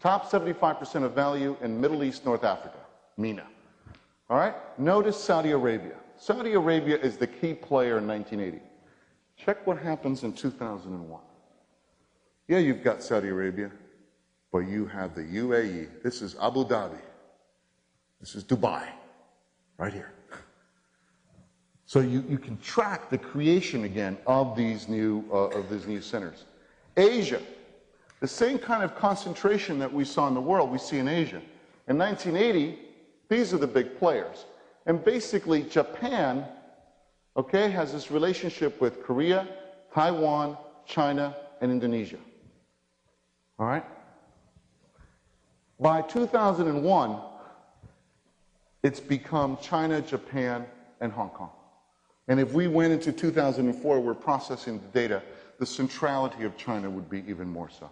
top 0.00 0.30
75% 0.30 1.02
of 1.02 1.12
value 1.12 1.56
in 1.60 1.80
Middle 1.80 2.04
East, 2.04 2.24
North 2.24 2.44
Africa, 2.44 2.78
MENA. 3.16 3.46
All 4.30 4.36
right? 4.36 4.54
Notice 4.78 5.22
Saudi 5.22 5.50
Arabia. 5.50 5.94
Saudi 6.16 6.52
Arabia 6.52 6.96
is 6.96 7.16
the 7.16 7.26
key 7.26 7.54
player 7.54 7.98
in 7.98 8.06
1980. 8.06 8.62
Check 9.36 9.66
what 9.66 9.78
happens 9.78 10.22
in 10.22 10.32
2001. 10.32 11.20
Yeah, 12.48 12.58
you've 12.58 12.84
got 12.84 13.02
Saudi 13.02 13.28
Arabia, 13.28 13.70
but 14.52 14.60
you 14.60 14.86
have 14.86 15.14
the 15.14 15.22
UAE. 15.22 16.02
This 16.02 16.22
is 16.22 16.36
Abu 16.40 16.64
Dhabi. 16.64 17.00
This 18.20 18.34
is 18.34 18.44
Dubai, 18.44 18.86
right 19.76 19.92
here. 19.92 20.12
So 21.86 22.00
you, 22.00 22.24
you 22.28 22.38
can 22.38 22.56
track 22.58 23.10
the 23.10 23.18
creation 23.18 23.84
again 23.84 24.16
of 24.26 24.56
these 24.56 24.88
new 24.88 25.24
uh, 25.30 25.48
of 25.48 25.68
these 25.68 25.86
new 25.86 26.00
centers. 26.00 26.44
Asia, 26.96 27.40
the 28.20 28.28
same 28.28 28.58
kind 28.58 28.82
of 28.82 28.96
concentration 28.96 29.78
that 29.78 29.92
we 29.92 30.04
saw 30.04 30.26
in 30.28 30.34
the 30.34 30.40
world, 30.40 30.70
we 30.70 30.78
see 30.78 30.98
in 30.98 31.08
Asia. 31.08 31.42
In 31.88 31.98
1980, 31.98 32.78
these 33.28 33.54
are 33.54 33.58
the 33.58 33.66
big 33.66 33.98
players. 33.98 34.46
And 34.86 35.02
basically, 35.04 35.62
Japan, 35.62 36.44
okay, 37.36 37.70
has 37.70 37.92
this 37.92 38.10
relationship 38.10 38.80
with 38.80 39.02
Korea, 39.02 39.48
Taiwan, 39.92 40.56
China, 40.86 41.34
and 41.60 41.72
Indonesia. 41.72 42.18
All 43.58 43.66
right? 43.66 43.84
By 45.80 46.02
2001, 46.02 47.18
it's 48.82 49.00
become 49.00 49.56
China, 49.62 50.00
Japan, 50.00 50.66
and 51.00 51.12
Hong 51.12 51.30
Kong. 51.30 51.50
And 52.28 52.40
if 52.40 52.52
we 52.52 52.68
went 52.68 52.92
into 52.92 53.12
2004, 53.12 54.00
we're 54.00 54.14
processing 54.14 54.80
the 54.80 55.00
data, 55.00 55.22
the 55.58 55.66
centrality 55.66 56.44
of 56.44 56.56
China 56.56 56.90
would 56.90 57.08
be 57.08 57.24
even 57.28 57.48
more 57.48 57.70
so. 57.70 57.90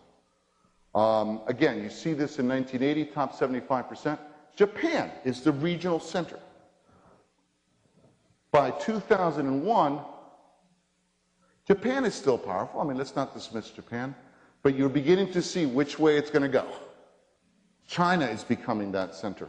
Um, 0.98 1.40
again, 1.46 1.82
you 1.82 1.88
see 1.88 2.12
this 2.12 2.38
in 2.38 2.48
1980, 2.48 3.12
top 3.12 3.34
75%. 3.34 4.18
Japan 4.56 5.10
is 5.24 5.40
the 5.40 5.52
regional 5.52 6.00
center. 6.00 6.38
By 8.50 8.70
2001, 8.70 10.00
Japan 11.66 12.04
is 12.04 12.14
still 12.14 12.38
powerful. 12.38 12.80
I 12.80 12.84
mean, 12.84 12.98
let's 12.98 13.16
not 13.16 13.32
dismiss 13.32 13.70
Japan, 13.70 14.14
but 14.62 14.74
you're 14.74 14.88
beginning 14.88 15.32
to 15.32 15.40
see 15.40 15.64
which 15.64 15.98
way 15.98 16.16
it's 16.18 16.30
going 16.30 16.42
to 16.42 16.48
go. 16.48 16.66
China 17.86 18.26
is 18.26 18.44
becoming 18.44 18.92
that 18.92 19.14
center. 19.14 19.48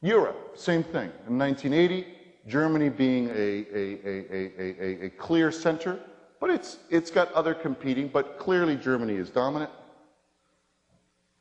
Europe, 0.00 0.52
same 0.54 0.82
thing. 0.82 1.10
In 1.28 1.38
1980, 1.38 2.06
Germany 2.46 2.88
being 2.88 3.28
a, 3.28 3.32
a, 3.32 3.98
a, 4.08 5.06
a, 5.06 5.10
clear 5.10 5.52
center, 5.52 5.98
but 6.40 6.50
it's, 6.50 6.78
it's 6.88 7.10
got 7.10 7.30
other 7.32 7.52
competing, 7.52 8.08
but 8.08 8.38
clearly 8.38 8.76
Germany 8.76 9.16
is 9.16 9.28
dominant. 9.28 9.70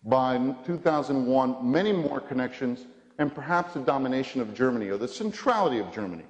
By 0.07 0.37
2001, 0.65 1.71
many 1.71 1.91
more 1.91 2.21
connections, 2.21 2.85
and 3.19 3.33
perhaps 3.33 3.73
the 3.73 3.81
domination 3.81 4.41
of 4.41 4.53
Germany, 4.53 4.87
or 4.87 4.97
the 4.97 5.07
centrality 5.07 5.79
of 5.79 5.91
Germany, 5.91 6.23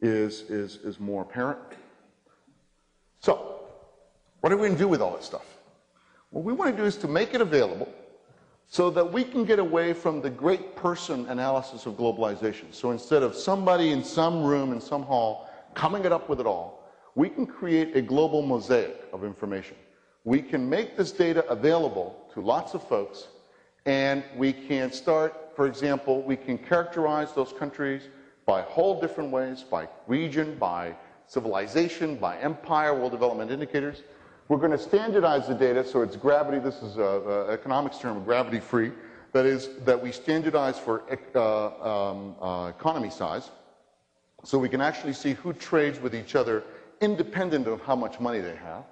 is, 0.00 0.42
is, 0.42 0.76
is 0.84 1.00
more 1.00 1.22
apparent. 1.22 1.58
So, 3.20 3.60
what 4.40 4.52
are 4.52 4.56
we 4.56 4.68
going 4.68 4.74
to 4.74 4.78
do 4.78 4.88
with 4.88 5.00
all 5.00 5.16
this 5.16 5.24
stuff? 5.24 5.46
What 6.30 6.44
we 6.44 6.52
want 6.52 6.76
to 6.76 6.76
do 6.76 6.86
is 6.86 6.96
to 6.98 7.08
make 7.08 7.34
it 7.34 7.40
available 7.40 7.88
so 8.66 8.88
that 8.90 9.12
we 9.12 9.24
can 9.24 9.44
get 9.44 9.58
away 9.58 9.92
from 9.92 10.20
the 10.20 10.30
great 10.30 10.76
person 10.76 11.26
analysis 11.28 11.86
of 11.86 11.94
globalization. 11.94 12.72
So 12.72 12.92
instead 12.92 13.22
of 13.24 13.34
somebody 13.34 13.90
in 13.90 14.04
some 14.04 14.44
room 14.44 14.72
in 14.72 14.80
some 14.80 15.02
hall 15.02 15.50
coming 15.74 16.04
it 16.04 16.12
up 16.12 16.28
with 16.28 16.38
it 16.38 16.46
all, 16.46 16.88
we 17.16 17.28
can 17.28 17.46
create 17.46 17.96
a 17.96 18.02
global 18.02 18.42
mosaic 18.42 19.08
of 19.12 19.24
information. 19.24 19.76
We 20.24 20.42
can 20.42 20.68
make 20.68 20.96
this 20.96 21.12
data 21.12 21.46
available 21.48 22.28
to 22.34 22.40
lots 22.40 22.74
of 22.74 22.86
folks, 22.86 23.28
and 23.86 24.22
we 24.36 24.52
can 24.52 24.92
start, 24.92 25.52
for 25.56 25.66
example, 25.66 26.22
we 26.22 26.36
can 26.36 26.58
characterize 26.58 27.32
those 27.32 27.52
countries 27.52 28.02
by 28.44 28.62
whole 28.62 29.00
different 29.00 29.30
ways, 29.30 29.62
by 29.62 29.88
region, 30.06 30.56
by 30.58 30.94
civilization, 31.26 32.16
by 32.16 32.36
empire, 32.38 32.94
world 32.94 33.12
development 33.12 33.50
indicators. 33.50 34.02
We're 34.48 34.58
going 34.58 34.72
to 34.72 34.78
standardize 34.78 35.46
the 35.46 35.54
data 35.54 35.84
so 35.84 36.02
it's 36.02 36.16
gravity, 36.16 36.58
this 36.58 36.82
is 36.82 36.96
an 36.96 37.50
economics 37.50 37.98
term, 37.98 38.24
gravity 38.24 38.60
free. 38.60 38.90
That 39.32 39.46
is, 39.46 39.68
that 39.84 40.02
we 40.02 40.10
standardize 40.10 40.76
for 40.76 41.04
uh, 41.36 42.10
um, 42.10 42.34
uh, 42.42 42.66
economy 42.66 43.10
size. 43.10 43.50
So 44.42 44.58
we 44.58 44.68
can 44.68 44.80
actually 44.80 45.12
see 45.12 45.34
who 45.34 45.52
trades 45.52 46.00
with 46.00 46.16
each 46.16 46.34
other 46.34 46.64
independent 47.00 47.68
of 47.68 47.80
how 47.82 47.94
much 47.94 48.18
money 48.18 48.40
they 48.40 48.56
have. 48.56 48.84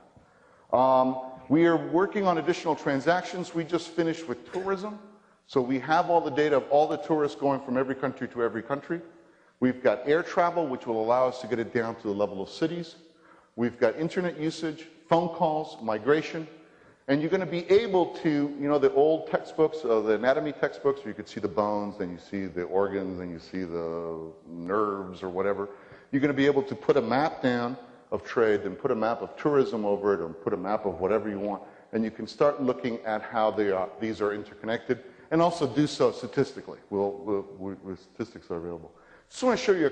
Um, 0.73 1.21
we 1.49 1.67
are 1.67 1.77
working 1.77 2.27
on 2.27 2.39
additional 2.39 2.75
transactions. 2.75 3.55
We 3.55 3.65
just 3.65 3.89
finished 3.89 4.29
with 4.29 4.53
tourism. 4.53 4.99
So 5.47 5.63
we 5.63 5.79
have 5.79 6.11
all 6.11 6.21
the 6.21 6.31
data 6.31 6.59
of 6.59 6.65
all 6.71 6.87
the 6.87 6.99
tourists 6.99 7.41
going 7.41 7.61
from 7.61 7.79
every 7.79 7.95
country 7.95 8.29
to 8.29 8.43
every 8.43 8.63
country. 8.63 9.01
We've 9.61 9.83
got 9.83 10.07
air 10.07 10.23
travel, 10.23 10.67
which 10.67 10.87
will 10.87 11.03
allow 11.03 11.27
us 11.27 11.41
to 11.41 11.47
get 11.47 11.59
it 11.59 11.73
down 11.73 11.97
to 11.97 12.03
the 12.03 12.13
level 12.13 12.43
of 12.43 12.51
cities. 12.51 12.97
We've 13.57 13.81
got 13.81 13.97
internet 13.97 14.39
usage, 14.39 14.87
phone 15.09 15.31
calls, 15.31 15.83
migration, 15.83 16.47
and 17.09 17.23
you're 17.23 17.31
going 17.31 17.41
to 17.41 17.47
be 17.47 17.69
able 17.71 18.15
to, 18.17 18.55
you 18.61 18.69
know, 18.69 18.79
the 18.79 18.93
old 18.93 19.29
textbooks, 19.31 19.79
uh, 19.83 20.01
the 20.01 20.13
anatomy 20.13 20.53
textbooks, 20.53 21.01
where 21.01 21.09
you 21.09 21.15
could 21.15 21.29
see 21.29 21.41
the 21.41 21.49
bones, 21.49 21.97
then 21.97 22.13
you 22.13 22.19
see 22.19 22.45
the 22.47 22.65
organs, 22.65 23.21
and 23.21 23.31
you 23.33 23.39
see 23.39 23.65
the 23.65 24.31
nerves 24.47 25.23
or 25.23 25.31
whatever. 25.31 25.71
You're 26.13 26.21
going 26.21 26.33
to 26.33 26.37
be 26.37 26.47
able 26.47 26.63
to 26.65 26.75
put 26.75 26.99
a 26.99 27.03
map 27.03 27.43
down 27.43 27.79
of 28.11 28.25
trade, 28.25 28.63
then 28.65 28.75
put 28.75 28.91
a 28.91 28.95
map 28.95 29.23
of 29.23 29.37
tourism 29.37 29.85
over 29.85 30.15
it, 30.15 30.21
or 30.21 30.29
put 30.29 30.53
a 30.53 30.57
map 30.57 30.87
of 30.87 31.01
whatever 31.01 31.29
you 31.29 31.39
want, 31.39 31.63
and 31.93 32.05
you 32.05 32.11
can 32.11 32.27
start 32.27 32.63
looking 32.63 32.99
at 33.05 33.23
how 33.23 33.51
are, 33.51 33.89
these 34.01 34.21
are 34.21 34.33
interconnected, 34.33 35.05
and 35.31 35.43
also 35.43 35.67
do 35.67 35.87
so 35.87 36.11
statistically. 36.11 36.79
We'll, 36.91 37.13
we'll, 37.13 37.77
we'll 37.83 37.97
statistics 37.97 38.51
are 38.51 38.57
available. 38.57 38.93
Just 39.29 39.43
want 39.43 39.59
to 39.59 39.65
show 39.65 39.73
you 39.73 39.89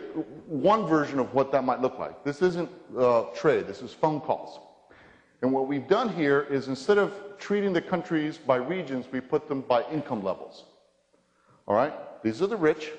one 0.47 0.87
version 0.87 1.19
of 1.19 1.35
what 1.35 1.53
that 1.53 1.63
might 1.63 1.81
look 1.81 1.99
like. 1.99 2.25
This 2.25 2.41
isn't 2.41 2.71
uh, 2.99 3.25
trade, 3.35 3.67
this 3.67 3.83
is 3.83 3.93
phone 3.93 4.21
calls. 4.21 4.61
And 5.43 5.53
what 5.53 5.69
we've 5.69 5.87
done 5.87 6.09
here 6.09 6.47
is 6.51 6.69
instead 6.69 6.97
of 6.97 7.13
treating 7.39 7.75
the 7.75 7.83
countries 7.83 8.39
by 8.39 8.57
regions, 8.57 9.07
we 9.13 9.21
put 9.21 9.47
them 9.49 9.61
by 9.61 9.83
income 9.93 10.25
levels. 10.25 10.65
All 11.67 11.75
right? 11.75 11.93
These 12.23 12.41
are 12.41 12.47
the 12.47 12.57
rich. 12.57 12.93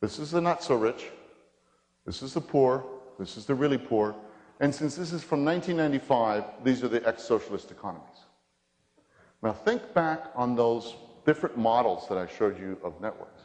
This 0.00 0.18
is 0.18 0.30
the 0.30 0.40
not 0.40 0.62
so 0.62 0.76
rich. 0.76 1.10
This 2.06 2.22
is 2.22 2.32
the 2.32 2.40
poor. 2.40 2.84
This 3.20 3.36
is 3.36 3.44
the 3.44 3.54
really 3.54 3.76
poor. 3.76 4.16
And 4.60 4.74
since 4.74 4.96
this 4.96 5.12
is 5.12 5.22
from 5.22 5.44
1995, 5.44 6.64
these 6.64 6.82
are 6.82 6.88
the 6.88 7.06
ex 7.06 7.22
socialist 7.22 7.70
economies. 7.70 8.24
Now, 9.42 9.52
think 9.52 9.92
back 9.92 10.30
on 10.34 10.56
those 10.56 10.94
different 11.26 11.58
models 11.58 12.08
that 12.08 12.16
I 12.16 12.26
showed 12.26 12.58
you 12.58 12.78
of 12.82 12.98
networks. 13.00 13.42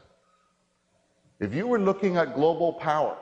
If 1.41 1.53
you 1.53 1.67
were 1.67 1.79
looking 1.79 2.15
at 2.15 2.35
global 2.35 2.71
power, 2.71 3.17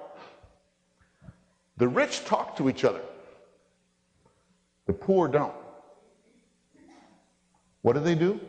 the 1.78 1.88
rich 1.88 2.24
talk 2.26 2.56
to 2.58 2.70
each 2.70 2.84
other, 2.84 3.01
the 4.86 4.93
poor 4.93 5.28
don't. 5.28 5.56
What 7.82 7.93
do 7.93 7.99
they 7.99 8.16
do? 8.16 8.39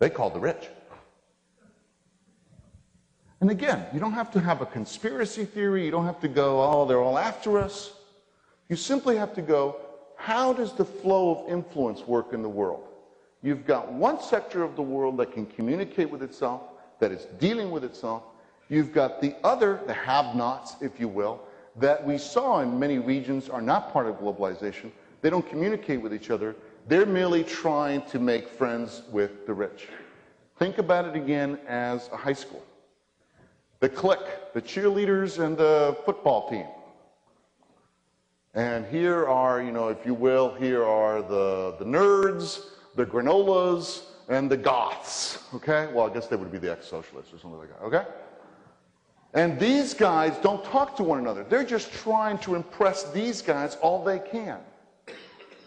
They 0.00 0.10
call 0.10 0.30
the 0.30 0.40
rich. 0.40 0.68
And 3.42 3.50
again, 3.50 3.86
you 3.92 3.98
don't 3.98 4.12
have 4.12 4.30
to 4.34 4.40
have 4.40 4.60
a 4.62 4.66
conspiracy 4.66 5.44
theory. 5.44 5.84
You 5.84 5.90
don't 5.90 6.06
have 6.06 6.20
to 6.20 6.28
go, 6.28 6.62
oh, 6.62 6.86
they're 6.86 7.02
all 7.02 7.18
after 7.18 7.58
us. 7.58 7.92
You 8.68 8.76
simply 8.76 9.16
have 9.16 9.34
to 9.34 9.42
go, 9.42 9.80
how 10.16 10.52
does 10.52 10.74
the 10.74 10.84
flow 10.84 11.34
of 11.34 11.50
influence 11.50 12.06
work 12.06 12.34
in 12.34 12.40
the 12.40 12.48
world? 12.48 12.84
You've 13.42 13.66
got 13.66 13.92
one 13.92 14.22
sector 14.22 14.62
of 14.62 14.76
the 14.76 14.82
world 14.82 15.16
that 15.16 15.32
can 15.32 15.46
communicate 15.46 16.08
with 16.08 16.22
itself, 16.22 16.62
that 17.00 17.10
is 17.10 17.26
dealing 17.40 17.72
with 17.72 17.82
itself. 17.82 18.22
You've 18.68 18.92
got 18.92 19.20
the 19.20 19.34
other, 19.42 19.80
the 19.88 19.92
have 19.92 20.36
nots, 20.36 20.76
if 20.80 21.00
you 21.00 21.08
will, 21.08 21.40
that 21.80 22.06
we 22.06 22.18
saw 22.18 22.60
in 22.60 22.78
many 22.78 23.00
regions 23.00 23.48
are 23.48 23.60
not 23.60 23.92
part 23.92 24.06
of 24.06 24.20
globalization. 24.20 24.92
They 25.20 25.30
don't 25.30 25.48
communicate 25.48 26.00
with 26.00 26.14
each 26.14 26.30
other. 26.30 26.54
They're 26.86 27.06
merely 27.06 27.42
trying 27.42 28.02
to 28.02 28.20
make 28.20 28.48
friends 28.48 29.02
with 29.10 29.48
the 29.48 29.52
rich. 29.52 29.88
Think 30.60 30.78
about 30.78 31.06
it 31.06 31.16
again 31.16 31.58
as 31.66 32.08
a 32.12 32.16
high 32.16 32.34
school. 32.34 32.62
The 33.82 33.88
clique, 33.88 34.54
the 34.54 34.62
cheerleaders 34.62 35.44
and 35.44 35.56
the 35.56 35.96
football 36.04 36.48
team. 36.48 36.66
And 38.54 38.86
here 38.86 39.26
are, 39.26 39.60
you 39.60 39.72
know, 39.72 39.88
if 39.88 40.06
you 40.06 40.14
will, 40.14 40.54
here 40.54 40.84
are 40.84 41.20
the, 41.20 41.74
the 41.80 41.84
nerds, 41.84 42.60
the 42.94 43.04
granolas, 43.04 44.04
and 44.28 44.48
the 44.48 44.56
goths. 44.56 45.40
Okay? 45.52 45.88
Well, 45.92 46.08
I 46.08 46.14
guess 46.14 46.28
they 46.28 46.36
would 46.36 46.52
be 46.52 46.58
the 46.58 46.70
ex 46.70 46.86
socialists 46.86 47.34
or 47.34 47.40
something 47.40 47.58
like 47.58 47.70
that. 47.70 47.84
Okay? 47.84 48.08
And 49.34 49.58
these 49.58 49.94
guys 49.94 50.38
don't 50.44 50.64
talk 50.64 50.94
to 50.98 51.02
one 51.02 51.18
another. 51.18 51.42
They're 51.42 51.64
just 51.64 51.92
trying 51.92 52.38
to 52.38 52.54
impress 52.54 53.10
these 53.10 53.42
guys 53.42 53.74
all 53.82 54.04
they 54.04 54.20
can. 54.20 54.60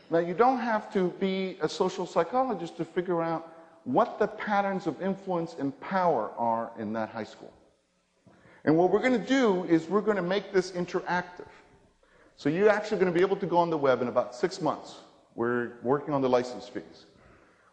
Now, 0.09 0.20
you 0.20 0.36
don't 0.36 0.59
have 0.59 0.89
to 0.93 1.09
be 1.20 1.57
a 1.61 1.68
social 1.68 2.05
psychologist 2.05 2.78
to 2.78 2.86
figure 2.86 3.22
out 3.22 3.51
what 3.84 4.20
the 4.20 4.28
patterns 4.28 4.88
of 4.88 5.01
influence 5.01 5.57
and 5.59 5.78
power 5.82 6.32
are 6.38 6.72
in 6.80 6.93
that 6.93 7.09
high 7.09 7.26
school. 7.26 7.51
And 8.66 8.76
what 8.76 8.91
we're 8.91 8.99
going 8.99 9.20
to 9.20 9.28
do 9.28 9.63
is 9.66 9.88
we're 9.88 10.01
going 10.01 10.18
to 10.18 10.24
make 10.24 10.51
this 10.51 10.72
interactive. 10.72 11.47
So 12.36 12.49
you're 12.49 12.70
actually 12.70 12.97
going 12.97 13.13
to 13.13 13.18
be 13.18 13.22
able 13.22 13.38
to 13.38 13.45
go 13.45 13.57
on 13.57 13.70
the 13.70 13.78
web 13.78 14.01
in 14.01 14.07
about 14.07 14.36
six 14.36 14.59
months. 14.59 14.95
We're 15.36 15.74
working 15.84 16.13
on 16.13 16.22
the 16.22 16.30
license 16.30 16.68
fees, 16.68 17.05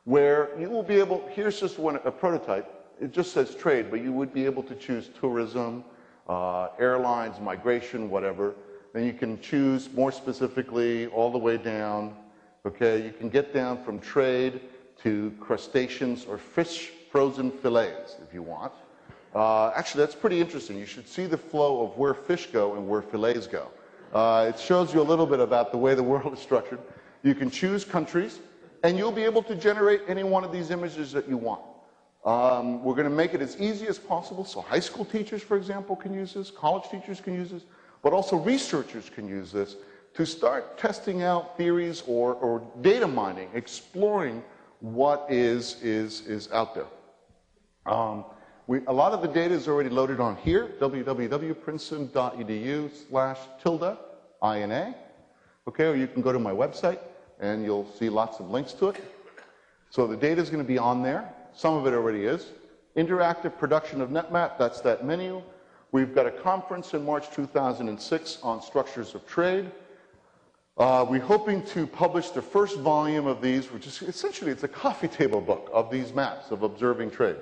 where 0.04 0.50
you 0.60 0.68
will 0.68 0.82
be 0.82 0.96
able, 0.96 1.26
here's 1.32 1.58
just 1.58 1.78
one, 1.78 1.96
a 1.96 2.10
prototype. 2.10 2.70
It 3.00 3.12
just 3.12 3.32
says 3.32 3.54
trade, 3.54 3.90
but 3.90 4.02
you 4.02 4.12
would 4.12 4.34
be 4.34 4.44
able 4.44 4.62
to 4.64 4.74
choose 4.74 5.10
tourism, 5.18 5.82
uh, 6.28 6.68
airlines, 6.78 7.40
migration, 7.40 8.10
whatever. 8.10 8.54
Then 8.92 9.04
you 9.04 9.14
can 9.14 9.40
choose 9.40 9.90
more 9.94 10.12
specifically 10.12 11.06
all 11.06 11.32
the 11.32 11.38
way 11.38 11.56
down. 11.56 12.14
Okay, 12.66 13.02
you 13.02 13.12
can 13.12 13.28
get 13.30 13.54
down 13.54 13.82
from 13.82 13.98
trade 13.98 14.60
to 15.02 15.32
crustaceans 15.40 16.26
or 16.26 16.36
fish 16.36 16.90
frozen 17.10 17.50
fillets 17.50 18.16
if 18.26 18.34
you 18.34 18.42
want. 18.42 18.72
Uh, 19.34 19.72
actually, 19.74 20.00
that's 20.04 20.14
pretty 20.14 20.40
interesting. 20.40 20.78
You 20.78 20.86
should 20.86 21.08
see 21.08 21.26
the 21.26 21.38
flow 21.38 21.84
of 21.84 21.96
where 21.96 22.14
fish 22.14 22.46
go 22.46 22.74
and 22.74 22.86
where 22.86 23.02
fillets 23.02 23.46
go. 23.46 23.68
Uh, 24.12 24.50
it 24.54 24.58
shows 24.58 24.92
you 24.92 25.00
a 25.00 25.02
little 25.02 25.26
bit 25.26 25.40
about 25.40 25.72
the 25.72 25.78
way 25.78 25.94
the 25.94 26.02
world 26.12 26.34
is 26.34 26.38
structured. 26.38 26.80
You 27.22 27.34
can 27.34 27.50
choose 27.50 27.84
countries, 27.84 28.40
and 28.82 28.98
you'll 28.98 29.12
be 29.12 29.22
able 29.22 29.42
to 29.44 29.54
generate 29.54 30.02
any 30.08 30.22
one 30.22 30.44
of 30.44 30.52
these 30.52 30.70
images 30.70 31.12
that 31.12 31.28
you 31.28 31.36
want. 31.36 31.62
Um, 32.24 32.84
we're 32.84 32.94
going 32.94 33.08
to 33.08 33.14
make 33.14 33.34
it 33.34 33.40
as 33.40 33.60
easy 33.60 33.88
as 33.88 33.98
possible 33.98 34.44
so 34.44 34.60
high 34.60 34.80
school 34.80 35.04
teachers, 35.04 35.42
for 35.42 35.56
example, 35.56 35.96
can 35.96 36.12
use 36.12 36.34
this, 36.34 36.50
college 36.50 36.88
teachers 36.88 37.20
can 37.20 37.34
use 37.34 37.50
this, 37.50 37.64
but 38.02 38.12
also 38.12 38.36
researchers 38.36 39.10
can 39.10 39.26
use 39.28 39.50
this 39.50 39.76
to 40.14 40.26
start 40.26 40.78
testing 40.78 41.22
out 41.22 41.56
theories 41.56 42.02
or, 42.06 42.34
or 42.34 42.62
data 42.80 43.08
mining, 43.08 43.48
exploring 43.54 44.42
what 44.80 45.26
is, 45.30 45.82
is, 45.82 46.26
is 46.26 46.50
out 46.52 46.74
there. 46.74 46.86
Um, 47.86 48.24
we, 48.68 48.80
a 48.86 48.92
lot 48.92 49.12
of 49.12 49.22
the 49.22 49.28
data 49.28 49.54
is 49.54 49.66
already 49.66 49.90
loaded 49.90 50.20
on 50.20 50.36
here, 50.36 50.70
www.princeton.edu 50.80 52.90
slash 53.08 53.38
tilde, 53.60 53.98
INA. 54.42 54.94
Okay, 55.66 55.86
or 55.86 55.96
you 55.96 56.06
can 56.06 56.22
go 56.22 56.30
to 56.32 56.38
my 56.38 56.52
website 56.52 57.00
and 57.40 57.64
you'll 57.64 57.90
see 57.92 58.08
lots 58.08 58.38
of 58.38 58.50
links 58.50 58.72
to 58.74 58.90
it. 58.90 59.02
So 59.90 60.06
the 60.06 60.16
data 60.16 60.40
is 60.40 60.48
going 60.48 60.62
to 60.62 60.68
be 60.68 60.78
on 60.78 61.02
there. 61.02 61.28
Some 61.54 61.74
of 61.74 61.86
it 61.86 61.92
already 61.92 62.24
is. 62.24 62.52
Interactive 62.96 63.58
production 63.58 64.00
of 64.00 64.10
NetMap, 64.10 64.58
that's 64.58 64.80
that 64.82 65.04
menu. 65.04 65.42
We've 65.90 66.14
got 66.14 66.26
a 66.26 66.30
conference 66.30 66.94
in 66.94 67.04
March 67.04 67.32
2006 67.32 68.38
on 68.42 68.62
structures 68.62 69.16
of 69.16 69.26
trade. 69.26 69.72
Uh, 70.78 71.04
we're 71.08 71.20
hoping 71.20 71.64
to 71.66 71.84
publish 71.86 72.30
the 72.30 72.40
first 72.40 72.78
volume 72.78 73.26
of 73.26 73.42
these, 73.42 73.72
which 73.72 73.88
is 73.88 74.00
essentially 74.02 74.52
it's 74.52 74.62
a 74.62 74.68
coffee 74.68 75.08
table 75.08 75.40
book 75.40 75.68
of 75.72 75.90
these 75.90 76.14
maps 76.14 76.52
of 76.52 76.62
observing 76.62 77.10
trade 77.10 77.36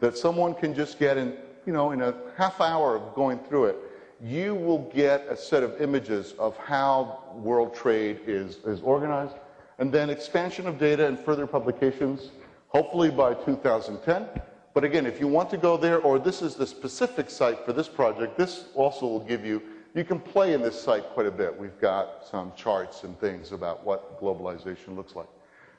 that 0.00 0.16
someone 0.16 0.54
can 0.54 0.74
just 0.74 0.98
get 0.98 1.16
in, 1.16 1.36
you 1.64 1.72
know, 1.72 1.92
in 1.92 2.02
a 2.02 2.14
half 2.36 2.60
hour 2.60 2.96
of 2.96 3.14
going 3.14 3.38
through 3.40 3.66
it, 3.66 3.76
you 4.22 4.54
will 4.54 4.90
get 4.94 5.26
a 5.28 5.36
set 5.36 5.62
of 5.62 5.80
images 5.80 6.34
of 6.38 6.56
how 6.56 7.22
world 7.34 7.74
trade 7.74 8.20
is, 8.26 8.56
is 8.64 8.80
organized, 8.80 9.36
and 9.78 9.92
then 9.92 10.08
expansion 10.08 10.66
of 10.66 10.78
data 10.78 11.06
and 11.06 11.18
further 11.18 11.46
publications, 11.46 12.30
hopefully 12.68 13.10
by 13.10 13.34
2010. 13.34 14.26
But 14.72 14.84
again, 14.84 15.06
if 15.06 15.20
you 15.20 15.26
want 15.26 15.50
to 15.50 15.56
go 15.56 15.76
there, 15.76 16.00
or 16.00 16.18
this 16.18 16.42
is 16.42 16.54
the 16.54 16.66
specific 16.66 17.30
site 17.30 17.64
for 17.64 17.72
this 17.72 17.88
project, 17.88 18.36
this 18.36 18.66
also 18.74 19.06
will 19.06 19.24
give 19.24 19.44
you, 19.44 19.62
you 19.94 20.04
can 20.04 20.20
play 20.20 20.52
in 20.52 20.60
this 20.60 20.80
site 20.80 21.04
quite 21.10 21.26
a 21.26 21.30
bit. 21.30 21.58
We've 21.58 21.78
got 21.80 22.26
some 22.26 22.52
charts 22.56 23.04
and 23.04 23.18
things 23.18 23.52
about 23.52 23.84
what 23.84 24.20
globalization 24.20 24.94
looks 24.96 25.14
like. 25.14 25.28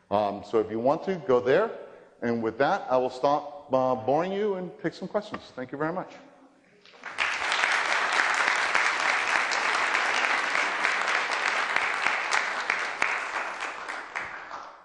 Um, 0.09 0.43
so 0.49 0.59
if 0.59 0.71
you 0.71 0.79
want 0.79 1.03
to, 1.03 1.15
go 1.27 1.39
there. 1.39 1.69
And 2.21 2.41
with 2.41 2.57
that, 2.57 2.87
I 2.89 2.97
will 2.97 3.11
stop 3.11 3.56
uh, 3.71 3.95
boring 3.95 4.31
you 4.31 4.55
and 4.55 4.71
take 4.81 4.93
some 4.93 5.07
questions. 5.07 5.41
Thank 5.55 5.71
you 5.71 5.77
very 5.77 5.93
much. 5.93 6.11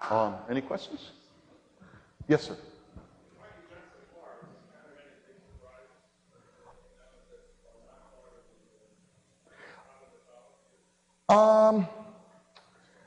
Um, 0.09 0.35
any 0.49 0.61
questions? 0.61 1.11
Yes, 2.27 2.43
sir. 2.43 2.57
Um, 11.29 11.87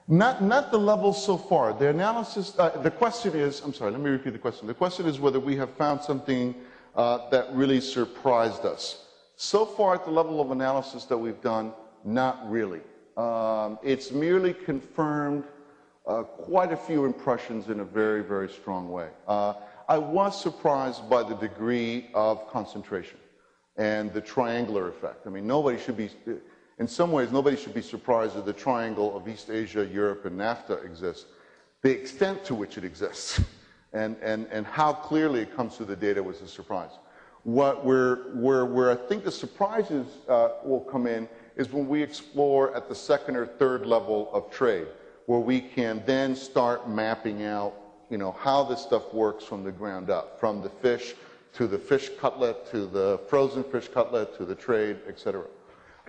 not, 0.09 0.42
not 0.42 0.70
the 0.70 0.78
levels 0.78 1.24
so 1.24 1.36
far. 1.36 1.72
The 1.72 1.88
analysis, 1.88 2.57
uh, 2.59 2.70
the 2.82 2.90
question 2.90 3.34
is, 3.34 3.61
I'm 3.61 3.74
sorry, 3.74 3.90
let 3.90 4.00
me 4.00 4.11
repeat 4.11 4.32
the 4.32 4.38
question. 4.38 4.66
The 4.66 4.74
question 4.74 5.07
is 5.07 5.18
whether 5.18 5.40
we 5.40 5.57
have 5.57 5.70
found 5.70 6.02
something 6.02 6.54
uh, 6.94 7.28
that 7.30 7.52
really 7.52 7.80
surprised 7.80 8.64
us. 8.64 9.07
So 9.36 9.66
far 9.66 9.94
at 9.94 10.04
the 10.04 10.11
level 10.11 10.40
of 10.40 10.50
analysis 10.50 11.04
that 11.04 11.18
we've 11.18 11.40
done, 11.42 11.72
not 12.04 12.48
really. 12.50 12.80
Um, 13.16 13.78
it's 13.82 14.12
merely 14.12 14.54
confirmed 14.54 15.44
uh, 16.07 16.22
quite 16.22 16.72
a 16.72 16.76
few 16.76 17.04
impressions 17.04 17.68
in 17.68 17.80
a 17.80 17.84
very, 17.84 18.22
very 18.22 18.48
strong 18.48 18.90
way. 18.90 19.09
Uh, 19.26 19.54
I 19.88 19.98
was 19.98 20.40
surprised 20.40 21.09
by 21.11 21.22
the 21.22 21.34
degree 21.34 22.09
of 22.14 22.48
concentration 22.50 23.18
and 23.76 24.12
the 24.12 24.20
triangular 24.20 24.88
effect. 24.88 25.26
I 25.26 25.30
mean, 25.30 25.46
nobody 25.46 25.78
should 25.78 25.96
be, 25.96 26.11
in 26.79 26.87
some 26.87 27.11
ways, 27.11 27.33
nobody 27.33 27.57
should 27.57 27.74
be 27.74 27.83
surprised 27.83 28.37
that 28.37 28.45
the 28.45 28.53
triangle 28.53 29.16
of 29.16 29.27
East 29.29 29.51
Asia, 29.51 29.87
Europe, 29.87 30.27
and 30.27 30.39
NAFTA 30.39 30.85
exists. 30.85 31.27
The 31.83 31.91
extent 31.91 32.45
to 32.45 32.55
which 32.55 32.77
it 32.77 32.85
exists 32.85 33.41
and, 33.93 34.16
and, 34.22 34.47
and 34.51 34.66
how 34.66 34.93
clearly 34.93 35.41
it 35.41 35.57
comes 35.57 35.77
through 35.77 35.87
the 35.87 35.97
data 35.97 36.22
was 36.22 36.43
a 36.43 36.49
surprise. 36.49 36.91
What 37.45 37.85
where, 37.85 38.16
where, 38.35 38.66
where 38.66 38.91
I 38.91 38.97
think 38.97 39.24
the 39.24 39.31
surprises 39.31 40.07
uh, 40.29 40.51
will 40.64 40.81
come 40.81 41.07
in 41.07 41.29
is 41.55 41.72
when 41.72 41.87
we 41.87 42.03
explore 42.03 42.74
at 42.74 42.89
the 42.89 42.95
second 42.95 43.37
or 43.37 43.47
third 43.47 43.87
level 43.87 44.29
of 44.33 44.51
trade, 44.51 44.89
where 45.27 45.39
we 45.39 45.61
can 45.61 46.03
then 46.07 46.35
start 46.35 46.91
mapping 46.91 47.45
out 47.45 47.74
you 48.11 48.18
know, 48.18 48.33
how 48.33 48.62
this 48.62 48.83
stuff 48.83 49.12
works 49.12 49.45
from 49.45 49.64
the 49.64 49.72
ground 49.72 50.11
up, 50.11 50.39
from 50.39 50.62
the 50.62 50.68
fish 50.68 51.14
to 51.55 51.66
the 51.66 51.79
fish 51.79 52.11
cutlet 52.20 52.70
to 52.70 52.87
the 52.87 53.18
frozen 53.29 53.64
fish 53.64 53.89
cutlet 53.89 54.37
to 54.37 54.45
the 54.45 54.55
trade, 54.55 54.99
et 55.09 55.18
cetera. 55.18 55.45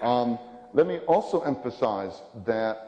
Um, 0.01 0.38
let 0.74 0.88
me 0.88 0.99
also 0.99 1.41
emphasize 1.41 2.22
that 2.45 2.88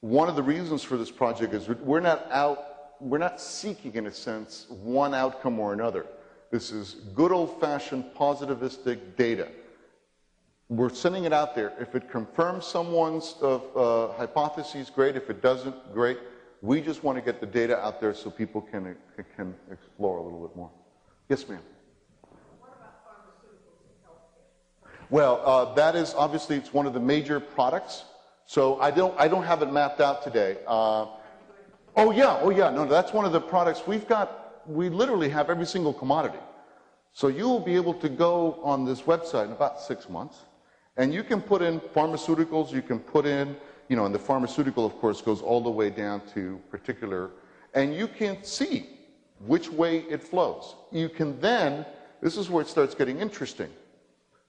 one 0.00 0.28
of 0.28 0.36
the 0.36 0.42
reasons 0.42 0.82
for 0.82 0.96
this 0.96 1.10
project 1.10 1.54
is 1.54 1.68
we're 1.68 2.00
not 2.00 2.26
out, 2.30 3.00
we're 3.00 3.18
not 3.18 3.40
seeking, 3.40 3.94
in 3.94 4.06
a 4.06 4.12
sense, 4.12 4.66
one 4.68 5.14
outcome 5.14 5.58
or 5.58 5.72
another. 5.72 6.06
This 6.50 6.70
is 6.70 6.94
good 7.14 7.32
old 7.32 7.60
fashioned 7.60 8.04
positivistic 8.16 9.16
data. 9.16 9.48
We're 10.68 10.90
sending 10.90 11.24
it 11.24 11.32
out 11.32 11.54
there. 11.54 11.72
If 11.78 11.94
it 11.94 12.10
confirms 12.10 12.66
someone's 12.66 13.36
uh, 13.40 13.56
uh, 13.56 14.12
hypotheses, 14.16 14.90
great. 14.90 15.16
If 15.16 15.30
it 15.30 15.40
doesn't, 15.40 15.92
great. 15.92 16.18
We 16.60 16.80
just 16.80 17.04
want 17.04 17.18
to 17.18 17.22
get 17.22 17.40
the 17.40 17.46
data 17.46 17.78
out 17.78 18.00
there 18.00 18.14
so 18.14 18.30
people 18.30 18.60
can, 18.60 18.96
can 19.36 19.54
explore 19.70 20.18
a 20.18 20.22
little 20.22 20.46
bit 20.46 20.56
more. 20.56 20.70
Yes, 21.28 21.48
ma'am. 21.48 21.60
Well, 25.08 25.40
uh, 25.44 25.74
that 25.74 25.94
is 25.94 26.14
obviously 26.14 26.56
it's 26.56 26.72
one 26.72 26.86
of 26.86 26.92
the 26.92 27.00
major 27.00 27.38
products. 27.38 28.04
So 28.46 28.80
I 28.80 28.90
don't 28.90 29.14
I 29.18 29.28
don't 29.28 29.44
have 29.44 29.62
it 29.62 29.72
mapped 29.72 30.00
out 30.00 30.22
today. 30.22 30.58
Uh, 30.66 31.06
oh 31.96 32.10
yeah, 32.10 32.38
oh 32.40 32.50
yeah, 32.50 32.70
no, 32.70 32.86
that's 32.86 33.12
one 33.12 33.24
of 33.24 33.32
the 33.32 33.40
products 33.40 33.86
we've 33.86 34.06
got. 34.08 34.62
We 34.66 34.88
literally 34.88 35.28
have 35.28 35.48
every 35.48 35.66
single 35.66 35.92
commodity. 35.92 36.38
So 37.12 37.28
you 37.28 37.48
will 37.48 37.60
be 37.60 37.76
able 37.76 37.94
to 37.94 38.08
go 38.08 38.60
on 38.62 38.84
this 38.84 39.02
website 39.02 39.46
in 39.46 39.52
about 39.52 39.80
six 39.80 40.08
months, 40.08 40.44
and 40.96 41.14
you 41.14 41.22
can 41.22 41.40
put 41.40 41.62
in 41.62 41.80
pharmaceuticals. 41.80 42.72
You 42.72 42.82
can 42.82 42.98
put 42.98 43.26
in, 43.26 43.56
you 43.88 43.96
know, 43.96 44.06
and 44.06 44.14
the 44.14 44.18
pharmaceutical, 44.18 44.84
of 44.84 44.96
course, 44.98 45.22
goes 45.22 45.40
all 45.40 45.60
the 45.60 45.70
way 45.70 45.88
down 45.88 46.20
to 46.34 46.60
particular, 46.70 47.30
and 47.74 47.94
you 47.94 48.08
can 48.08 48.42
see 48.42 48.88
which 49.46 49.70
way 49.70 50.00
it 50.10 50.22
flows. 50.22 50.74
You 50.90 51.08
can 51.08 51.40
then. 51.40 51.86
This 52.20 52.36
is 52.36 52.50
where 52.50 52.62
it 52.62 52.68
starts 52.68 52.94
getting 52.94 53.20
interesting. 53.20 53.70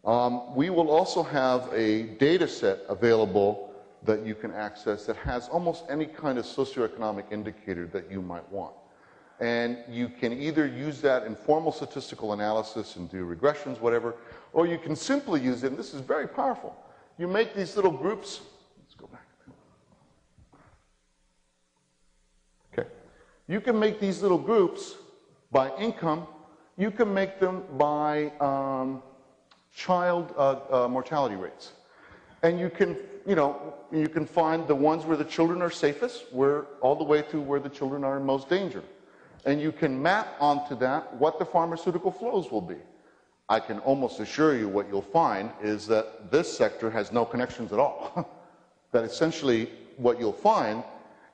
Um, 0.05 0.55
we 0.55 0.69
will 0.69 0.89
also 0.89 1.23
have 1.23 1.69
a 1.73 2.03
data 2.03 2.47
set 2.47 2.79
available 2.87 3.73
that 4.03 4.25
you 4.25 4.35
can 4.35 4.51
access 4.53 5.05
that 5.05 5.17
has 5.17 5.49
almost 5.49 5.83
any 5.89 6.05
kind 6.05 6.37
of 6.37 6.45
socioeconomic 6.45 7.31
indicator 7.31 7.87
that 7.87 8.09
you 8.09 8.21
might 8.21 8.47
want. 8.51 8.73
And 9.39 9.77
you 9.89 10.09
can 10.09 10.33
either 10.33 10.65
use 10.65 10.99
that 11.01 11.23
in 11.23 11.35
formal 11.35 11.71
statistical 11.71 12.33
analysis 12.33 12.95
and 12.95 13.09
do 13.11 13.25
regressions, 13.25 13.79
whatever, 13.79 14.15
or 14.53 14.65
you 14.65 14.79
can 14.79 14.95
simply 14.95 15.41
use 15.41 15.63
it, 15.63 15.67
and 15.67 15.77
this 15.77 15.93
is 15.93 16.01
very 16.01 16.27
powerful. 16.27 16.75
You 17.17 17.27
make 17.27 17.53
these 17.53 17.75
little 17.75 17.91
groups. 17.91 18.41
Let's 18.79 18.95
go 18.95 19.07
back. 19.07 19.27
Okay. 22.73 22.89
You 23.47 23.61
can 23.61 23.77
make 23.79 23.99
these 23.99 24.21
little 24.21 24.37
groups 24.37 24.95
by 25.51 25.75
income. 25.77 26.27
You 26.77 26.91
can 26.91 27.13
make 27.13 27.39
them 27.39 27.63
by 27.77 28.31
um, 28.39 29.03
child 29.77 30.33
uh, 30.37 30.59
uh, 30.71 30.87
mortality 30.87 31.35
rates. 31.35 31.73
And 32.41 32.59
you 32.59 32.69
can, 32.69 32.97
you 33.27 33.35
know, 33.35 33.75
you 33.91 34.09
can 34.09 34.25
find 34.25 34.67
the 34.67 34.75
ones 34.75 35.05
where 35.05 35.15
the 35.15 35.23
children 35.23 35.61
are 35.61 35.69
safest, 35.69 36.25
where 36.31 36.63
all 36.81 36.95
the 36.95 37.03
way 37.03 37.21
to 37.23 37.39
where 37.39 37.59
the 37.59 37.69
children 37.69 38.03
are 38.03 38.17
in 38.17 38.25
most 38.25 38.49
danger. 38.49 38.83
And 39.45 39.61
you 39.61 39.71
can 39.71 40.01
map 40.01 40.35
onto 40.39 40.75
that 40.77 41.13
what 41.15 41.37
the 41.37 41.45
pharmaceutical 41.45 42.11
flows 42.11 42.51
will 42.51 42.61
be. 42.61 42.77
I 43.49 43.59
can 43.59 43.79
almost 43.79 44.19
assure 44.19 44.57
you 44.57 44.67
what 44.67 44.89
you'll 44.89 45.01
find 45.01 45.51
is 45.61 45.87
that 45.87 46.31
this 46.31 46.57
sector 46.57 46.89
has 46.89 47.11
no 47.11 47.23
connections 47.23 47.71
at 47.71 47.79
all. 47.79 48.27
that 48.91 49.03
essentially 49.03 49.69
what 49.97 50.19
you'll 50.19 50.33
find, 50.33 50.83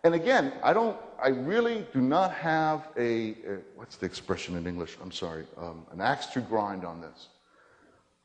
and 0.04 0.14
again, 0.14 0.54
I 0.62 0.74
don't, 0.74 0.98
I 1.22 1.30
really 1.30 1.88
do 1.94 2.02
not 2.02 2.34
have 2.34 2.90
a, 2.98 3.32
a 3.32 3.58
what's 3.76 3.96
the 3.96 4.06
expression 4.06 4.58
in 4.58 4.68
English? 4.68 4.98
I'm 5.02 5.12
sorry, 5.12 5.46
um, 5.58 5.86
an 5.92 6.02
axe 6.02 6.26
to 6.28 6.42
grind 6.42 6.84
on 6.84 7.00
this. 7.00 7.30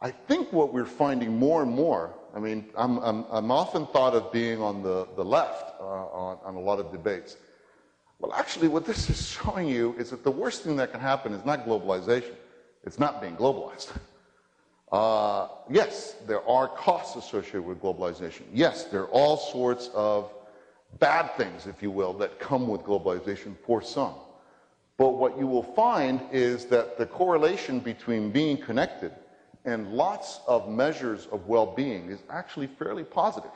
I 0.01 0.11
think 0.11 0.53
what 0.53 0.73
we're 0.73 0.85
finding 0.85 1.37
more 1.37 1.63
and 1.63 1.71
more, 1.73 2.15
I 2.35 2.39
mean, 2.39 2.71
I'm, 2.77 2.99
I'm, 2.99 3.25
I'm 3.31 3.51
often 3.51 3.87
thought 3.87 4.15
of 4.15 4.31
being 4.33 4.63
on 4.63 4.83
the, 4.83 5.09
the 5.17 5.25
left 5.25 5.75
uh, 5.81 5.85
on, 5.85 6.39
on 6.45 6.55
a 6.55 6.61
lot 6.61 6.79
of 6.79 6.93
debates. 6.93 7.37
Well, 8.21 8.33
actually, 8.33 8.69
what 8.69 8.85
this 8.85 9.11
is 9.11 9.29
showing 9.29 9.67
you 9.69 9.95
is 9.99 10.11
that 10.11 10.23
the 10.23 10.31
worst 10.31 10.63
thing 10.63 10.77
that 10.77 10.93
can 10.93 11.01
happen 11.01 11.33
is 11.33 11.45
not 11.45 11.67
globalization, 11.67 12.35
it's 12.85 12.99
not 12.99 13.21
being 13.21 13.37
globalized. 13.37 13.91
Uh, 14.91 15.49
yes, 15.69 16.17
there 16.27 16.41
are 16.49 16.67
costs 16.67 17.15
associated 17.15 17.61
with 17.61 17.79
globalization. 17.79 18.45
Yes, 18.55 18.85
there 18.85 19.03
are 19.03 19.09
all 19.09 19.37
sorts 19.37 19.91
of 19.93 20.33
bad 20.99 21.27
things, 21.37 21.67
if 21.67 21.83
you 21.83 21.91
will, 21.91 22.15
that 22.15 22.41
come 22.41 22.67
with 22.67 22.81
globalization 22.85 23.55
for 23.67 23.83
some. 23.83 24.15
But 24.97 25.11
what 25.11 25.39
you 25.39 25.47
will 25.47 25.63
find 25.63 26.23
is 26.33 26.65
that 26.69 26.97
the 26.97 27.05
correlation 27.05 27.81
between 27.81 28.31
being 28.31 28.57
connected 28.57 29.13
and 29.69 29.93
lots 29.93 30.41
of 30.49 30.67
measures 30.67 31.27
of 31.31 31.47
well 31.47 31.67
being 31.67 32.11
is 32.11 32.21
actually 32.31 32.67
fairly 32.67 33.05
positive. 33.05 33.51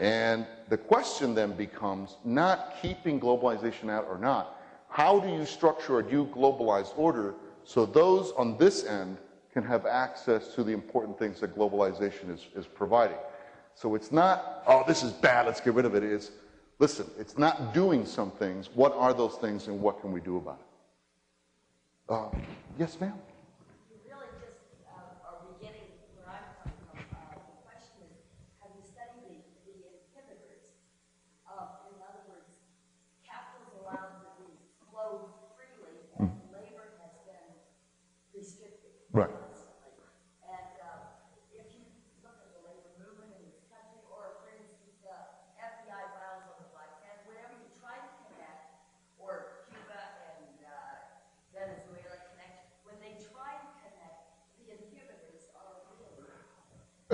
And 0.00 0.44
the 0.68 0.76
question 0.76 1.36
then 1.36 1.52
becomes 1.52 2.16
not 2.24 2.74
keeping 2.82 3.20
globalization 3.20 3.90
out 3.90 4.06
or 4.08 4.18
not, 4.18 4.60
how 4.88 5.20
do 5.20 5.28
you 5.28 5.46
structure 5.46 6.00
a 6.00 6.02
new 6.02 6.26
globalized 6.26 6.92
order 6.96 7.34
so 7.62 7.86
those 7.86 8.32
on 8.32 8.58
this 8.58 8.84
end 8.84 9.18
can 9.52 9.62
have 9.62 9.86
access 9.86 10.52
to 10.56 10.64
the 10.64 10.72
important 10.72 11.16
things 11.16 11.40
that 11.40 11.56
globalization 11.56 12.34
is, 12.34 12.48
is 12.56 12.66
providing? 12.66 13.18
So 13.76 13.94
it's 13.94 14.10
not, 14.10 14.64
oh, 14.66 14.82
this 14.84 15.04
is 15.04 15.12
bad, 15.12 15.46
let's 15.46 15.60
get 15.60 15.74
rid 15.74 15.84
of 15.84 15.94
it. 15.94 16.02
It's, 16.02 16.32
listen, 16.80 17.06
it's 17.20 17.38
not 17.38 17.72
doing 17.72 18.04
some 18.04 18.32
things. 18.32 18.68
What 18.74 18.92
are 18.96 19.14
those 19.14 19.36
things 19.36 19.68
and 19.68 19.80
what 19.80 20.00
can 20.00 20.10
we 20.10 20.20
do 20.20 20.38
about 20.38 20.58
it? 22.08 22.12
Uh, 22.12 22.28
yes, 22.78 23.00
ma'am? 23.00 23.14
Right. 39.14 39.30
And 39.30 40.74
uh, 40.82 41.06
if 41.54 41.70
you 41.70 41.86
look 42.26 42.34
at 42.34 42.50
the 42.50 42.66
labor 42.66 42.98
movement 42.98 43.30
in 43.38 43.46
this 43.46 43.62
country, 43.70 44.02
or 44.10 44.42
for 44.42 44.50
instance, 44.50 44.98
the 45.06 45.14
FBI 45.54 46.02
files 46.18 46.42
on 46.50 46.58
the 46.58 46.66
Black 46.74 46.98
Hand, 47.06 47.22
whenever 47.30 47.54
you 47.62 47.70
try 47.78 47.94
to 47.94 48.10
connect, 48.26 48.74
or 49.22 49.70
Cuba 49.70 50.02
and 50.34 50.66
uh, 50.66 51.14
Venezuela 51.54 52.18
connect, 52.34 52.74
when 52.82 52.98
they 52.98 53.14
try 53.22 53.54
to 53.54 53.68
connect, 53.86 54.34
the 54.58 54.82
inhibitors 54.82 55.46
are 55.62 55.78
really. 55.94 56.26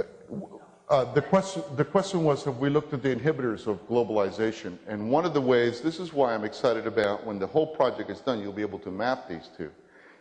Uh, 0.01 0.80
the 0.91 1.23
question, 1.23 1.63
the 1.77 1.85
question 1.85 2.25
was, 2.25 2.43
have 2.43 2.59
we 2.59 2.69
looked 2.69 2.93
at 2.93 3.01
the 3.01 3.15
inhibitors 3.15 3.69
of 3.69 3.87
globalization? 3.89 4.77
And 4.89 5.09
one 5.09 5.25
of 5.25 5.35
the 5.35 5.41
ways, 5.41 5.81
this 5.81 6.01
is 6.01 6.13
why 6.13 6.35
I'm 6.35 6.45
excited 6.45 6.85
about 6.85 7.25
when 7.25 7.39
the 7.39 7.47
whole 7.47 7.67
project 7.67 8.11
is 8.11 8.21
done, 8.21 8.43
you'll 8.43 8.53
be 8.53 8.63
able 8.63 8.81
to 8.81 8.91
map 8.91 9.29
these 9.29 9.51
two. 9.57 9.71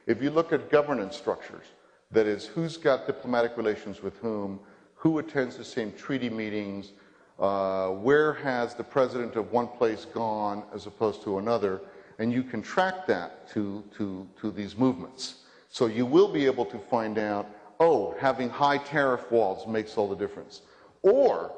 If 0.06 0.22
you 0.22 0.30
look 0.30 0.54
at 0.54 0.70
governance 0.70 1.18
structures, 1.18 1.66
that 2.12 2.28
is, 2.28 2.46
who's 2.46 2.78
got 2.78 3.08
diplomatic 3.08 3.58
relations 3.58 4.04
with 4.04 4.18
whom, 4.20 4.60
who 4.94 5.18
attends 5.18 5.58
the 5.58 5.64
same 5.66 5.92
treaty 5.92 6.30
meetings, 6.30 6.92
uh, 7.40 7.88
where 7.90 8.34
has 8.34 8.76
the 8.76 8.84
president 8.84 9.36
of 9.36 9.52
one 9.52 9.68
place 9.68 10.06
gone 10.06 10.64
as 10.74 10.86
opposed 10.86 11.24
to 11.24 11.40
another, 11.40 11.82
and 12.20 12.32
you 12.32 12.44
can 12.44 12.62
track 12.62 13.08
that 13.08 13.50
to, 13.50 13.84
to, 13.98 14.28
to 14.40 14.52
these 14.52 14.78
movements. 14.78 15.46
So 15.70 15.88
you 15.88 16.06
will 16.06 16.28
be 16.28 16.46
able 16.46 16.66
to 16.66 16.78
find 16.78 17.18
out, 17.18 17.48
oh, 17.80 18.16
having 18.20 18.50
high 18.50 18.78
tariff 18.78 19.32
walls 19.32 19.68
makes 19.68 19.98
all 19.98 20.10
the 20.10 20.16
difference. 20.16 20.62
Or 21.02 21.54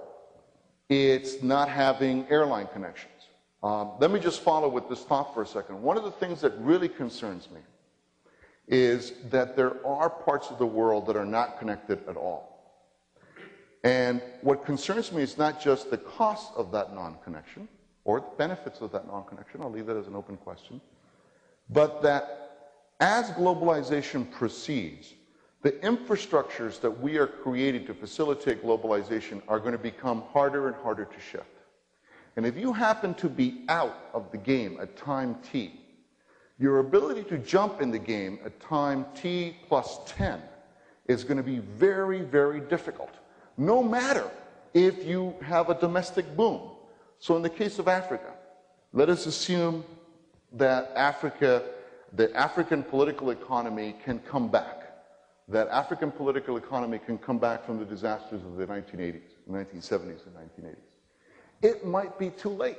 it's 0.89 1.41
not 1.41 1.69
having 1.69 2.27
airline 2.29 2.67
connections. 2.73 3.07
Um, 3.63 3.91
let 3.99 4.11
me 4.11 4.19
just 4.19 4.41
follow 4.41 4.67
with 4.67 4.89
this 4.89 5.03
thought 5.03 5.33
for 5.33 5.43
a 5.43 5.47
second. 5.47 5.81
One 5.81 5.97
of 5.97 6.03
the 6.03 6.11
things 6.11 6.41
that 6.41 6.53
really 6.59 6.89
concerns 6.89 7.49
me 7.51 7.61
is 8.67 9.13
that 9.29 9.55
there 9.55 9.85
are 9.85 10.09
parts 10.09 10.49
of 10.49 10.57
the 10.57 10.65
world 10.65 11.05
that 11.07 11.15
are 11.15 11.25
not 11.25 11.59
connected 11.59 11.99
at 12.07 12.17
all. 12.17 12.51
And 13.83 14.21
what 14.41 14.65
concerns 14.65 15.11
me 15.11 15.23
is 15.23 15.37
not 15.37 15.61
just 15.61 15.89
the 15.89 15.97
cost 15.97 16.53
of 16.55 16.71
that 16.71 16.93
non 16.93 17.17
connection 17.23 17.67
or 18.03 18.19
the 18.19 18.27
benefits 18.37 18.81
of 18.81 18.91
that 18.91 19.07
non 19.07 19.25
connection, 19.25 19.61
I'll 19.61 19.71
leave 19.71 19.87
that 19.87 19.97
as 19.97 20.07
an 20.07 20.15
open 20.15 20.37
question, 20.37 20.81
but 21.69 22.01
that 22.03 22.77
as 22.99 23.31
globalization 23.31 24.29
proceeds, 24.31 25.13
the 25.61 25.71
infrastructures 25.71 26.81
that 26.81 26.91
we 26.91 27.17
are 27.17 27.27
creating 27.27 27.85
to 27.85 27.93
facilitate 27.93 28.63
globalization 28.63 29.41
are 29.47 29.59
going 29.59 29.73
to 29.73 29.77
become 29.77 30.23
harder 30.33 30.67
and 30.67 30.75
harder 30.77 31.05
to 31.05 31.19
shift. 31.19 31.45
And 32.35 32.45
if 32.45 32.57
you 32.57 32.73
happen 32.73 33.13
to 33.15 33.29
be 33.29 33.63
out 33.69 34.09
of 34.13 34.31
the 34.31 34.37
game 34.37 34.77
at 34.81 34.95
time 34.95 35.35
t, 35.51 35.79
your 36.57 36.79
ability 36.79 37.23
to 37.23 37.37
jump 37.37 37.81
in 37.81 37.91
the 37.91 37.99
game 37.99 38.39
at 38.45 38.59
time 38.59 39.05
t 39.15 39.57
plus 39.67 39.99
10 40.07 40.41
is 41.07 41.23
going 41.23 41.37
to 41.37 41.43
be 41.43 41.59
very, 41.59 42.21
very 42.21 42.59
difficult, 42.59 43.11
no 43.57 43.83
matter 43.83 44.29
if 44.73 45.05
you 45.05 45.35
have 45.41 45.69
a 45.69 45.75
domestic 45.75 46.35
boom. 46.35 46.61
So, 47.19 47.35
in 47.35 47.41
the 47.41 47.49
case 47.49 47.77
of 47.77 47.87
Africa, 47.87 48.33
let 48.93 49.09
us 49.09 49.25
assume 49.25 49.83
that 50.53 50.91
Africa, 50.95 51.63
the 52.13 52.35
African 52.35 52.81
political 52.83 53.29
economy 53.29 53.95
can 54.03 54.19
come 54.19 54.47
back. 54.47 54.80
That 55.47 55.67
African 55.69 56.11
political 56.11 56.57
economy 56.57 56.99
can 56.99 57.17
come 57.17 57.37
back 57.37 57.65
from 57.65 57.79
the 57.79 57.85
disasters 57.85 58.41
of 58.43 58.55
the 58.55 58.65
1980s, 58.65 59.21
1970s, 59.49 60.25
and 60.25 60.35
1980s. 60.35 60.75
it 61.61 61.85
might 61.85 62.17
be 62.17 62.29
too 62.29 62.49
late 62.49 62.77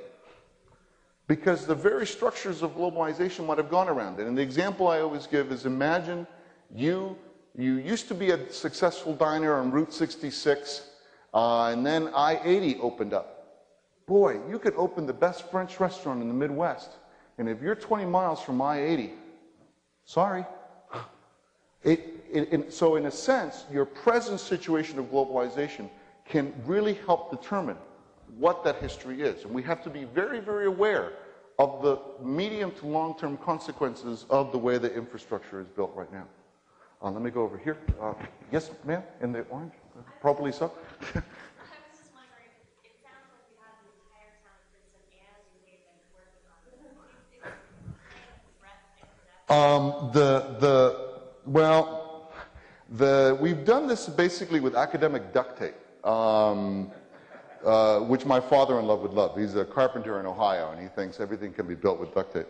because 1.27 1.67
the 1.67 1.75
very 1.75 2.07
structures 2.07 2.63
of 2.63 2.77
globalization 2.77 3.47
might 3.47 3.59
have 3.59 3.71
gone 3.71 3.89
around 3.89 4.19
it. 4.21 4.27
And 4.27 4.37
the 4.37 4.43
example 4.43 4.89
I 4.89 5.01
always 5.01 5.27
give 5.27 5.53
is 5.53 5.67
imagine 5.67 6.27
you, 6.75 7.17
you 7.57 7.75
used 7.75 8.09
to 8.09 8.15
be 8.15 8.31
a 8.31 8.53
successful 8.53 9.15
diner 9.15 9.55
on 9.55 9.71
Route 9.71 9.93
66, 9.93 10.89
uh, 11.33 11.67
and 11.67 11.87
then 11.87 12.11
I 12.15 12.41
80 12.45 12.79
opened 12.81 13.15
up. 13.15 13.43
Boy, 14.07 14.41
you 14.49 14.59
could 14.59 14.75
open 14.77 15.07
the 15.07 15.13
best 15.13 15.51
French 15.51 15.79
restaurant 15.81 16.21
in 16.23 16.29
the 16.29 16.35
Midwest. 16.35 16.91
And 17.39 17.49
if 17.49 17.63
you're 17.63 17.75
20 17.75 18.05
miles 18.05 18.43
from 18.43 18.61
I 18.61 18.83
80, 18.83 19.13
sorry. 20.05 20.45
It, 21.83 22.12
it, 22.33 22.53
it- 22.53 22.73
so, 22.73 22.97
in 22.97 23.07
a 23.07 23.11
sense, 23.11 23.65
your 23.71 23.85
present 23.85 24.41
situation 24.41 24.99
of 24.99 25.07
globalization 25.07 25.89
can 26.27 26.53
really 26.65 26.95
help 27.07 27.31
determine 27.31 27.77
what 28.39 28.65
that 28.65 28.77
history 28.77 29.21
is. 29.23 29.45
And 29.45 29.53
we 29.53 29.63
have 29.63 29.83
to 29.85 29.91
be 29.91 30.05
very, 30.05 30.41
very 30.41 30.67
aware 30.67 31.13
of 31.59 31.83
the 31.83 31.99
medium 32.25 32.71
to 32.73 32.87
long 32.87 33.17
term 33.19 33.37
consequences 33.37 34.25
of 34.31 34.53
the 34.53 34.59
way 34.59 34.79
the 34.79 34.93
infrastructure 34.95 35.61
is 35.61 35.69
built 35.69 35.93
right 35.95 36.11
now. 36.13 36.27
Uh, 37.03 37.11
let 37.11 37.21
me 37.23 37.31
go 37.31 37.43
over 37.43 37.59
here. 37.59 37.77
Uh, 38.01 38.15
yes, 38.51 38.71
ma'am, 38.85 39.03
in 39.21 39.33
the 39.33 39.43
orange? 39.51 39.73
Probably 40.21 40.53
so. 40.53 40.73
Um, 49.49 50.11
the, 50.15 50.57
the, 50.61 51.19
well, 51.45 52.33
the, 52.89 53.37
we've 53.39 53.67
done 53.67 53.82
this 53.93 54.09
basically 54.09 54.59
with 54.59 54.75
academic 54.75 55.35
duct 55.35 55.59
tape, 55.59 55.75
um, 56.07 56.91
uh, 57.63 58.01
which 58.01 58.25
my 58.25 58.41
father-in-law 58.41 58.97
would 58.97 59.13
love. 59.13 59.37
He's 59.37 59.55
a 59.55 59.67
carpenter 59.67 60.19
in 60.19 60.25
Ohio, 60.25 60.71
and 60.73 60.81
he 60.81 60.89
thinks 60.89 61.21
everything 61.21 61.53
can 61.53 61.67
be 61.67 61.75
built 61.75 62.01
with 62.01 62.15
duct 62.15 62.33
tape. 62.33 62.47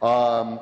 Um, 0.00 0.58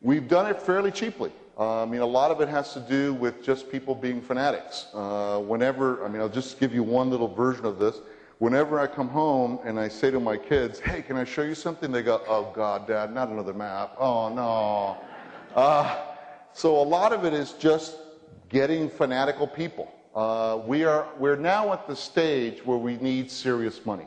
we've 0.00 0.26
done 0.26 0.46
it 0.46 0.58
fairly 0.60 0.90
cheaply. 0.90 1.32
Uh, 1.58 1.82
I 1.82 1.84
mean, 1.84 2.00
a 2.00 2.06
lot 2.06 2.30
of 2.30 2.40
it 2.40 2.48
has 2.48 2.72
to 2.72 2.80
do 2.80 3.12
with 3.12 3.42
just 3.42 3.70
people 3.70 3.94
being 3.94 4.22
fanatics. 4.22 4.86
Uh, 4.94 5.38
whenever, 5.40 6.02
I 6.02 6.08
mean, 6.08 6.22
I'll 6.22 6.30
just 6.30 6.58
give 6.58 6.72
you 6.72 6.82
one 6.82 7.10
little 7.10 7.28
version 7.28 7.66
of 7.66 7.78
this. 7.78 8.00
Whenever 8.38 8.80
I 8.80 8.86
come 8.86 9.08
home 9.08 9.60
and 9.66 9.78
I 9.78 9.88
say 9.88 10.10
to 10.10 10.18
my 10.18 10.38
kids, 10.38 10.80
hey, 10.80 11.02
can 11.02 11.18
I 11.18 11.24
show 11.24 11.42
you 11.42 11.54
something? 11.54 11.92
They 11.92 12.02
go, 12.02 12.22
oh, 12.26 12.50
God, 12.54 12.88
Dad, 12.88 13.12
not 13.12 13.28
another 13.28 13.52
map. 13.52 13.94
Oh, 13.98 14.32
no. 14.32 14.96
Uh, 15.54 16.06
so 16.54 16.80
a 16.80 16.86
lot 16.96 17.12
of 17.12 17.26
it 17.26 17.34
is 17.34 17.52
just 17.52 17.98
getting 18.52 18.90
fanatical 18.90 19.46
people. 19.46 19.90
Uh, 20.14 20.60
we 20.66 20.84
are, 20.84 21.08
we're 21.18 21.36
now 21.36 21.72
at 21.72 21.88
the 21.88 21.96
stage 21.96 22.64
where 22.66 22.76
we 22.76 22.96
need 22.98 23.30
serious 23.30 23.84
money. 23.86 24.06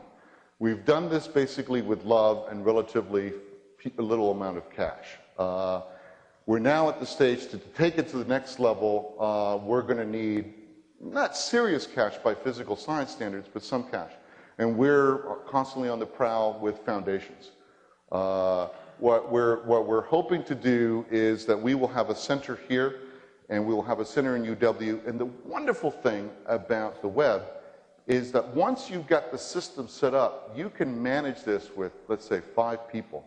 We've 0.59 0.85
done 0.85 1.09
this 1.09 1.27
basically 1.27 1.81
with 1.81 2.05
love 2.05 2.45
and 2.49 2.63
relatively 2.63 3.33
little 3.97 4.31
amount 4.31 4.57
of 4.57 4.69
cash. 4.69 5.05
Uh, 5.37 5.81
we're 6.45 6.59
now 6.59 6.87
at 6.89 6.99
the 6.99 7.05
stage 7.07 7.47
to, 7.47 7.57
to 7.57 7.67
take 7.69 7.97
it 7.97 8.07
to 8.09 8.17
the 8.17 8.25
next 8.25 8.59
level. 8.59 9.15
Uh, 9.19 9.65
we're 9.65 9.81
going 9.81 9.97
to 9.97 10.05
need 10.05 10.53
not 11.01 11.35
serious 11.35 11.87
cash 11.87 12.17
by 12.23 12.35
physical 12.35 12.75
science 12.75 13.11
standards, 13.11 13.49
but 13.51 13.63
some 13.63 13.83
cash. 13.89 14.11
And 14.59 14.77
we're 14.77 15.17
constantly 15.47 15.89
on 15.89 15.99
the 15.99 16.05
prowl 16.05 16.59
with 16.59 16.79
foundations. 16.85 17.51
Uh, 18.11 18.67
what, 18.99 19.31
we're, 19.31 19.65
what 19.65 19.87
we're 19.87 20.05
hoping 20.05 20.43
to 20.43 20.55
do 20.55 21.03
is 21.09 21.45
that 21.47 21.59
we 21.59 21.73
will 21.73 21.87
have 21.87 22.11
a 22.11 22.15
center 22.15 22.59
here 22.69 22.99
and 23.49 23.65
we 23.65 23.73
will 23.73 23.83
have 23.83 23.99
a 23.99 24.05
center 24.05 24.35
in 24.35 24.43
UW. 24.43 25.05
And 25.07 25.19
the 25.19 25.25
wonderful 25.25 25.91
thing 25.91 26.29
about 26.45 27.01
the 27.01 27.07
web 27.07 27.43
is 28.07 28.31
that 28.31 28.47
once 28.55 28.89
you've 28.89 29.07
got 29.07 29.31
the 29.31 29.37
system 29.37 29.87
set 29.87 30.13
up, 30.13 30.53
you 30.55 30.69
can 30.69 31.01
manage 31.01 31.43
this 31.43 31.69
with, 31.75 31.91
let's 32.07 32.25
say, 32.25 32.41
five 32.55 32.89
people. 32.91 33.25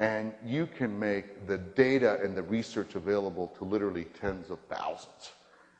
And 0.00 0.32
you 0.44 0.66
can 0.66 0.98
make 0.98 1.46
the 1.46 1.58
data 1.58 2.18
and 2.22 2.36
the 2.36 2.42
research 2.42 2.94
available 2.94 3.48
to 3.58 3.64
literally 3.64 4.04
tens 4.20 4.50
of 4.50 4.58
thousands. 4.68 5.32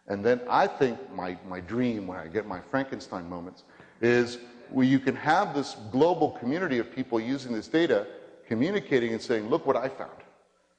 And 0.08 0.24
then 0.24 0.40
I 0.48 0.66
think 0.66 0.98
my, 1.14 1.36
my 1.48 1.60
dream 1.60 2.06
when 2.06 2.18
I 2.18 2.26
get 2.26 2.46
my 2.46 2.60
Frankenstein 2.60 3.28
moments 3.28 3.64
is 4.00 4.38
where 4.70 4.86
you 4.86 4.98
can 4.98 5.16
have 5.16 5.54
this 5.54 5.76
global 5.90 6.30
community 6.32 6.78
of 6.78 6.94
people 6.94 7.20
using 7.20 7.52
this 7.52 7.68
data, 7.68 8.06
communicating 8.46 9.12
and 9.12 9.20
saying, 9.20 9.48
look 9.48 9.66
what 9.66 9.76
I 9.76 9.88
found. 9.88 10.21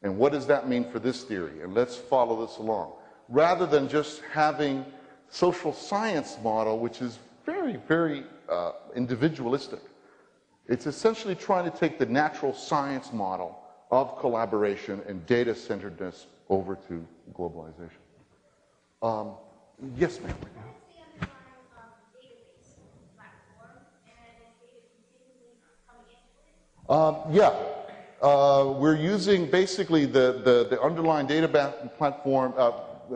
And 0.03 0.17
what 0.17 0.33
does 0.33 0.45
that 0.47 0.67
mean 0.67 0.89
for 0.91 0.99
this 0.99 1.23
theory? 1.23 1.61
And 1.61 1.73
let's 1.73 1.95
follow 1.95 2.45
this 2.45 2.57
along. 2.57 2.91
Rather 3.29 3.65
than 3.65 3.87
just 3.87 4.21
having 4.31 4.85
social 5.29 5.73
science 5.73 6.37
model, 6.43 6.77
which 6.77 7.01
is 7.01 7.17
very, 7.45 7.77
very 7.87 8.23
uh, 8.49 8.73
individualistic. 8.95 9.79
It's 10.67 10.85
essentially 10.87 11.35
trying 11.35 11.69
to 11.69 11.75
take 11.77 11.97
the 11.97 12.05
natural 12.05 12.53
science 12.53 13.11
model 13.11 13.59
of 13.91 14.17
collaboration 14.19 15.01
and 15.07 15.25
data 15.25 15.55
centeredness 15.55 16.27
over 16.49 16.75
to 16.87 17.05
globalization. 17.33 18.03
Um, 19.01 19.31
yes, 19.97 20.19
ma'am. 20.19 20.29
What's 20.31 20.85
the 20.87 21.01
underlying 21.19 21.63
um, 21.75 21.91
database 22.15 22.77
platform, 23.17 23.81
and 24.05 24.37
is 24.39 24.53
data 24.61 24.79
continually 24.93 25.57
coming 25.87 26.13
into 26.13 26.37
it? 26.43 26.91
Um, 26.91 27.33
yeah. 27.33 27.72
Uh, 28.23 28.73
we're 28.77 28.95
using 28.95 29.51
basically 29.51 30.05
the, 30.05 30.41
the, 30.45 30.65
the 30.69 30.81
underlying 30.81 31.27
data 31.27 31.45
platform. 31.97 32.53
Uh, 32.55 32.71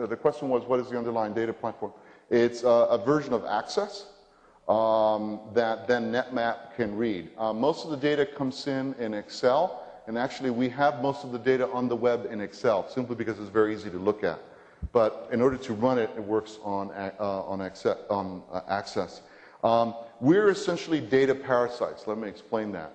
the 0.06 0.14
question 0.14 0.50
was, 0.50 0.64
what 0.64 0.78
is 0.78 0.90
the 0.90 0.98
underlying 0.98 1.32
data 1.32 1.50
platform? 1.50 1.90
It's 2.28 2.62
uh, 2.62 2.88
a 2.90 2.98
version 2.98 3.32
of 3.32 3.46
Access 3.46 4.04
um, 4.68 5.40
that 5.54 5.88
then 5.88 6.12
NetMap 6.12 6.76
can 6.76 6.94
read. 6.94 7.30
Uh, 7.38 7.54
most 7.54 7.86
of 7.86 7.90
the 7.90 7.96
data 7.96 8.26
comes 8.26 8.66
in 8.66 8.92
in 8.98 9.14
Excel, 9.14 9.82
and 10.06 10.18
actually 10.18 10.50
we 10.50 10.68
have 10.68 11.00
most 11.00 11.24
of 11.24 11.32
the 11.32 11.38
data 11.38 11.70
on 11.70 11.88
the 11.88 11.96
web 11.96 12.28
in 12.30 12.42
Excel, 12.42 12.86
simply 12.86 13.16
because 13.16 13.40
it's 13.40 13.48
very 13.48 13.74
easy 13.74 13.88
to 13.88 13.98
look 13.98 14.22
at. 14.22 14.38
But 14.92 15.30
in 15.32 15.40
order 15.40 15.56
to 15.56 15.72
run 15.72 15.98
it, 15.98 16.10
it 16.18 16.22
works 16.22 16.58
on, 16.62 16.90
uh, 16.90 17.12
on, 17.18 17.60
acce- 17.60 17.96
on 18.10 18.42
Access. 18.68 19.22
Um, 19.64 19.94
we're 20.20 20.50
essentially 20.50 21.00
data 21.00 21.34
parasites. 21.34 22.06
Let 22.06 22.18
me 22.18 22.28
explain 22.28 22.72
that. 22.72 22.92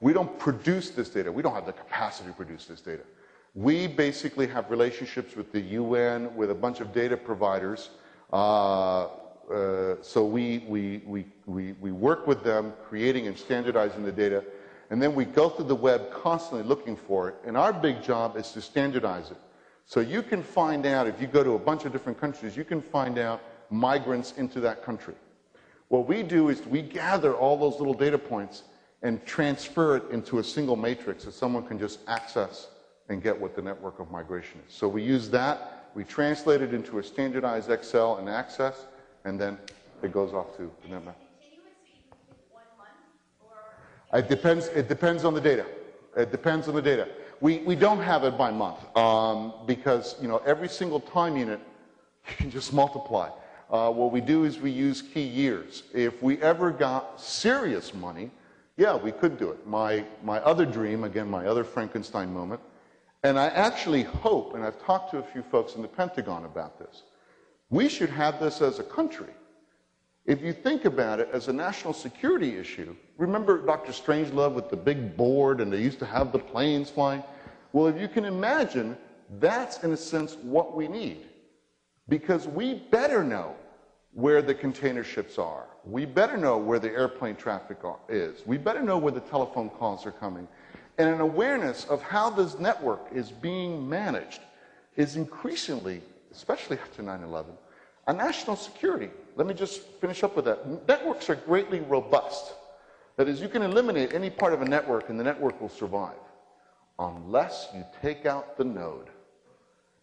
We 0.00 0.12
don't 0.12 0.38
produce 0.38 0.90
this 0.90 1.08
data. 1.08 1.30
We 1.30 1.42
don't 1.42 1.54
have 1.54 1.66
the 1.66 1.72
capacity 1.72 2.28
to 2.28 2.34
produce 2.34 2.66
this 2.66 2.80
data. 2.80 3.02
We 3.54 3.86
basically 3.86 4.46
have 4.46 4.70
relationships 4.70 5.34
with 5.34 5.50
the 5.52 5.60
UN, 5.60 6.34
with 6.36 6.50
a 6.50 6.54
bunch 6.54 6.80
of 6.80 6.92
data 6.92 7.16
providers. 7.16 7.90
Uh, 8.32 9.06
uh, 9.50 9.96
so 10.02 10.24
we, 10.24 10.64
we, 10.68 11.02
we, 11.06 11.24
we, 11.46 11.72
we 11.80 11.90
work 11.90 12.26
with 12.26 12.44
them, 12.44 12.72
creating 12.88 13.26
and 13.26 13.36
standardizing 13.36 14.04
the 14.04 14.12
data, 14.12 14.44
and 14.90 15.02
then 15.02 15.14
we 15.14 15.24
go 15.24 15.48
through 15.48 15.66
the 15.66 15.74
web 15.74 16.10
constantly 16.12 16.62
looking 16.62 16.96
for 16.96 17.28
it. 17.28 17.34
And 17.44 17.56
our 17.56 17.72
big 17.72 18.02
job 18.02 18.36
is 18.36 18.52
to 18.52 18.60
standardize 18.60 19.30
it. 19.30 19.38
So 19.86 20.00
you 20.00 20.22
can 20.22 20.42
find 20.42 20.84
out, 20.84 21.06
if 21.06 21.20
you 21.20 21.26
go 21.26 21.42
to 21.42 21.52
a 21.52 21.58
bunch 21.58 21.86
of 21.86 21.92
different 21.92 22.20
countries, 22.20 22.56
you 22.56 22.64
can 22.64 22.82
find 22.82 23.18
out 23.18 23.42
migrants 23.70 24.34
into 24.36 24.60
that 24.60 24.84
country. 24.84 25.14
What 25.88 26.06
we 26.06 26.22
do 26.22 26.50
is 26.50 26.64
we 26.66 26.82
gather 26.82 27.34
all 27.34 27.56
those 27.56 27.78
little 27.78 27.94
data 27.94 28.18
points 28.18 28.64
and 29.02 29.24
transfer 29.24 29.96
it 29.96 30.04
into 30.10 30.38
a 30.38 30.44
single 30.44 30.76
matrix 30.76 31.24
that 31.24 31.32
someone 31.32 31.66
can 31.66 31.78
just 31.78 32.00
access 32.08 32.68
and 33.08 33.22
get 33.22 33.38
what 33.38 33.54
the 33.54 33.62
network 33.62 34.00
of 34.00 34.10
migration 34.10 34.60
is. 34.66 34.74
So 34.74 34.88
we 34.88 35.02
use 35.02 35.30
that, 35.30 35.90
we 35.94 36.04
translate 36.04 36.60
it 36.62 36.74
into 36.74 36.98
a 36.98 37.02
standardized 37.02 37.70
Excel 37.70 38.16
and 38.16 38.28
Access, 38.28 38.86
and 39.24 39.40
then 39.40 39.58
it 40.02 40.12
goes 40.12 40.32
off 40.32 40.56
to 40.56 40.70
the 40.82 40.88
network. 40.88 41.16
Continuously 41.40 42.00
in 42.30 42.36
one 42.52 42.64
month, 42.76 42.90
or 44.12 44.18
It 44.18 44.28
depends, 44.28 44.66
it 44.68 44.88
depends 44.88 45.24
on 45.24 45.34
the 45.34 45.40
data. 45.40 45.66
It 46.16 46.30
depends 46.30 46.68
on 46.68 46.74
the 46.74 46.82
data. 46.82 47.08
We, 47.40 47.58
we 47.58 47.76
don't 47.76 48.00
have 48.00 48.24
it 48.24 48.36
by 48.36 48.50
month 48.50 48.78
um, 48.96 49.52
because, 49.66 50.16
you 50.20 50.26
know, 50.26 50.38
every 50.38 50.68
single 50.68 51.00
time 51.00 51.36
unit, 51.36 51.60
you 52.28 52.34
can 52.36 52.50
just 52.50 52.72
multiply. 52.72 53.30
Uh, 53.70 53.90
what 53.90 54.12
we 54.12 54.20
do 54.20 54.44
is 54.44 54.58
we 54.58 54.70
use 54.70 55.02
key 55.02 55.22
years. 55.22 55.84
If 55.94 56.22
we 56.22 56.40
ever 56.42 56.70
got 56.70 57.20
serious 57.20 57.94
money, 57.94 58.30
yeah, 58.78 58.96
we 58.96 59.10
could 59.10 59.36
do 59.36 59.50
it. 59.50 59.66
My, 59.66 60.04
my 60.22 60.38
other 60.38 60.64
dream, 60.64 61.02
again, 61.02 61.28
my 61.28 61.46
other 61.46 61.64
Frankenstein 61.64 62.32
moment, 62.32 62.60
and 63.24 63.36
I 63.36 63.48
actually 63.48 64.04
hope, 64.04 64.54
and 64.54 64.64
I've 64.64 64.80
talked 64.80 65.10
to 65.10 65.18
a 65.18 65.22
few 65.22 65.42
folks 65.42 65.74
in 65.74 65.82
the 65.82 65.88
Pentagon 65.88 66.44
about 66.44 66.78
this, 66.78 67.02
we 67.70 67.88
should 67.88 68.08
have 68.08 68.38
this 68.38 68.62
as 68.62 68.78
a 68.78 68.84
country. 68.84 69.34
If 70.26 70.42
you 70.42 70.52
think 70.52 70.84
about 70.84 71.18
it 71.18 71.28
as 71.32 71.48
a 71.48 71.52
national 71.52 71.92
security 71.92 72.56
issue, 72.56 72.94
remember 73.16 73.58
Dr. 73.58 73.90
Strangelove 73.90 74.54
with 74.54 74.70
the 74.70 74.76
big 74.76 75.16
board 75.16 75.60
and 75.60 75.72
they 75.72 75.82
used 75.82 75.98
to 75.98 76.06
have 76.06 76.30
the 76.30 76.38
planes 76.38 76.88
flying? 76.88 77.24
Well, 77.72 77.88
if 77.88 78.00
you 78.00 78.06
can 78.06 78.24
imagine, 78.24 78.96
that's 79.40 79.82
in 79.82 79.92
a 79.92 79.96
sense 79.96 80.36
what 80.36 80.76
we 80.76 80.86
need. 80.86 81.26
Because 82.08 82.46
we 82.46 82.74
better 82.74 83.24
know 83.24 83.56
where 84.18 84.42
the 84.42 84.52
container 84.52 85.04
ships 85.04 85.38
are. 85.38 85.66
We 85.84 86.04
better 86.04 86.36
know 86.36 86.58
where 86.58 86.80
the 86.80 86.90
airplane 86.90 87.36
traffic 87.36 87.84
are- 87.84 88.00
is. 88.08 88.44
We 88.44 88.58
better 88.58 88.82
know 88.82 88.98
where 88.98 89.12
the 89.12 89.20
telephone 89.20 89.70
calls 89.70 90.04
are 90.06 90.10
coming. 90.10 90.48
And 90.98 91.08
an 91.08 91.20
awareness 91.20 91.84
of 91.84 92.02
how 92.02 92.28
this 92.28 92.58
network 92.58 93.12
is 93.12 93.30
being 93.30 93.88
managed 93.88 94.40
is 94.96 95.14
increasingly, 95.14 96.02
especially 96.32 96.78
after 96.78 97.00
9 97.00 97.22
11, 97.22 97.56
On 98.08 98.16
national 98.16 98.56
security, 98.56 99.08
let 99.36 99.46
me 99.46 99.54
just 99.54 99.82
finish 100.00 100.24
up 100.24 100.34
with 100.34 100.46
that. 100.46 100.66
Networks 100.88 101.30
are 101.30 101.36
greatly 101.36 101.78
robust. 101.78 102.54
That 103.14 103.28
is, 103.28 103.40
you 103.40 103.48
can 103.48 103.62
eliminate 103.62 104.14
any 104.14 104.30
part 104.30 104.52
of 104.52 104.62
a 104.62 104.64
network 104.64 105.10
and 105.10 105.20
the 105.20 105.24
network 105.24 105.60
will 105.60 105.68
survive 105.68 106.18
unless 106.98 107.68
you 107.72 107.84
take 108.02 108.26
out 108.26 108.56
the 108.56 108.64
node. 108.64 109.10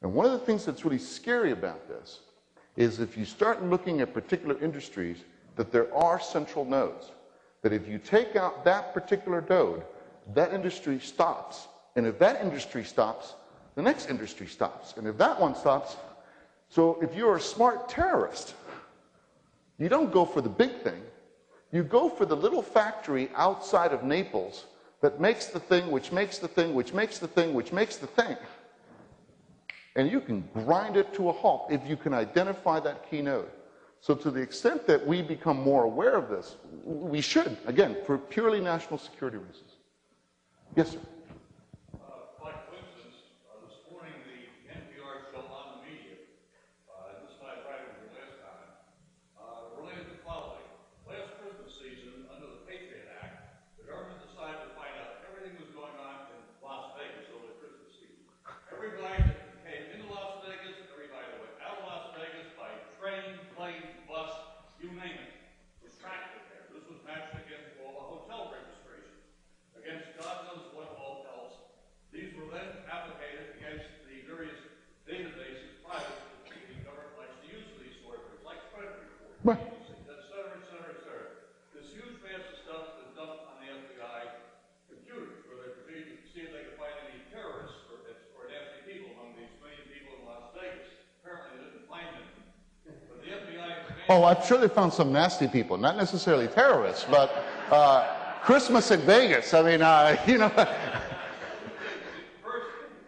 And 0.01 0.13
one 0.13 0.25
of 0.25 0.31
the 0.31 0.39
things 0.39 0.63
that's 0.63 0.85
really 0.85 0.99
scary 0.99 1.51
about 1.51 1.89
this 1.89 2.21
is 2.75 2.99
if 2.99 3.17
you 3.17 3.25
start 3.25 3.63
looking 3.63 4.01
at 4.01 4.13
particular 4.13 4.61
industries, 4.61 5.23
that 5.55 5.71
there 5.71 5.93
are 5.95 6.19
central 6.19 6.65
nodes. 6.65 7.11
That 7.61 7.73
if 7.73 7.87
you 7.87 7.97
take 7.97 8.35
out 8.35 8.65
that 8.65 8.93
particular 8.93 9.43
node, 9.49 9.83
that 10.33 10.53
industry 10.53 10.99
stops. 10.99 11.67
And 11.95 12.05
if 12.05 12.19
that 12.19 12.41
industry 12.41 12.83
stops, 12.83 13.35
the 13.75 13.81
next 13.81 14.09
industry 14.09 14.47
stops. 14.47 14.95
And 14.97 15.07
if 15.07 15.17
that 15.17 15.39
one 15.39 15.55
stops, 15.55 15.95
so 16.69 16.99
if 17.01 17.15
you're 17.15 17.37
a 17.37 17.41
smart 17.41 17.89
terrorist, 17.89 18.53
you 19.77 19.89
don't 19.89 20.11
go 20.11 20.25
for 20.25 20.41
the 20.41 20.49
big 20.49 20.81
thing. 20.81 21.01
You 21.71 21.83
go 21.83 22.09
for 22.09 22.25
the 22.25 22.35
little 22.35 22.61
factory 22.61 23.29
outside 23.35 23.91
of 23.91 24.03
Naples 24.03 24.65
that 25.01 25.19
makes 25.19 25.47
the 25.47 25.59
thing, 25.59 25.91
which 25.91 26.11
makes 26.11 26.37
the 26.37 26.47
thing, 26.47 26.73
which 26.73 26.93
makes 26.93 27.19
the 27.19 27.27
thing, 27.27 27.53
which 27.53 27.71
makes 27.71 27.97
the 27.97 28.07
thing. 28.07 28.37
And 29.95 30.11
you 30.11 30.19
can 30.19 30.47
grind 30.53 30.97
it 30.97 31.13
to 31.13 31.29
a 31.29 31.31
halt 31.31 31.67
if 31.71 31.87
you 31.87 31.95
can 31.95 32.13
identify 32.13 32.79
that 32.81 33.09
key 33.09 33.21
node. 33.21 33.49
So 34.01 34.13
to 34.13 34.29
the 34.29 34.41
extent 34.41 34.85
that 34.87 35.05
we 35.05 35.21
become 35.21 35.57
more 35.57 35.83
aware 35.85 36.15
of 36.15 36.29
this, 36.29 36.57
we 36.83 37.21
should, 37.21 37.57
again, 37.65 37.95
for 38.05 38.17
purely 38.17 38.59
national 38.59 38.99
security 38.99 39.37
reasons. 39.37 39.71
Yes, 40.75 40.91
sir. 40.91 40.99
Uh, 41.95 42.27
By 42.43 42.51
coincidence, 42.67 43.17
uh, 43.47 43.63
this 43.65 43.79
morning, 43.89 44.13
the 44.27 44.75
NPR 44.75 45.31
show 45.31 45.41
on 45.47 45.79
the 45.79 45.87
media, 45.89 46.21
uh, 46.91 47.23
this 47.23 47.39
night 47.39 47.63
right 47.65 47.81
over 47.87 47.97
the 48.03 48.11
last 48.19 48.35
time, 48.43 48.67
uh, 49.39 49.79
related 49.79 50.11
to 50.11 50.15
clouding. 50.27 50.67
Last 51.07 51.31
Christmas 51.39 51.71
season, 51.79 52.27
under 52.29 52.45
the 52.51 52.61
Patriot 52.67 53.07
Act, 53.23 53.63
the 53.79 53.87
government 53.89 54.19
decided 54.27 54.59
to 54.59 54.69
find 54.75 54.91
out 55.01 55.23
everything 55.31 55.55
that 55.55 55.63
was 55.65 55.73
going 55.73 55.95
on 55.97 56.29
in 56.35 56.39
Las 56.61 56.93
Vegas 56.99 57.25
over 57.33 57.47
the 57.47 57.57
Christmas 57.63 57.89
season. 57.95 58.21
Everybody 58.69 59.17
that 59.33 59.39
came 59.65 59.97
into 59.97 60.05
Las 60.13 60.45
Vegas, 60.45 60.77
everybody 60.93 61.25
that 61.25 61.39
went 61.41 61.57
out 61.63 61.79
of 61.81 61.87
Las 61.89 62.05
Vegas 62.19 62.51
by 62.59 62.69
train, 62.99 63.39
plane, 63.55 63.87
bus, 64.11 64.29
you 64.83 64.91
name 64.99 65.17
it, 65.23 65.33
was 65.81 65.95
tracked 66.03 66.35
in 66.35 66.43
there. 66.51 66.67
This 66.75 66.83
was 66.91 66.99
matched 67.07 67.31
against 67.39 67.79
all 67.81 67.95
the 67.95 68.05
hotel 68.19 68.51
registrations 68.53 69.23
against 69.79 70.13
God 70.17 70.45
knows 70.49 70.65
what 70.77 70.93
hotels. 70.97 71.53
These 72.13 72.33
were 72.37 72.49
then 72.53 72.69
applicated 72.89 73.53
against 73.61 73.85
the 74.09 74.21
various 74.29 74.57
databases, 75.09 75.77
private, 75.85 76.17
that 76.49 76.57
the 76.69 76.77
government 76.85 77.13
likes 77.21 77.37
to 77.41 77.47
use 77.49 77.65
for 77.73 77.79
these 77.81 77.97
sort 78.01 78.17
of 78.21 78.23
things, 78.29 78.41
like 78.45 78.61
credit 78.73 78.93
reports, 78.97 79.41
Right. 79.45 79.61
et 79.61 80.21
cetera, 80.29 80.57
et 80.57 80.65
cetera, 80.69 80.89
et 80.97 81.01
cetera. 81.05 81.27
This 81.73 81.87
huge 81.93 82.17
mass 82.25 82.41
of 82.45 82.57
stuff 82.65 82.85
is 83.05 83.09
dumped 83.17 83.45
on 83.45 83.55
the 83.61 83.69
FBI 83.73 84.21
computers, 84.89 85.41
where 85.49 85.57
they 85.65 85.69
proceed 85.81 86.05
to 86.13 86.15
see 86.33 86.41
if 86.45 86.51
they 86.53 86.65
can 86.69 86.75
find 86.81 86.93
any 87.09 87.21
terrorists 87.33 87.81
or, 87.93 88.01
or 88.37 88.49
nasty 88.49 88.81
people 88.89 89.13
among 89.17 89.33
these 89.37 89.53
million 89.61 89.85
people 89.89 90.17
in 90.21 90.29
Las 90.29 90.49
Vegas. 90.57 90.89
Apparently, 91.21 91.57
they 91.61 91.69
didn't 91.73 91.89
find 91.89 92.09
any. 92.13 92.31
But 92.85 93.17
the 93.21 93.29
FBI 93.33 93.65
has 93.81 93.85
Oh, 94.07 94.23
I'm 94.23 94.41
sure 94.45 94.57
they 94.59 94.67
found 94.67 94.93
some 94.93 95.11
nasty 95.11 95.47
people, 95.47 95.77
not 95.77 95.97
necessarily 95.97 96.47
terrorists, 96.47 97.05
but 97.09 97.43
uh, 97.71 98.05
Christmas 98.43 98.91
in 98.91 99.01
Vegas. 99.01 99.51
I 99.53 99.63
mean, 99.63 99.81
uh, 99.81 100.15
you 100.27 100.37
know. 100.37 100.49
First, 100.49 100.69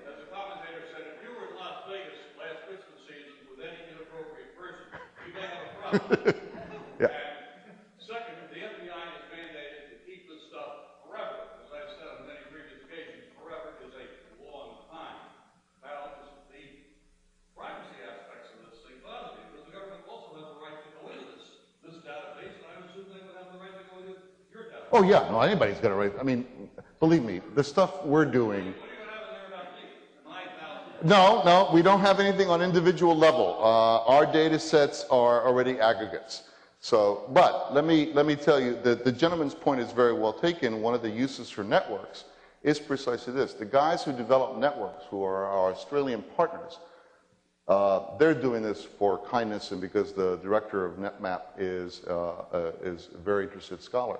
as 0.09 0.17
the 0.17 0.25
commentator 0.33 0.81
said, 0.89 1.05
if 1.13 1.21
you 1.21 1.29
were 1.37 1.53
in 1.53 1.55
Las 1.61 1.85
Vegas 1.85 2.17
last 2.41 2.65
Christmas 2.65 2.97
season 3.05 3.37
with 3.45 3.61
any 3.61 3.77
inappropriate 3.93 4.57
person, 4.57 4.89
you 5.29 5.33
may 5.37 5.45
have 5.45 5.69
a 5.69 6.09
problem. 6.17 6.33
Yeah. 6.97 7.13
And 7.13 7.77
second, 8.01 8.49
the 8.49 8.57
FBI 8.57 9.01
is 9.13 9.21
mandated 9.29 9.93
to 9.93 9.95
keep 10.01 10.25
this 10.25 10.49
stuff 10.49 10.97
forever. 11.05 11.45
As 11.61 11.69
I've 11.69 11.93
said 11.93 12.09
on 12.09 12.25
many 12.25 12.41
previous 12.49 12.81
occasions, 12.81 13.29
forever 13.37 13.77
is 13.85 13.93
a 13.93 14.01
long 14.49 14.81
time. 14.89 15.29
Now, 15.85 16.17
this- 16.25 16.33
the 16.49 16.89
privacy 17.53 18.01
aspects 18.01 18.49
of 18.57 18.65
this 18.65 18.81
thing 18.81 18.97
bother 19.05 19.37
me, 19.37 19.45
because 19.53 19.69
the 19.69 19.73
government 19.77 20.01
also 20.09 20.33
has 20.41 20.49
the 20.49 20.57
right 20.57 20.81
to 20.81 20.89
go 20.97 21.13
into 21.13 21.25
this, 21.37 21.61
this 21.85 21.97
database, 22.01 22.57
and 22.57 22.65
I 22.65 22.73
would 22.81 22.89
assume 22.89 23.13
they 23.13 23.21
would 23.21 23.37
have 23.37 23.49
the 23.53 23.61
right 23.61 23.77
to 23.77 23.85
go 23.93 23.95
into 24.01 24.17
your 24.49 24.65
database. 24.73 24.76
Oh, 24.91 25.03
yeah, 25.03 25.29
no, 25.29 25.41
anybody's 25.41 25.79
got 25.79 25.91
a 25.91 25.95
right. 25.95 26.13
I 26.19 26.23
mean, 26.23 26.47
believe 26.99 27.23
me, 27.23 27.41
the 27.55 27.63
stuff 27.63 28.05
we're 28.05 28.25
doing. 28.25 28.73
No, 31.03 31.43
no, 31.43 31.69
we 31.73 31.81
don't 31.81 31.99
have 31.99 32.19
anything 32.19 32.49
on 32.49 32.61
individual 32.61 33.15
level. 33.15 33.59
Uh, 33.59 34.03
our 34.05 34.25
data 34.25 34.57
sets 34.57 35.05
are 35.11 35.45
already 35.45 35.79
aggregates. 35.79 36.43
So, 36.79 37.29
but 37.33 37.73
let 37.73 37.85
me, 37.85 38.11
let 38.13 38.25
me 38.25 38.35
tell 38.35 38.59
you 38.59 38.79
that 38.83 39.03
the 39.03 39.11
gentleman's 39.11 39.53
point 39.53 39.81
is 39.81 39.91
very 39.91 40.13
well 40.13 40.33
taken. 40.33 40.81
One 40.81 40.93
of 40.93 41.01
the 41.01 41.09
uses 41.09 41.49
for 41.49 41.63
networks 41.63 42.23
is 42.63 42.79
precisely 42.79 43.33
this. 43.33 43.53
The 43.53 43.65
guys 43.65 44.03
who 44.03 44.11
develop 44.11 44.57
networks, 44.57 45.03
who 45.09 45.23
are 45.23 45.45
our 45.45 45.71
Australian 45.71 46.23
partners, 46.35 46.79
uh, 47.67 48.17
they're 48.17 48.33
doing 48.33 48.63
this 48.63 48.83
for 48.83 49.19
kindness 49.27 49.71
and 49.71 49.81
because 49.81 50.13
the 50.13 50.37
director 50.37 50.85
of 50.85 50.95
NetMap 50.95 51.41
is, 51.57 52.01
uh, 52.07 52.29
uh, 52.51 52.71
is 52.81 53.09
a 53.13 53.17
very 53.17 53.43
interested 53.43 53.83
scholar. 53.83 54.17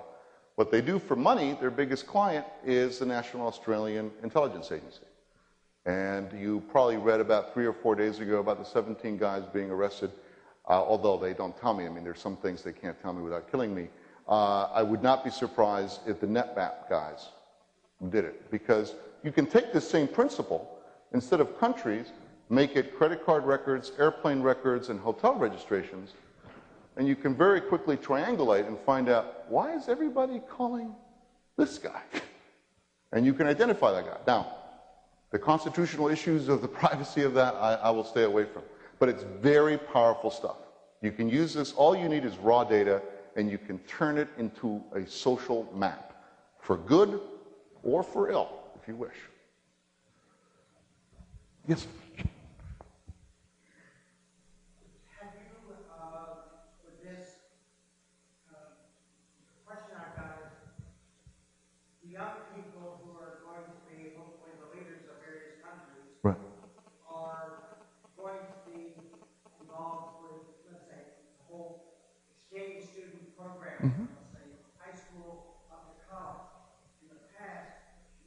What 0.58 0.72
they 0.72 0.80
do 0.80 0.98
for 0.98 1.14
money, 1.14 1.56
their 1.60 1.70
biggest 1.70 2.08
client 2.08 2.44
is 2.66 2.98
the 2.98 3.06
National 3.06 3.46
Australian 3.46 4.10
Intelligence 4.24 4.72
Agency. 4.72 5.06
And 5.86 6.32
you 6.32 6.64
probably 6.68 6.96
read 6.96 7.20
about 7.20 7.54
three 7.54 7.64
or 7.64 7.72
four 7.72 7.94
days 7.94 8.18
ago 8.18 8.40
about 8.40 8.58
the 8.58 8.64
17 8.64 9.18
guys 9.18 9.44
being 9.54 9.70
arrested, 9.70 10.10
uh, 10.68 10.72
although 10.72 11.16
they 11.16 11.32
don't 11.32 11.56
tell 11.56 11.74
me. 11.74 11.86
I 11.86 11.88
mean, 11.90 12.02
there's 12.02 12.18
some 12.18 12.36
things 12.36 12.62
they 12.62 12.72
can't 12.72 13.00
tell 13.00 13.12
me 13.12 13.22
without 13.22 13.48
killing 13.48 13.72
me. 13.72 13.86
Uh, 14.28 14.64
I 14.74 14.82
would 14.82 15.00
not 15.00 15.22
be 15.22 15.30
surprised 15.30 16.00
if 16.08 16.18
the 16.18 16.26
NetMap 16.26 16.90
guys 16.90 17.28
did 18.08 18.24
it, 18.24 18.50
because 18.50 18.96
you 19.22 19.30
can 19.30 19.46
take 19.46 19.72
this 19.72 19.88
same 19.88 20.08
principle, 20.08 20.80
instead 21.12 21.38
of 21.38 21.56
countries, 21.60 22.10
make 22.48 22.74
it 22.74 22.96
credit 22.96 23.24
card 23.24 23.44
records, 23.44 23.92
airplane 23.96 24.42
records, 24.42 24.88
and 24.88 24.98
hotel 24.98 25.36
registrations, 25.36 26.14
and 26.98 27.08
you 27.08 27.16
can 27.16 27.34
very 27.34 27.60
quickly 27.60 27.96
triangulate 27.96 28.66
and 28.66 28.76
find 28.80 29.08
out 29.08 29.48
why 29.48 29.74
is 29.74 29.88
everybody 29.88 30.40
calling 30.50 30.94
this 31.56 31.78
guy? 31.78 32.02
And 33.10 33.24
you 33.24 33.32
can 33.32 33.46
identify 33.46 33.90
that 33.92 34.04
guy. 34.04 34.18
Now, 34.26 34.54
the 35.30 35.38
constitutional 35.38 36.08
issues 36.08 36.48
of 36.48 36.60
the 36.60 36.68
privacy 36.82 37.22
of 37.22 37.32
that, 37.32 37.54
I, 37.54 37.72
I 37.76 37.90
will 37.90 38.04
stay 38.04 38.24
away 38.24 38.44
from. 38.44 38.64
But 38.98 39.08
it's 39.08 39.24
very 39.40 39.78
powerful 39.78 40.30
stuff. 40.30 40.56
You 41.00 41.10
can 41.10 41.26
use 41.26 41.54
this, 41.54 41.72
all 41.72 41.96
you 41.96 42.06
need 42.10 42.26
is 42.26 42.36
raw 42.36 42.64
data, 42.64 43.00
and 43.34 43.50
you 43.50 43.56
can 43.56 43.78
turn 43.80 44.18
it 44.18 44.28
into 44.36 44.82
a 44.92 45.06
social 45.06 45.66
map 45.74 46.22
for 46.60 46.76
good 46.76 47.18
or 47.82 48.02
for 48.02 48.30
ill, 48.30 48.50
if 48.78 48.86
you 48.86 48.94
wish. 48.94 49.16
Yes? 51.66 51.86
Have 55.20 55.32
you, 55.34 55.74
uh, 55.90 56.44
with 56.84 57.02
this, 57.02 57.28
uh, 58.52 58.56
question 59.66 59.96
I've 59.96 60.16
got 60.16 60.44
is, 60.44 60.52
the 62.02 62.10
young 62.10 62.40
people 62.56 63.04
who 63.04 63.12
are 63.20 63.44
going 63.44 63.68
to 63.68 63.76
be 63.84 64.16
hopefully 64.16 64.56
the 64.58 64.68
leaders 64.72 65.04
of 65.12 65.20
various 65.20 65.60
countries 65.60 66.08
Right. 66.24 66.40
are 67.04 67.76
going 68.16 68.40
to 68.48 68.56
be 68.64 68.96
involved 69.60 70.24
with, 70.24 70.40
let's 70.72 70.88
say, 70.88 71.20
the 71.36 71.44
whole 71.52 71.84
exchange 72.40 72.88
student 72.88 73.28
program, 73.36 73.76
let's 74.08 74.32
say, 74.32 74.48
high 74.80 74.96
school 74.96 75.60
up 75.68 75.92
to 75.92 76.00
college. 76.08 76.48
In 77.04 77.12
the 77.12 77.20
past, 77.36 77.76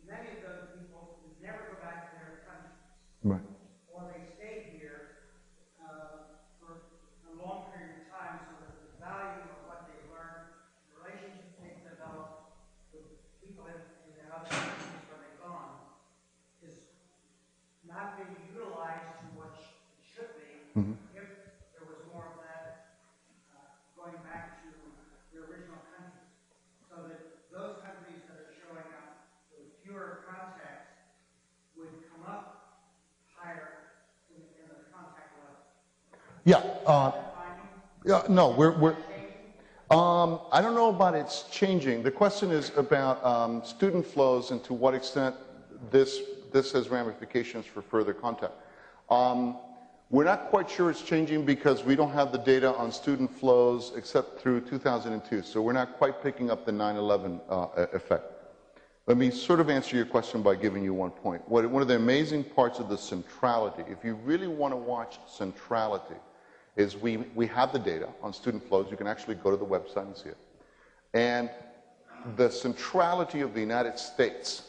many 0.06 0.38
of 0.38 0.46
those 0.46 0.78
people 0.78 1.18
would 1.26 1.36
never 1.42 1.74
go 1.74 1.82
back 1.82 2.06
to 2.06 2.22
their 2.22 2.46
countries 2.46 2.78
Right. 3.24 3.46
or 3.94 4.10
they 4.10 4.26
stay 4.34 4.74
here 4.82 5.30
uh, 5.78 6.26
for 6.58 6.90
a 7.30 7.34
long 7.38 7.70
period 7.70 8.02
of 8.02 8.10
time 8.10 8.42
so 8.50 8.58
that 8.66 8.74
the 8.82 8.90
value 8.98 9.46
of 9.46 9.62
what 9.70 9.86
they 9.86 10.02
learn, 10.10 10.50
the 10.90 11.06
relationships 11.06 11.54
they've 11.62 11.86
developed 11.86 12.50
with 12.90 13.06
people 13.46 13.70
in, 13.70 13.78
in 14.10 14.18
their 14.18 14.34
other 14.34 14.50
countries 14.50 15.06
where 15.06 15.22
they've 15.22 15.38
gone, 15.38 15.86
is 16.66 16.82
not 17.86 18.18
being 18.18 18.34
utilized 18.50 19.22
to 19.22 19.26
what 19.38 19.54
sh- 19.54 19.78
it 19.94 20.02
should 20.02 20.34
be 20.42 20.50
if 21.14 21.30
there 21.78 21.86
was 21.86 22.02
more 22.10 22.26
of 22.26 22.42
that 22.42 22.98
uh, 23.54 23.70
going 23.94 24.18
back 24.26 24.66
to 24.66 24.74
their 25.30 25.46
original 25.46 25.78
countries. 25.94 26.26
So 26.90 27.06
that 27.06 27.22
those 27.54 27.78
countries 27.86 28.26
that 28.26 28.50
are 28.50 28.54
showing 28.66 28.90
up 28.98 29.30
with 29.54 29.70
fewer 29.86 30.26
contacts 30.26 30.90
would 31.78 31.94
come 32.10 32.26
up 32.26 32.58
higher 33.32 33.98
in, 34.30 34.38
in 34.60 34.66
the 34.70 34.86
contact 34.94 35.34
level. 35.40 35.58
Yeah. 36.46 36.62
Uh, 36.86 37.10
Finding, 37.34 37.72
yeah. 38.06 38.24
No, 38.30 38.50
we're, 38.50 38.78
we're, 38.78 38.96
Um, 39.90 40.40
I 40.54 40.62
don't 40.62 40.76
know 40.76 40.90
about 40.90 41.16
it's 41.16 41.44
changing. 41.52 42.02
The 42.02 42.12
question 42.12 42.50
is 42.52 42.72
about 42.78 43.24
um, 43.26 43.62
student 43.66 44.06
flows 44.06 44.52
and 44.52 44.64
to 44.64 44.74
what 44.74 44.94
extent 44.94 45.36
this, 45.90 46.22
this 46.54 46.72
has 46.72 46.88
ramifications 46.90 47.66
for 47.66 47.82
further 47.82 48.14
contact. 48.14 48.54
Um, 49.10 49.58
We're 50.12 50.26
not 50.26 50.50
quite 50.50 50.70
sure 50.70 50.90
it's 50.90 51.02
changing 51.02 51.46
because 51.46 51.86
we 51.86 51.96
don't 51.96 52.12
have 52.12 52.34
the 52.34 52.38
data 52.38 52.76
on 52.76 52.92
student 52.92 53.32
flows 53.40 53.94
except 53.96 54.42
through 54.42 54.60
2002, 54.62 55.42
so 55.42 55.62
we're 55.62 55.72
not 55.72 55.98
quite 55.98 56.22
picking 56.22 56.52
up 56.52 56.66
the 56.66 56.74
9/11 56.74 57.40
uh, 57.48 57.88
effect. 57.94 58.26
Let 59.08 59.18
me 59.18 59.32
sort 59.32 59.62
of 59.62 59.70
answer 59.70 59.96
your 59.96 60.06
question 60.06 60.42
by 60.42 60.56
giving 60.56 60.84
you 60.84 60.94
one 60.94 61.12
point. 61.12 61.42
What, 61.48 61.66
one 61.70 61.82
of 61.82 61.88
the 61.88 61.96
amazing 61.96 62.44
parts 62.44 62.80
of 62.80 62.90
the 62.90 62.98
centrality, 62.98 63.84
if 63.90 64.04
you 64.04 64.16
really 64.16 64.48
want 64.48 64.74
to 64.74 64.78
watch 64.78 65.18
centrality, 65.28 66.20
is 66.76 66.96
we, 66.96 67.18
we 67.36 67.48
have 67.48 67.74
the 67.74 67.80
data 67.80 68.10
on 68.22 68.34
student 68.34 68.68
flows. 68.68 68.88
You 68.90 68.98
can 68.98 69.08
actually 69.08 69.36
go 69.36 69.52
to 69.52 69.58
the 69.58 69.66
website 69.66 70.08
and 70.08 70.18
see 70.18 70.30
it. 70.30 70.38
And 71.14 71.50
the 72.36 72.50
centrality 72.50 73.42
of 73.42 73.54
the 73.54 73.60
United 73.60 74.00
States 74.00 74.64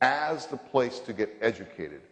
as 0.00 0.46
the 0.46 0.56
place 0.56 1.00
to 1.00 1.12
get 1.12 1.30
educated, 1.40 2.02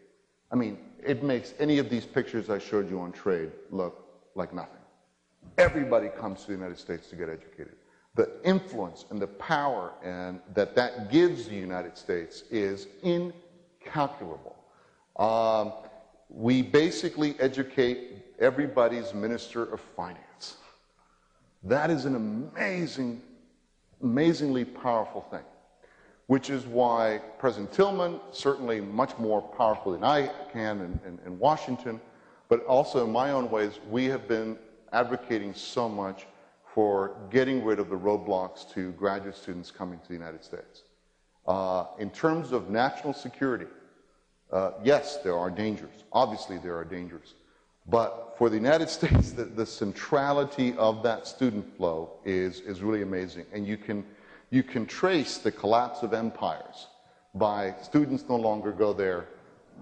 I 0.52 0.56
mean, 0.56 0.78
it 1.04 1.22
makes 1.22 1.54
any 1.58 1.78
of 1.78 1.88
these 1.88 2.04
pictures 2.04 2.50
I 2.50 2.58
showed 2.58 2.90
you 2.90 3.00
on 3.00 3.12
trade 3.12 3.50
look 3.70 4.06
like 4.34 4.52
nothing. 4.52 4.80
Everybody 5.58 6.08
comes 6.08 6.42
to 6.42 6.46
the 6.48 6.52
United 6.52 6.78
States 6.78 7.08
to 7.08 7.16
get 7.16 7.28
educated. 7.28 7.76
The 8.14 8.30
influence 8.44 9.04
and 9.10 9.20
the 9.20 9.26
power 9.26 9.92
and 10.02 10.40
that 10.54 10.74
that 10.76 11.10
gives 11.10 11.46
the 11.46 11.54
United 11.54 11.96
States 11.96 12.44
is 12.50 12.88
incalculable. 13.02 14.56
Um, 15.16 15.72
we 16.28 16.62
basically 16.62 17.36
educate 17.38 18.25
everybody's 18.38 19.14
minister 19.14 19.62
of 19.62 19.80
finance. 19.80 20.56
That 21.62 21.90
is 21.90 22.04
an 22.04 22.14
amazing, 22.14 23.22
amazingly 24.02 24.64
powerful 24.64 25.22
thing, 25.30 25.44
which 26.26 26.50
is 26.50 26.64
why 26.66 27.20
President 27.38 27.72
Tilghman, 27.72 28.20
certainly 28.32 28.80
much 28.80 29.16
more 29.18 29.42
powerful 29.42 29.92
than 29.92 30.04
I 30.04 30.30
can 30.52 30.80
in, 30.80 31.00
in, 31.06 31.18
in 31.26 31.38
Washington, 31.38 32.00
but 32.48 32.64
also 32.66 33.04
in 33.04 33.12
my 33.12 33.32
own 33.32 33.50
ways, 33.50 33.80
we 33.90 34.04
have 34.06 34.28
been 34.28 34.56
advocating 34.92 35.52
so 35.54 35.88
much 35.88 36.26
for 36.64 37.16
getting 37.30 37.64
rid 37.64 37.78
of 37.78 37.88
the 37.88 37.96
roadblocks 37.96 38.70
to 38.74 38.92
graduate 38.92 39.34
students 39.34 39.70
coming 39.70 39.98
to 39.98 40.08
the 40.08 40.14
United 40.14 40.44
States. 40.44 40.82
Uh, 41.46 41.86
in 41.98 42.10
terms 42.10 42.52
of 42.52 42.70
national 42.70 43.12
security, 43.12 43.66
uh, 44.52 44.72
yes, 44.84 45.18
there 45.24 45.36
are 45.36 45.50
dangers. 45.50 46.04
Obviously, 46.12 46.58
there 46.58 46.76
are 46.76 46.84
dangers. 46.84 47.34
But 47.88 48.34
for 48.38 48.48
the 48.48 48.56
United 48.56 48.88
States, 48.98 49.32
the, 49.32 49.44
the 49.44 49.66
centrality 49.66 50.76
of 50.76 51.02
that 51.02 51.26
student 51.26 51.76
flow 51.76 52.10
is, 52.24 52.60
is 52.60 52.82
really 52.82 53.02
amazing. 53.02 53.46
And 53.52 53.66
you 53.66 53.76
can, 53.76 54.04
you 54.50 54.62
can 54.62 54.86
trace 54.86 55.38
the 55.38 55.52
collapse 55.52 56.02
of 56.02 56.12
empires 56.12 56.88
by 57.34 57.74
students 57.82 58.24
no 58.28 58.36
longer 58.36 58.72
go 58.72 58.92
there, 58.92 59.26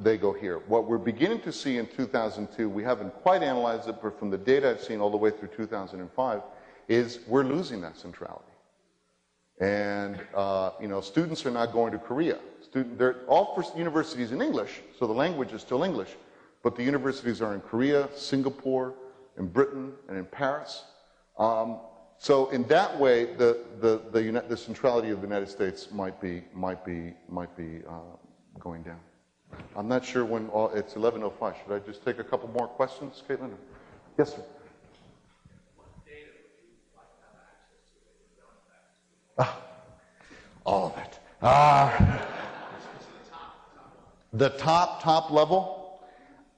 they 0.03 0.17
go 0.17 0.33
here. 0.33 0.59
What 0.67 0.89
we're 0.89 0.99
beginning 0.99 1.41
to 1.43 1.53
see 1.53 1.79
in 1.79 1.87
2002, 1.87 2.69
we 2.69 2.83
haven't 2.83 3.15
quite 3.23 3.43
analyzed 3.43 3.89
it, 3.89 3.97
but 4.03 4.19
from 4.19 4.31
the 4.31 4.39
data 4.39 4.71
I've 4.71 4.83
seen 4.83 5.01
all 5.01 5.11
the 5.11 5.17
way 5.17 5.31
through 5.31 5.49
2005, 5.49 6.43
is 6.89 7.21
we're 7.29 7.45
losing 7.45 7.81
that 7.83 7.97
centrality. 7.97 8.45
And, 9.61 10.21
uh, 10.35 10.73
you 10.81 10.89
know, 10.89 11.01
students 11.01 11.47
are 11.47 11.51
not 11.51 11.73
going 11.73 11.93
to 11.93 11.99
Korea. 11.99 12.39
Student, 12.61 12.99
they're 12.99 13.21
all 13.29 13.55
for 13.55 13.79
universities 13.79 14.33
in 14.33 14.43
English, 14.43 14.81
so 14.99 15.07
the 15.07 15.13
language 15.13 15.53
is 15.53 15.63
still 15.63 15.85
English, 15.85 16.11
but 16.65 16.75
the 16.75 16.83
universities 16.83 17.43
are 17.43 17.55
in 17.55 17.61
Korea, 17.61 18.09
Singapore, 18.17 18.95
in 19.39 19.47
Britain, 19.47 19.93
and 20.09 20.17
in 20.17 20.25
Paris. 20.25 20.85
Um, 21.39 21.79
so 22.17 22.49
in 22.51 22.67
that 22.69 22.99
way, 22.99 23.27
the, 23.35 23.59
the, 23.81 24.01
the, 24.11 24.43
the 24.49 24.57
centrality 24.57 25.11
of 25.11 25.21
the 25.21 25.27
United 25.27 25.51
States 25.51 25.89
might 25.93 26.19
be, 26.23 26.43
might 26.55 26.83
be, 26.83 27.13
might 27.29 27.55
be 27.55 27.83
uh, 27.87 28.17
going 28.59 28.83
down. 28.83 28.99
I'm 29.77 29.87
not 29.89 30.07
sure 30.07 30.25
when, 30.25 30.49
all, 30.49 30.71
it's 30.71 30.95
11.05. 30.95 31.55
Should 31.63 31.73
I 31.73 31.79
just 31.81 32.03
take 32.03 32.19
a 32.19 32.25
couple 32.25 32.49
more 32.49 32.67
questions, 32.67 33.23
Caitlin? 33.29 33.51
Yes, 34.17 34.35
sir. 34.35 34.43
All 40.65 40.87
of 40.87 40.97
it. 41.05 41.19
Ah. 41.43 42.27
the 44.33 44.49
top, 44.51 45.03
top 45.03 45.31
level, 45.31 45.84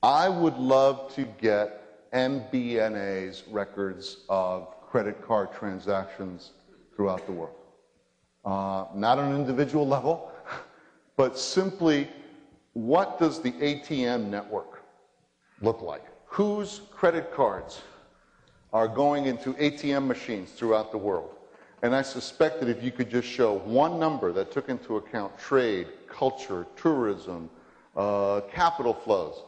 I 0.03 0.29
would 0.29 0.57
love 0.57 1.15
to 1.15 1.25
get 1.41 2.11
MBNA's 2.13 3.45
records 3.49 4.19
of 4.29 4.81
credit 4.83 5.27
card 5.27 5.53
transactions 5.53 6.53
throughout 6.95 7.27
the 7.27 7.33
world. 7.33 7.57
Uh, 8.45 8.87
not 8.95 9.19
on 9.19 9.33
an 9.33 9.41
individual 9.41 9.87
level, 9.87 10.31
but 11.17 11.39
simply 11.39 12.09
what 12.75 13.19
does 13.19 13.41
the 13.41 13.53
ATM 13.53 14.29
network 14.29 14.83
look 15.61 15.81
like? 15.83 16.05
Whose 16.27 16.83
credit 16.91 17.33
cards 17.33 17.81
are 18.73 18.87
going 18.87 19.27
into 19.27 19.55
ATM 19.55 20.07
machines 20.07 20.51
throughout 20.53 20.93
the 20.93 20.99
world? 20.99 21.31
And 21.83 21.95
I 21.95 22.03
suspect 22.03 22.61
that 22.61 22.69
if 22.69 22.83
you 22.83 22.91
could 22.91 23.11
just 23.11 23.29
show 23.29 23.59
one 23.59 23.99
number 23.99 24.33
that 24.33 24.53
took 24.53 24.69
into 24.69 24.97
account 24.97 25.39
trade, 25.39 25.89
culture, 26.09 26.67
tourism, 26.77 27.51
uh, 27.97 28.43
capital 28.53 28.93
flows, 28.93 29.43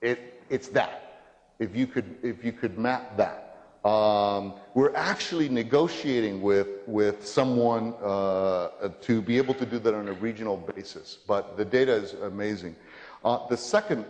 it, 0.00 0.42
it's 0.48 0.68
that. 0.68 1.22
If 1.58 1.76
you 1.76 1.86
could, 1.86 2.16
if 2.22 2.44
you 2.44 2.52
could 2.52 2.78
map 2.78 3.16
that. 3.16 3.46
Um, 3.84 4.54
we're 4.74 4.94
actually 4.94 5.48
negotiating 5.48 6.42
with, 6.42 6.68
with 6.86 7.26
someone 7.26 7.94
uh, 8.02 8.90
to 9.00 9.22
be 9.22 9.38
able 9.38 9.54
to 9.54 9.64
do 9.64 9.78
that 9.78 9.94
on 9.94 10.08
a 10.08 10.12
regional 10.12 10.58
basis, 10.58 11.18
but 11.26 11.56
the 11.56 11.64
data 11.64 11.92
is 11.92 12.12
amazing. 12.12 12.76
Uh, 13.24 13.46
the 13.48 13.56
second 13.56 14.04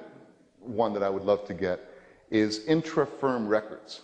one 0.58 0.92
that 0.94 1.04
I 1.04 1.08
would 1.08 1.22
love 1.22 1.46
to 1.46 1.54
get 1.54 1.80
is 2.30 2.64
intra-firm 2.66 3.46
records. 3.46 4.02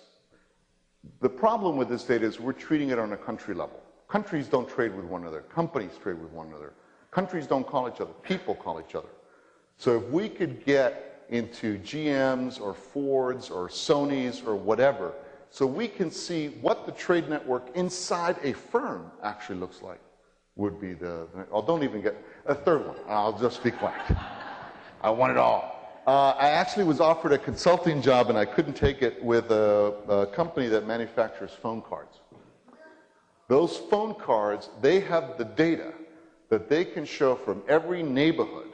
The 1.20 1.28
problem 1.28 1.76
with 1.76 1.89
this 1.89 2.05
data 2.05 2.26
is 2.26 2.39
we're 2.39 2.53
treating 2.53 2.91
it 2.91 2.99
on 2.99 3.12
a 3.12 3.16
country 3.16 3.55
level. 3.55 3.80
Countries 4.09 4.47
don't 4.47 4.68
trade 4.68 4.95
with 4.95 5.05
one 5.05 5.22
another. 5.22 5.43
Companies 5.43 5.93
trade 6.01 6.20
with 6.20 6.30
one 6.30 6.49
another. 6.49 6.74
Countries 7.11 7.47
don't 7.47 7.66
call 7.66 7.89
each 7.89 8.01
other. 8.01 8.12
People 8.22 8.55
call 8.55 8.80
each 8.80 8.95
other. 8.95 9.09
So 9.78 9.97
if 9.97 10.05
we 10.11 10.28
could 10.28 10.64
get 10.64 11.15
into 11.30 11.78
GMs 11.78 12.60
or 12.60 12.74
Fords 12.74 13.50
or 13.50 13.68
Sonys 13.68 14.46
or 14.46 14.56
whatever, 14.56 15.12
so 15.50 15.66
we 15.66 15.88
can 15.88 16.10
see 16.10 16.48
what 16.60 16.86
the 16.86 16.92
trade 16.92 17.28
network 17.28 17.74
inside 17.74 18.36
a 18.42 18.52
firm 18.52 19.10
actually 19.22 19.58
looks 19.58 19.82
like, 19.82 20.00
would 20.56 20.80
be 20.80 20.92
the. 20.92 21.26
Oh, 21.50 21.64
don't 21.64 21.82
even 21.82 22.02
get 22.02 22.16
a 22.46 22.54
third 22.54 22.86
one. 22.86 22.96
I'll 23.08 23.38
just 23.38 23.62
be 23.62 23.70
quiet. 23.70 24.16
I 25.02 25.10
want 25.10 25.32
it 25.32 25.38
all. 25.38 25.76
Uh, 26.06 26.34
I 26.38 26.50
actually 26.50 26.84
was 26.84 27.00
offered 27.00 27.32
a 27.32 27.38
consulting 27.38 28.00
job 28.00 28.28
and 28.28 28.38
I 28.38 28.44
couldn't 28.44 28.74
take 28.74 29.02
it 29.02 29.22
with 29.22 29.50
a, 29.50 29.94
a 30.08 30.26
company 30.26 30.68
that 30.68 30.86
manufactures 30.86 31.50
phone 31.50 31.82
cards. 31.82 32.20
Those 33.48 33.76
phone 33.76 34.14
cards, 34.14 34.70
they 34.80 35.00
have 35.00 35.36
the 35.36 35.44
data 35.44 35.92
that 36.48 36.68
they 36.68 36.84
can 36.84 37.04
show 37.04 37.34
from 37.34 37.62
every 37.68 38.02
neighborhood 38.02 38.72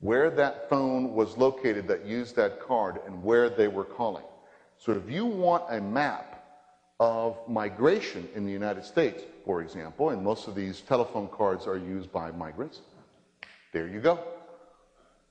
where 0.00 0.30
that 0.30 0.68
phone 0.68 1.14
was 1.14 1.36
located 1.36 1.88
that 1.88 2.04
used 2.04 2.36
that 2.36 2.60
card 2.60 3.00
and 3.06 3.22
where 3.22 3.50
they 3.50 3.68
were 3.68 3.84
calling. 3.84 4.24
So 4.78 4.92
if 4.92 5.10
you 5.10 5.26
want 5.26 5.64
a 5.70 5.80
map 5.80 6.44
of 7.00 7.36
migration 7.48 8.28
in 8.34 8.44
the 8.44 8.52
United 8.52 8.84
States, 8.84 9.22
for 9.44 9.60
example, 9.60 10.10
and 10.10 10.22
most 10.22 10.46
of 10.46 10.54
these 10.54 10.80
telephone 10.82 11.28
cards 11.28 11.66
are 11.66 11.76
used 11.76 12.12
by 12.12 12.30
migrants, 12.30 12.80
there 13.72 13.88
you 13.88 14.00
go. 14.00 14.20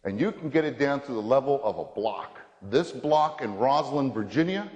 And 0.03 0.20
you 0.20 0.32
can 0.32 0.49
get 0.49 0.65
it 0.65 0.78
down 0.78 1.01
to 1.01 1.11
the 1.13 1.22
level 1.22 1.61
of 1.63 1.78
a 1.80 1.86
block. 1.86 2.39
This 2.61 2.91
block 2.91 3.41
in 3.41 3.55
Rosslyn, 3.55 4.13
Virginia 4.13 4.70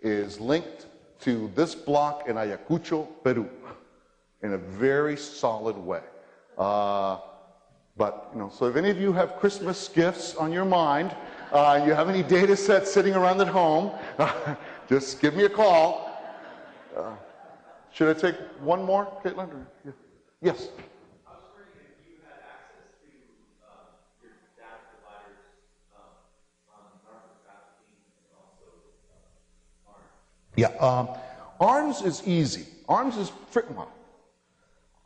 is 0.00 0.40
linked 0.40 0.86
to 1.20 1.50
this 1.54 1.74
block 1.74 2.28
in 2.28 2.36
Ayacucho, 2.36 3.08
Peru, 3.24 3.48
in 4.42 4.52
a 4.52 4.58
very 4.58 5.16
solid 5.16 5.76
way. 5.76 6.02
Uh, 6.58 7.18
but, 7.96 8.30
you 8.34 8.38
know, 8.40 8.50
so 8.50 8.66
if 8.66 8.76
any 8.76 8.90
of 8.90 9.00
you 9.00 9.12
have 9.12 9.36
Christmas 9.36 9.88
gifts 9.88 10.34
on 10.34 10.52
your 10.52 10.66
mind, 10.66 11.16
uh, 11.52 11.82
you 11.86 11.94
have 11.94 12.08
any 12.10 12.22
data 12.22 12.56
sets 12.56 12.92
sitting 12.92 13.14
around 13.14 13.40
at 13.40 13.48
home, 13.48 13.90
just 14.88 15.20
give 15.20 15.34
me 15.34 15.44
a 15.44 15.48
call. 15.48 16.10
Uh, 16.96 17.12
should 17.92 18.14
I 18.14 18.20
take 18.20 18.36
one 18.60 18.84
more, 18.84 19.06
Caitlin? 19.24 19.48
Or- 19.48 19.66
yeah. 19.84 19.92
Yes. 20.42 20.68
I 21.26 21.30
was 21.30 21.42
wondering 21.54 21.88
if 21.88 22.04
you 22.06 22.16
had 22.22 22.40
access 22.44 22.92
to 23.00 23.08
um, 23.64 23.88
your 24.22 24.32
data 24.56 24.76
providers 24.92 25.40
on 25.96 26.84
narco 27.02 27.32
trafficking 27.44 27.96
and 28.20 28.36
also 28.36 28.68
uh. 29.88 29.96
Yeah, 30.56 30.76
um, 30.84 31.08
arms 31.58 32.02
is 32.02 32.26
easy. 32.28 32.66
Arms 32.88 33.16
is 33.16 33.30
well. 33.74 33.88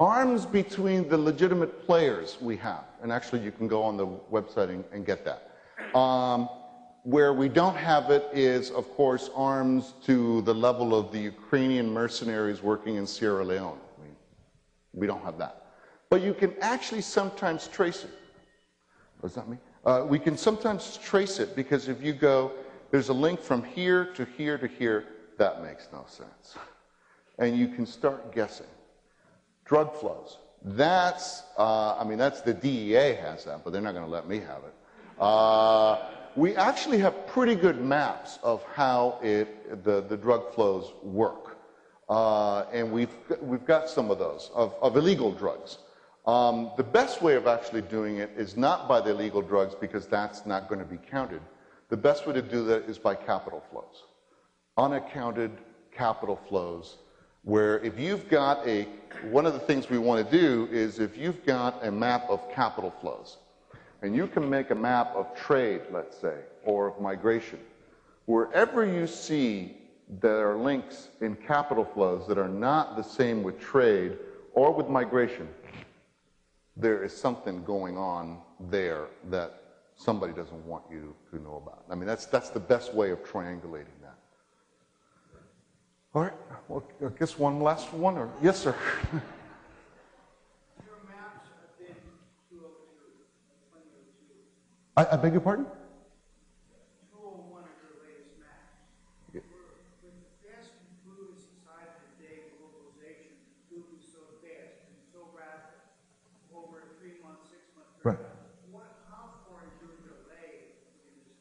Arms 0.01 0.47
between 0.47 1.09
the 1.09 1.19
legitimate 1.19 1.87
players 1.87 2.39
we 2.41 2.57
have, 2.57 2.85
and 3.03 3.13
actually 3.13 3.43
you 3.43 3.53
can 3.53 3.69
go 3.69 3.83
on 3.83 3.99
the 3.99 4.07
website 4.07 4.71
and, 4.71 4.83
and 4.93 5.05
get 5.05 5.27
that. 5.27 5.51
Um, 5.97 6.49
where 7.03 7.35
we 7.35 7.49
don't 7.49 7.77
have 7.77 8.11
it 8.11 8.27
is, 8.33 8.71
of 8.71 8.91
course, 8.95 9.31
arms 9.35 9.95
to 10.05 10.41
the 10.43 10.55
level 10.55 10.95
of 10.95 11.13
the 11.13 11.19
Ukrainian 11.19 11.93
mercenaries 11.93 12.63
working 12.63 12.97
in 12.97 13.07
Sierra 13.07 13.45
Leone. 13.45 13.79
Mean, 14.03 14.17
we 14.95 15.07
don't 15.07 15.23
have 15.23 15.39
that. 15.39 15.67
But 16.09 16.23
you 16.23 16.35
can 16.35 16.55
actually 16.61 17.03
sometimes 17.03 17.69
trace 17.69 18.05
it. 18.05 18.11
What 19.21 19.29
does 19.29 19.37
that 19.37 19.49
mean? 19.49 19.61
Uh, 19.85 20.05
we 20.09 20.19
can 20.19 20.37
sometimes 20.37 20.99
trace 20.99 21.39
it 21.39 21.55
because 21.55 21.89
if 21.89 22.03
you 22.03 22.13
go 22.13 22.53
There's 22.91 23.09
a 23.09 23.15
link 23.15 23.41
from 23.41 23.63
here 23.63 24.07
to 24.17 24.25
here 24.37 24.59
to 24.59 24.67
here. 24.67 25.05
That 25.39 25.63
makes 25.63 25.89
no 25.93 26.05
sense. 26.09 26.57
And 27.39 27.57
you 27.57 27.69
can 27.69 27.87
start 27.87 28.35
guessing. 28.35 28.67
Drug 29.71 29.95
flows. 29.95 30.39
That's, 30.65 31.45
uh, 31.57 31.95
I 31.95 32.03
mean, 32.03 32.19
that's 32.19 32.41
the 32.41 32.53
DEA 32.53 33.15
has 33.15 33.45
that, 33.45 33.63
but 33.63 33.73
they're 33.73 33.81
not 33.81 33.93
going 33.93 34.05
to 34.05 34.11
let 34.11 34.27
me 34.27 34.41
have 34.41 34.65
it. 34.65 34.75
Uh, 35.21 36.09
we 36.35 36.57
actually 36.57 36.99
have 36.99 37.29
pretty 37.29 37.55
good 37.55 37.81
maps 37.81 38.41
of 38.43 38.65
how 38.75 39.21
it, 39.23 39.85
the, 39.85 40.01
the 40.01 40.17
drug 40.17 40.53
flows 40.55 40.93
work. 41.05 41.57
Uh, 42.09 42.65
and 42.73 42.91
we've, 42.91 43.15
we've 43.41 43.65
got 43.65 43.89
some 43.89 44.11
of 44.11 44.19
those, 44.19 44.51
of, 44.57 44.75
of 44.83 44.97
illegal 44.97 45.31
drugs. 45.31 45.79
Um, 46.27 46.73
the 46.77 46.83
best 46.83 47.23
way 47.23 47.37
of 47.37 47.47
actually 47.47 47.83
doing 47.83 48.17
it 48.17 48.31
is 48.37 48.57
not 48.57 48.89
by 48.89 49.01
the 49.01 49.11
illegal 49.11 49.41
drugs 49.41 49.77
because 49.77 50.09
that's 50.09 50.47
not 50.47 50.69
going 50.69 50.81
to 50.81 50.85
be 50.85 50.99
counted. 50.99 51.43
The 51.91 51.97
best 51.97 52.27
way 52.27 52.33
to 52.33 52.43
do 52.43 52.65
that 52.65 52.89
is 52.89 52.99
by 52.99 53.15
capital 53.15 53.63
flows. 53.71 54.03
Unaccounted 54.77 55.53
capital 55.93 56.41
flows, 56.49 56.97
where 57.43 57.79
if 57.81 57.99
you've 57.99 58.29
got 58.29 58.67
a, 58.67 58.87
one 59.31 59.47
of 59.47 59.53
the 59.53 59.61
things 59.61 59.89
we 59.89 59.99
want 59.99 60.29
to 60.29 60.39
do 60.39 60.69
is 60.71 60.99
if 60.99 61.17
you've 61.17 61.45
got 61.47 61.85
a 61.85 61.91
map 61.91 62.27
of 62.29 62.41
capital 62.53 62.93
flows, 63.01 63.39
and 64.03 64.15
you 64.17 64.27
can 64.27 64.49
make 64.49 64.71
a 64.71 64.75
map 64.75 65.15
of 65.15 65.35
trade, 65.35 65.83
let's 65.91 66.17
say, 66.17 66.37
or 66.65 66.89
of 66.89 67.01
migration, 67.01 67.59
wherever 68.27 68.85
you 68.85 69.07
see 69.07 69.77
there 70.21 70.51
are 70.51 70.57
links 70.57 71.09
in 71.21 71.37
capital 71.37 71.85
flows 71.85 72.27
that 72.27 72.39
are 72.39 72.49
not 72.49 72.97
the 72.97 73.03
same 73.03 73.43
with 73.43 73.61
trade 73.61 74.19
or 74.55 74.73
with 74.73 74.89
migration, 74.89 75.49
there 76.77 77.05
is 77.05 77.17
something 77.17 77.63
going 77.65 77.97
on 77.97 78.39
there 78.69 79.07
that 79.29 79.63
somebody 79.97 80.33
doesn't 80.33 80.65
want 80.67 80.83
you 80.91 81.15
to 81.31 81.41
know 81.43 81.63
about. 81.63 81.85
I 81.91 81.95
mean, 81.95 82.07
that's, 82.07 82.27
that's 82.27 82.51
the 82.51 82.61
best 82.61 82.95
way 82.95 83.11
of 83.11 83.23
triangulating. 83.23 84.00
All 86.15 86.23
right, 86.23 86.33
well, 86.67 86.83
I 87.07 87.09
guess 87.19 87.39
one 87.39 87.61
last 87.61 87.93
one, 87.95 88.19
or, 88.19 88.29
yes, 88.43 88.59
sir. 88.59 88.75
Your 89.15 90.99
maps 91.07 91.47
have 91.55 91.71
been 91.79 91.95
202, 92.51 92.59
2002. 92.59 94.35
I, 94.99 95.07
I 95.07 95.17
beg 95.17 95.33
your 95.33 95.41
pardon? 95.41 95.67
201 97.15 97.63
are 97.63 97.79
your 97.79 97.95
latest 98.03 98.35
maps. 98.43 98.75
Yeah. 99.31 99.47
We're- 99.55 99.71
With 100.03 100.19
the 100.19 100.27
fast 100.43 100.75
moving 101.07 101.39
society 101.39 101.95
today, 102.19 102.51
globalization, 102.59 103.39
moving 103.71 104.03
so 104.03 104.35
fast 104.43 104.91
and 104.91 104.99
so 105.15 105.31
rapid, 105.31 105.79
over 106.51 106.91
a 106.91 106.99
three-month, 106.99 107.47
six-month 107.47 107.87
Right. 108.03 108.19
period. 108.19 108.35
What, 108.75 108.99
how 109.07 109.47
far 109.47 109.63
is 109.63 109.79
your 109.79 109.95
delay 110.03 110.75
in 111.07 111.23
this? 111.23 111.39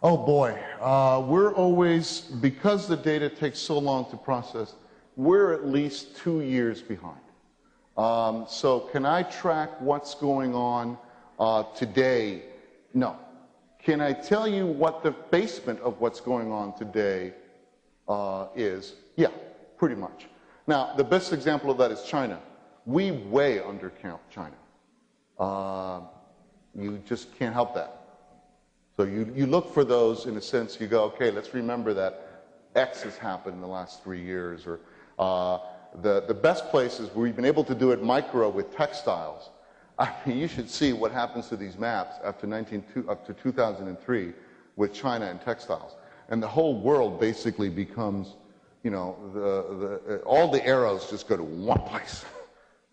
Oh 0.00 0.16
boy, 0.16 0.56
uh, 0.80 1.24
we're 1.26 1.52
always, 1.54 2.20
because 2.20 2.86
the 2.86 2.96
data 2.96 3.28
takes 3.28 3.58
so 3.58 3.78
long 3.78 4.08
to 4.10 4.16
process, 4.16 4.76
we're 5.16 5.52
at 5.52 5.66
least 5.66 6.16
two 6.16 6.40
years 6.40 6.80
behind. 6.80 7.18
Um, 7.96 8.46
so, 8.48 8.78
can 8.78 9.04
I 9.04 9.24
track 9.24 9.80
what's 9.80 10.14
going 10.14 10.54
on 10.54 10.96
uh, 11.40 11.64
today? 11.74 12.42
No. 12.94 13.16
Can 13.82 14.00
I 14.00 14.12
tell 14.12 14.46
you 14.46 14.66
what 14.68 15.02
the 15.02 15.10
basement 15.32 15.80
of 15.80 16.00
what's 16.00 16.20
going 16.20 16.52
on 16.52 16.78
today 16.78 17.32
uh, 18.06 18.46
is? 18.54 18.94
Yeah, 19.16 19.30
pretty 19.76 19.96
much. 19.96 20.26
Now, 20.68 20.94
the 20.94 21.02
best 21.02 21.32
example 21.32 21.72
of 21.72 21.78
that 21.78 21.90
is 21.90 22.04
China. 22.04 22.38
We 22.86 23.10
way 23.10 23.58
undercount 23.58 24.20
China. 24.30 24.54
Uh, 25.40 26.02
you 26.72 27.02
just 27.04 27.36
can't 27.36 27.52
help 27.52 27.74
that. 27.74 27.97
So 28.98 29.04
you, 29.04 29.32
you 29.32 29.46
look 29.46 29.72
for 29.72 29.84
those 29.84 30.26
in 30.26 30.36
a 30.36 30.40
sense, 30.40 30.80
you 30.80 30.88
go, 30.88 31.04
okay, 31.04 31.30
let's 31.30 31.54
remember 31.54 31.94
that 31.94 32.42
X 32.74 33.02
has 33.02 33.16
happened 33.16 33.54
in 33.54 33.60
the 33.60 33.68
last 33.68 34.02
three 34.02 34.20
years. 34.20 34.66
Or 34.66 34.80
uh, 35.20 35.60
the, 36.02 36.24
the 36.26 36.34
best 36.34 36.68
places 36.70 37.08
where 37.14 37.22
we've 37.22 37.36
been 37.36 37.44
able 37.44 37.62
to 37.62 37.76
do 37.76 37.92
it 37.92 38.02
micro 38.02 38.48
with 38.48 38.74
textiles. 38.74 39.50
I 40.00 40.12
mean, 40.26 40.38
you 40.38 40.48
should 40.48 40.68
see 40.68 40.92
what 40.92 41.12
happens 41.12 41.46
to 41.50 41.56
these 41.56 41.78
maps 41.78 42.16
after 42.24 42.48
19, 42.48 42.82
up 43.08 43.24
to 43.26 43.34
2003 43.34 44.32
with 44.74 44.92
China 44.92 45.26
and 45.26 45.40
textiles. 45.40 45.94
And 46.28 46.42
the 46.42 46.48
whole 46.48 46.80
world 46.80 47.20
basically 47.20 47.68
becomes, 47.68 48.34
you 48.82 48.90
know, 48.90 49.16
the, 49.32 50.00
the, 50.08 50.18
all 50.22 50.50
the 50.50 50.66
arrows 50.66 51.08
just 51.08 51.28
go 51.28 51.36
to 51.36 51.44
one 51.44 51.82
place. 51.82 52.24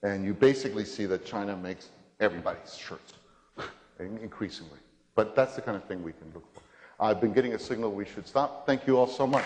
And 0.04 0.24
you 0.24 0.36
basically 0.36 0.86
see 0.86 1.08
that 1.08 1.26
China 1.26 1.58
makes 1.58 1.90
everybody's 2.20 2.78
shirts 2.78 3.14
increasingly. 4.00 4.78
But 5.16 5.36
that's 5.36 5.56
the 5.56 5.62
kind 5.62 5.78
of 5.78 5.84
thing 5.86 6.04
we 6.04 6.12
can 6.12 6.32
look 6.34 6.46
for. 6.54 6.62
I've 7.00 7.20
been 7.20 7.34
getting 7.34 7.54
a 7.54 7.60
signal 7.60 7.92
we 7.92 8.06
should 8.06 8.28
stop. 8.28 8.66
Thank 8.66 8.86
you 8.86 8.98
all 8.98 9.08
so 9.08 9.26
much. 9.26 9.46